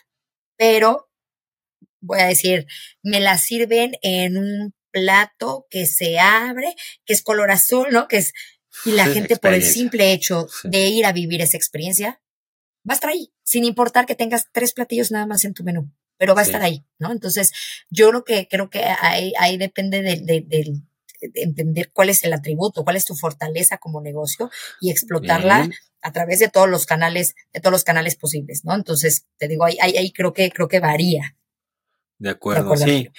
pero 0.55 1.09
voy 1.99 2.19
a 2.19 2.27
decir, 2.27 2.67
me 3.01 3.19
la 3.19 3.37
sirven 3.37 3.97
en 4.01 4.37
un 4.37 4.73
plato 4.91 5.65
que 5.69 5.85
se 5.85 6.19
abre, 6.19 6.75
que 7.05 7.13
es 7.13 7.23
color 7.23 7.51
azul, 7.51 7.87
¿no? 7.91 8.07
Que 8.07 8.17
es, 8.17 8.33
y 8.85 8.91
la 8.91 9.05
gente 9.13 9.37
por 9.37 9.53
el 9.53 9.63
simple 9.63 10.13
hecho 10.13 10.47
de 10.63 10.87
ir 10.87 11.05
a 11.05 11.11
vivir 11.11 11.41
esa 11.41 11.57
experiencia, 11.57 12.21
va 12.87 12.93
a 12.93 12.95
estar 12.95 13.09
ahí, 13.09 13.31
sin 13.43 13.63
importar 13.63 14.05
que 14.05 14.15
tengas 14.15 14.47
tres 14.51 14.73
platillos 14.73 15.11
nada 15.11 15.25
más 15.25 15.45
en 15.45 15.53
tu 15.53 15.63
menú, 15.63 15.91
pero 16.17 16.35
va 16.35 16.41
a 16.41 16.45
estar 16.45 16.61
ahí, 16.61 16.85
¿no? 16.99 17.11
Entonces, 17.11 17.51
yo 17.89 18.09
creo 18.09 18.23
que, 18.23 18.47
creo 18.47 18.69
que 18.69 18.83
ahí, 18.83 19.33
ahí 19.39 19.57
depende 19.57 20.01
de, 20.01 20.83
entender 21.35 21.89
cuál 21.93 22.09
es 22.09 22.23
el 22.25 22.33
atributo, 22.33 22.83
cuál 22.83 22.97
es 22.97 23.05
tu 23.05 23.15
fortaleza 23.15 23.77
como 23.77 24.01
negocio 24.01 24.51
y 24.81 24.91
explotarla 24.91 25.69
a 26.01 26.11
través 26.11 26.39
de 26.39 26.49
todos 26.49 26.69
los 26.69 26.85
canales, 26.85 27.35
de 27.53 27.61
todos 27.61 27.71
los 27.71 27.85
canales 27.85 28.17
posibles, 28.17 28.65
¿no? 28.65 28.75
Entonces, 28.75 29.25
te 29.37 29.47
digo, 29.47 29.63
ahí, 29.63 29.77
ahí, 29.79 30.11
creo 30.11 30.33
que, 30.33 30.51
creo 30.51 30.67
que 30.67 30.81
varía. 30.81 31.37
De 32.19 32.29
acuerdo, 32.29 32.75
sí. 32.75 33.09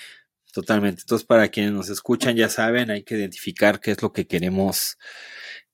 Totalmente. 0.53 1.01
Entonces, 1.01 1.27
para 1.27 1.49
quienes 1.49 1.73
nos 1.73 1.89
escuchan, 1.89 2.37
ya 2.37 2.49
saben, 2.49 2.89
hay 2.91 3.03
que 3.03 3.17
identificar 3.17 3.81
qué 3.81 3.91
es 3.91 4.03
lo 4.03 4.13
que 4.13 4.29
queremos 4.29 4.99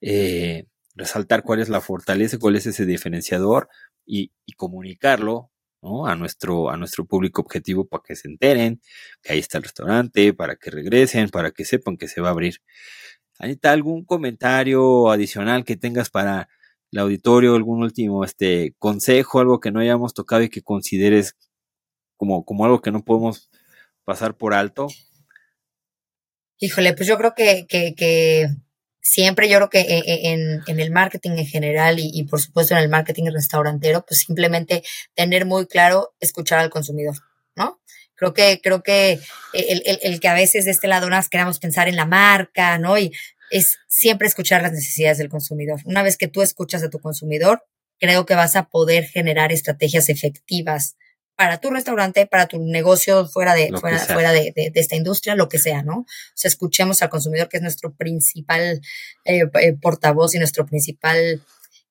eh, 0.01 0.65
resaltar 1.01 1.43
cuál 1.43 1.61
es 1.61 1.69
la 1.69 1.81
fortaleza, 1.81 2.39
cuál 2.39 2.57
es 2.57 2.67
ese 2.67 2.87
diferenciador 2.87 3.69
y, 4.07 4.33
comunicarlo 4.57 5.51
a, 5.83 6.15
nuestro, 6.15 6.71
a 6.71 6.77
nuestro 6.77 7.07
público 7.07 7.41
objetivo 7.41 7.87
para 7.87 8.03
que 8.07 8.15
se 8.15 8.29
enteren 8.29 8.83
que 9.23 9.33
ahí 9.33 9.39
está 9.39 9.59
el 9.59 9.65
restaurante, 9.65 10.35
para 10.35 10.57
que 10.57 10.71
regresen, 10.71 11.31
para 11.31 11.51
que 11.51 11.65
sepan 11.65 11.97
que 11.97 12.09
se 12.09 12.21
va 12.21 12.29
a 12.29 12.33
abrir. 12.33 12.57
Anita, 13.39 13.73
¿algún 13.73 14.05
comentario 14.05 15.11
adicional 15.11 15.65
que 15.65 15.77
tengas 15.77 16.11
para 16.11 16.49
el 16.93 16.99
auditorio, 16.99 17.55
algún 17.55 17.83
último 17.83 18.25
este, 18.25 18.75
consejo, 18.79 19.41
algo 19.41 19.61
que 19.61 19.71
no 19.71 19.81
hayamos 19.81 20.13
tocado 20.13 20.43
y 20.43 20.51
que 20.51 20.63
consideres 20.63 21.37
como, 22.19 22.45
como 22.45 22.67
algo 22.67 22.83
que 22.83 22.93
no 22.93 23.03
podemos 23.03 23.51
pasar 24.05 24.37
por 24.37 24.53
alto? 24.53 24.89
Híjole, 26.59 26.93
pues 26.93 27.09
yo 27.09 27.17
creo 27.17 27.33
que, 27.35 27.67
que 27.67 28.49
siempre 29.01 29.49
yo 29.49 29.57
creo 29.59 29.71
que 29.71 29.81
eh, 29.81 30.03
eh, 30.07 30.21
en, 30.33 30.63
en 30.67 30.81
el 30.81 30.91
marketing 30.91 31.33
en 31.33 31.47
general 31.47 31.99
y, 31.99 32.11
y, 32.13 32.25
por 32.25 32.41
supuesto 32.41 32.75
en 32.75 32.81
el 32.81 32.89
marketing 32.89 33.31
restaurantero, 33.33 34.05
pues 34.07 34.21
simplemente 34.21 34.83
tener 35.15 35.47
muy 35.47 35.67
claro 35.67 36.15
escuchar 36.21 36.59
al 36.59 36.71
consumidor, 36.71 37.17
¿no? 37.57 37.81
Creo 38.15 38.35
que, 38.35 38.61
creo 38.63 38.83
que 38.83 39.19
el, 39.55 39.83
el, 39.87 39.99
el 40.03 40.21
que 40.21 40.29
a 40.29 40.35
veces 40.35 40.67
de 40.67 40.71
este 40.73 40.89
lado 40.89 41.09
nos 41.09 41.31
queramos 41.31 41.59
pensar 41.59 41.89
en 41.89 41.97
la 41.97 42.05
marca, 42.05 42.79
¿no? 42.79 42.99
Y 42.99 43.13
es 43.51 43.79
siempre 43.89 44.29
escuchar 44.29 44.63
las 44.63 44.73
necesidades 44.73 45.19
del 45.19 45.29
consumidor. 45.29 45.81
Una 45.85 46.03
vez 46.03 46.17
que 46.17 46.29
tú 46.29 46.43
escuchas 46.43 46.83
a 46.83 46.91
tu 46.91 47.01
consumidor, 47.01 47.65
creo 47.99 48.27
que 48.27 48.35
vas 48.35 48.57
a 48.57 48.69
poder 48.69 49.05
generar 49.05 49.53
estrategias 49.53 50.09
efectivas 50.09 50.97
para 51.41 51.57
tu 51.57 51.71
restaurante, 51.71 52.27
para 52.27 52.49
tu 52.49 52.59
negocio 52.59 53.27
fuera 53.27 53.55
de, 53.55 53.73
fuera, 53.81 53.99
fuera 54.01 54.31
de, 54.31 54.53
de, 54.55 54.73
esta 54.75 54.95
industria, 54.95 55.35
lo 55.35 55.49
que 55.49 55.59
sea, 55.59 55.83
¿no? 55.83 56.01
O 56.01 56.07
sea, 56.35 56.51
escuchemos 56.51 57.01
al 57.01 57.09
consumidor, 57.09 57.49
que 57.49 57.57
es 57.57 57.63
nuestro 57.63 57.95
principal 57.95 58.83
eh, 59.25 59.45
eh 59.63 59.73
portavoz 59.81 60.35
y 60.35 60.39
nuestro 60.39 60.67
principal 60.67 61.41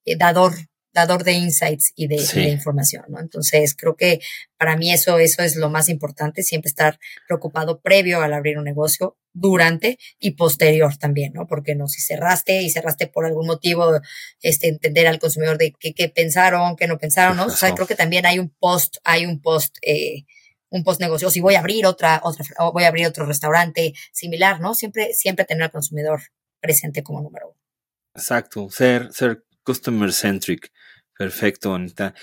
eh, 0.05 0.15
dador 0.15 0.53
dador 0.93 1.23
de 1.23 1.33
insights 1.33 1.91
y 1.95 2.07
de, 2.07 2.17
información, 2.49 3.05
¿no? 3.09 3.19
Entonces, 3.19 3.75
creo 3.75 3.95
que 3.95 4.19
para 4.57 4.75
mí 4.75 4.91
eso, 4.91 5.19
eso 5.19 5.43
es 5.43 5.55
lo 5.55 5.69
más 5.69 5.89
importante, 5.89 6.43
siempre 6.43 6.69
estar 6.69 6.99
preocupado 7.27 7.79
previo 7.79 8.21
al 8.21 8.33
abrir 8.33 8.57
un 8.57 8.65
negocio, 8.65 9.17
durante 9.33 9.99
y 10.19 10.31
posterior 10.31 10.97
también, 10.97 11.33
¿no? 11.33 11.47
Porque 11.47 11.75
no, 11.75 11.87
si 11.87 12.01
cerraste 12.01 12.61
y 12.61 12.69
cerraste 12.69 13.07
por 13.07 13.25
algún 13.25 13.47
motivo, 13.47 13.99
este, 14.41 14.67
entender 14.67 15.07
al 15.07 15.19
consumidor 15.19 15.57
de 15.57 15.73
qué, 15.79 15.93
qué 15.93 16.09
pensaron, 16.09 16.75
qué 16.75 16.87
no 16.87 16.97
pensaron, 16.97 17.37
¿no? 17.37 17.45
O 17.45 17.49
sea, 17.49 17.73
creo 17.73 17.87
que 17.87 17.95
también 17.95 18.25
hay 18.25 18.39
un 18.39 18.49
post, 18.49 18.97
hay 19.03 19.25
un 19.25 19.41
post, 19.41 19.77
eh, 19.81 20.25
un 20.69 20.83
post 20.83 20.99
negocio, 20.99 21.27
o 21.27 21.31
si 21.31 21.41
voy 21.41 21.55
a 21.55 21.59
abrir 21.59 21.85
otra, 21.85 22.21
otra, 22.23 22.45
o 22.59 22.71
voy 22.71 22.83
a 22.83 22.87
abrir 22.87 23.05
otro 23.05 23.25
restaurante 23.25 23.93
similar, 24.11 24.59
¿no? 24.59 24.73
Siempre, 24.73 25.13
siempre 25.13 25.45
tener 25.45 25.63
al 25.63 25.71
consumidor 25.71 26.21
presente 26.59 27.03
como 27.03 27.21
número 27.21 27.49
uno. 27.49 27.59
Exacto, 28.15 28.69
ser, 28.69 29.13
ser 29.13 29.43
customer 29.63 30.11
centric. 30.11 30.71
Perfecto, 31.19 31.75
Anita. 31.75 32.13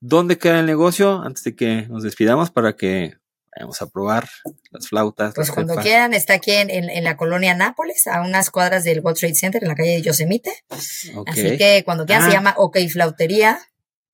¿Dónde 0.00 0.38
queda 0.38 0.60
el 0.60 0.66
negocio? 0.66 1.20
Antes 1.20 1.44
de 1.44 1.54
que 1.54 1.86
nos 1.90 2.02
despidamos 2.02 2.50
para 2.50 2.74
que 2.74 3.18
vayamos 3.54 3.82
a 3.82 3.86
probar 3.86 4.26
las 4.70 4.88
flautas. 4.88 5.34
Pues 5.34 5.50
cuando 5.50 5.76
quieran, 5.76 6.14
está 6.14 6.32
aquí 6.32 6.52
en, 6.52 7.04
la 7.04 7.18
colonia 7.18 7.54
Nápoles, 7.54 8.06
a 8.06 8.22
unas 8.22 8.48
cuadras 8.48 8.82
del 8.84 9.00
World 9.00 9.18
Trade 9.18 9.34
Center, 9.34 9.62
en 9.62 9.68
la 9.68 9.74
calle 9.74 9.90
de 9.90 10.00
Yosemite. 10.00 10.50
Así 10.70 11.58
que 11.58 11.82
cuando 11.84 12.06
quieran, 12.06 12.24
se 12.24 12.30
ah. 12.30 12.32
llama 12.32 12.54
OK 12.56 12.78
Flautería. 12.90 13.58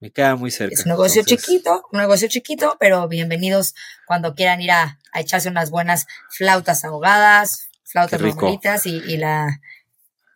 Me 0.00 0.10
queda 0.10 0.34
muy 0.34 0.50
cerca. 0.50 0.74
Es 0.74 0.86
un 0.86 0.90
negocio 0.90 1.22
chiquito, 1.24 1.86
un 1.92 2.00
negocio 2.00 2.26
chiquito, 2.26 2.76
pero 2.80 3.06
bienvenidos 3.06 3.76
cuando 4.08 4.34
quieran 4.34 4.60
ir 4.60 4.72
a, 4.72 4.98
echarse 5.14 5.50
unas 5.50 5.70
buenas 5.70 6.08
flautas 6.30 6.84
ahogadas, 6.84 7.68
flautas 7.84 8.20
normalitas 8.20 8.86
y, 8.86 8.96
y, 9.06 9.18
la 9.18 9.60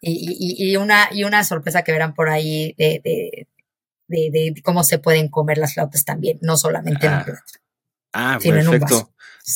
y, 0.01 0.71
y, 0.71 0.77
una 0.77 1.09
y 1.11 1.25
una 1.25 1.43
sorpresa 1.43 1.83
que 1.83 1.91
verán 1.91 2.15
por 2.15 2.29
ahí 2.29 2.73
de, 2.79 3.01
de, 3.03 3.49
de, 4.09 4.55
cómo 4.65 4.85
se 4.85 4.99
pueden 4.99 5.29
comer 5.29 5.59
las 5.59 5.75
flautas 5.75 6.05
también, 6.05 6.39
no 6.43 6.57
solamente 6.57 7.07
en 7.07 7.15
un 7.15 7.25
plato. 7.25 7.43
Ah, 8.13 8.39
perfecto. 8.43 9.13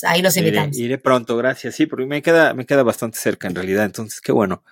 Ahí 0.07 0.23
los 0.23 0.37
invitamos. 0.37 0.79
Iré, 0.79 0.99
pronto, 0.99 1.37
gracias. 1.37 1.75
Sí, 1.75 1.87
porque 1.87 2.07
me 2.07 2.23
queda, 2.23 2.55
me 2.55 2.67
queda 2.67 2.83
bastante 2.83 3.19
cerca 3.19 3.49
en 3.49 3.55
realidad. 3.55 3.85
Entonces, 3.85 4.21
qué 4.21 4.33
bueno. 4.33 4.63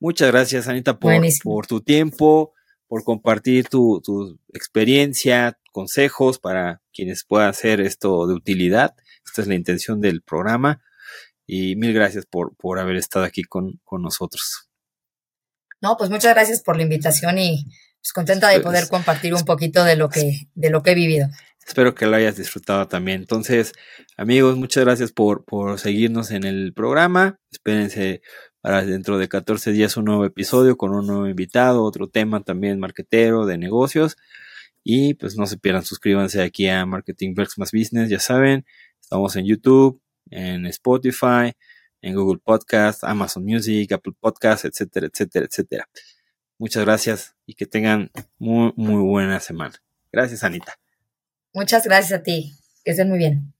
Muchas 0.00 0.30
gracias, 0.30 0.68
Anita, 0.68 0.98
por, 0.98 1.14
por 1.42 1.66
tu 1.66 1.80
tiempo, 1.80 2.54
por 2.86 3.04
compartir 3.04 3.68
tu, 3.68 4.00
tu, 4.02 4.38
experiencia, 4.52 5.58
consejos 5.72 6.38
para 6.38 6.82
quienes 6.92 7.24
puedan 7.24 7.48
hacer 7.48 7.80
esto 7.80 8.26
de 8.26 8.34
utilidad. 8.34 8.94
Esta 9.26 9.42
es 9.42 9.48
la 9.48 9.54
intención 9.54 10.00
del 10.00 10.22
programa. 10.22 10.82
Y 11.46 11.76
mil 11.76 11.92
gracias 11.92 12.24
por, 12.24 12.56
por 12.56 12.78
haber 12.78 12.96
estado 12.96 13.24
aquí 13.24 13.42
con, 13.42 13.80
con 13.84 14.00
nosotros. 14.00 14.70
No, 15.82 15.96
pues 15.98 16.08
muchas 16.08 16.32
gracias 16.32 16.62
por 16.62 16.76
la 16.76 16.84
invitación 16.84 17.38
y 17.38 17.66
pues 18.04 18.12
contenta 18.12 18.50
de 18.50 18.60
poder 18.60 18.86
compartir 18.88 19.32
un 19.32 19.46
poquito 19.46 19.82
de 19.82 19.96
lo 19.96 20.10
que, 20.10 20.50
de 20.54 20.68
lo 20.68 20.82
que 20.82 20.90
he 20.90 20.94
vivido. 20.94 21.26
Espero 21.66 21.94
que 21.94 22.04
lo 22.04 22.16
hayas 22.16 22.36
disfrutado 22.36 22.86
también. 22.86 23.22
Entonces, 23.22 23.72
amigos, 24.18 24.58
muchas 24.58 24.84
gracias 24.84 25.10
por, 25.10 25.46
por 25.46 25.78
seguirnos 25.78 26.30
en 26.30 26.44
el 26.44 26.74
programa. 26.74 27.40
Espérense 27.50 28.20
para 28.60 28.84
dentro 28.84 29.16
de 29.16 29.28
14 29.28 29.72
días 29.72 29.96
un 29.96 30.04
nuevo 30.04 30.26
episodio 30.26 30.76
con 30.76 30.94
un 30.94 31.06
nuevo 31.06 31.26
invitado, 31.26 31.82
otro 31.82 32.10
tema 32.10 32.42
también 32.42 32.78
marketero 32.78 33.46
de 33.46 33.56
negocios. 33.56 34.18
Y 34.82 35.14
pues 35.14 35.38
no 35.38 35.46
se 35.46 35.56
pierdan, 35.56 35.82
suscríbanse 35.82 36.42
aquí 36.42 36.68
a 36.68 36.84
Marketing 36.84 37.32
Works 37.34 37.56
Más 37.56 37.72
Business, 37.72 38.10
ya 38.10 38.20
saben, 38.20 38.66
estamos 39.00 39.34
en 39.36 39.46
YouTube, 39.46 39.98
en 40.30 40.66
Spotify, 40.66 41.54
en 42.02 42.14
Google 42.14 42.38
Podcast, 42.44 43.02
Amazon 43.02 43.46
Music, 43.46 43.90
Apple 43.92 44.12
Podcast, 44.20 44.66
etcétera, 44.66 45.06
etcétera, 45.06 45.46
etcétera. 45.46 45.88
Muchas 46.64 46.82
gracias 46.82 47.34
y 47.44 47.56
que 47.56 47.66
tengan 47.66 48.10
muy, 48.38 48.72
muy 48.76 49.02
buena 49.02 49.38
semana. 49.38 49.74
Gracias, 50.10 50.44
Anita. 50.44 50.78
Muchas 51.52 51.84
gracias 51.84 52.18
a 52.18 52.22
ti. 52.22 52.54
Que 52.82 52.92
estén 52.92 53.10
muy 53.10 53.18
bien. 53.18 53.52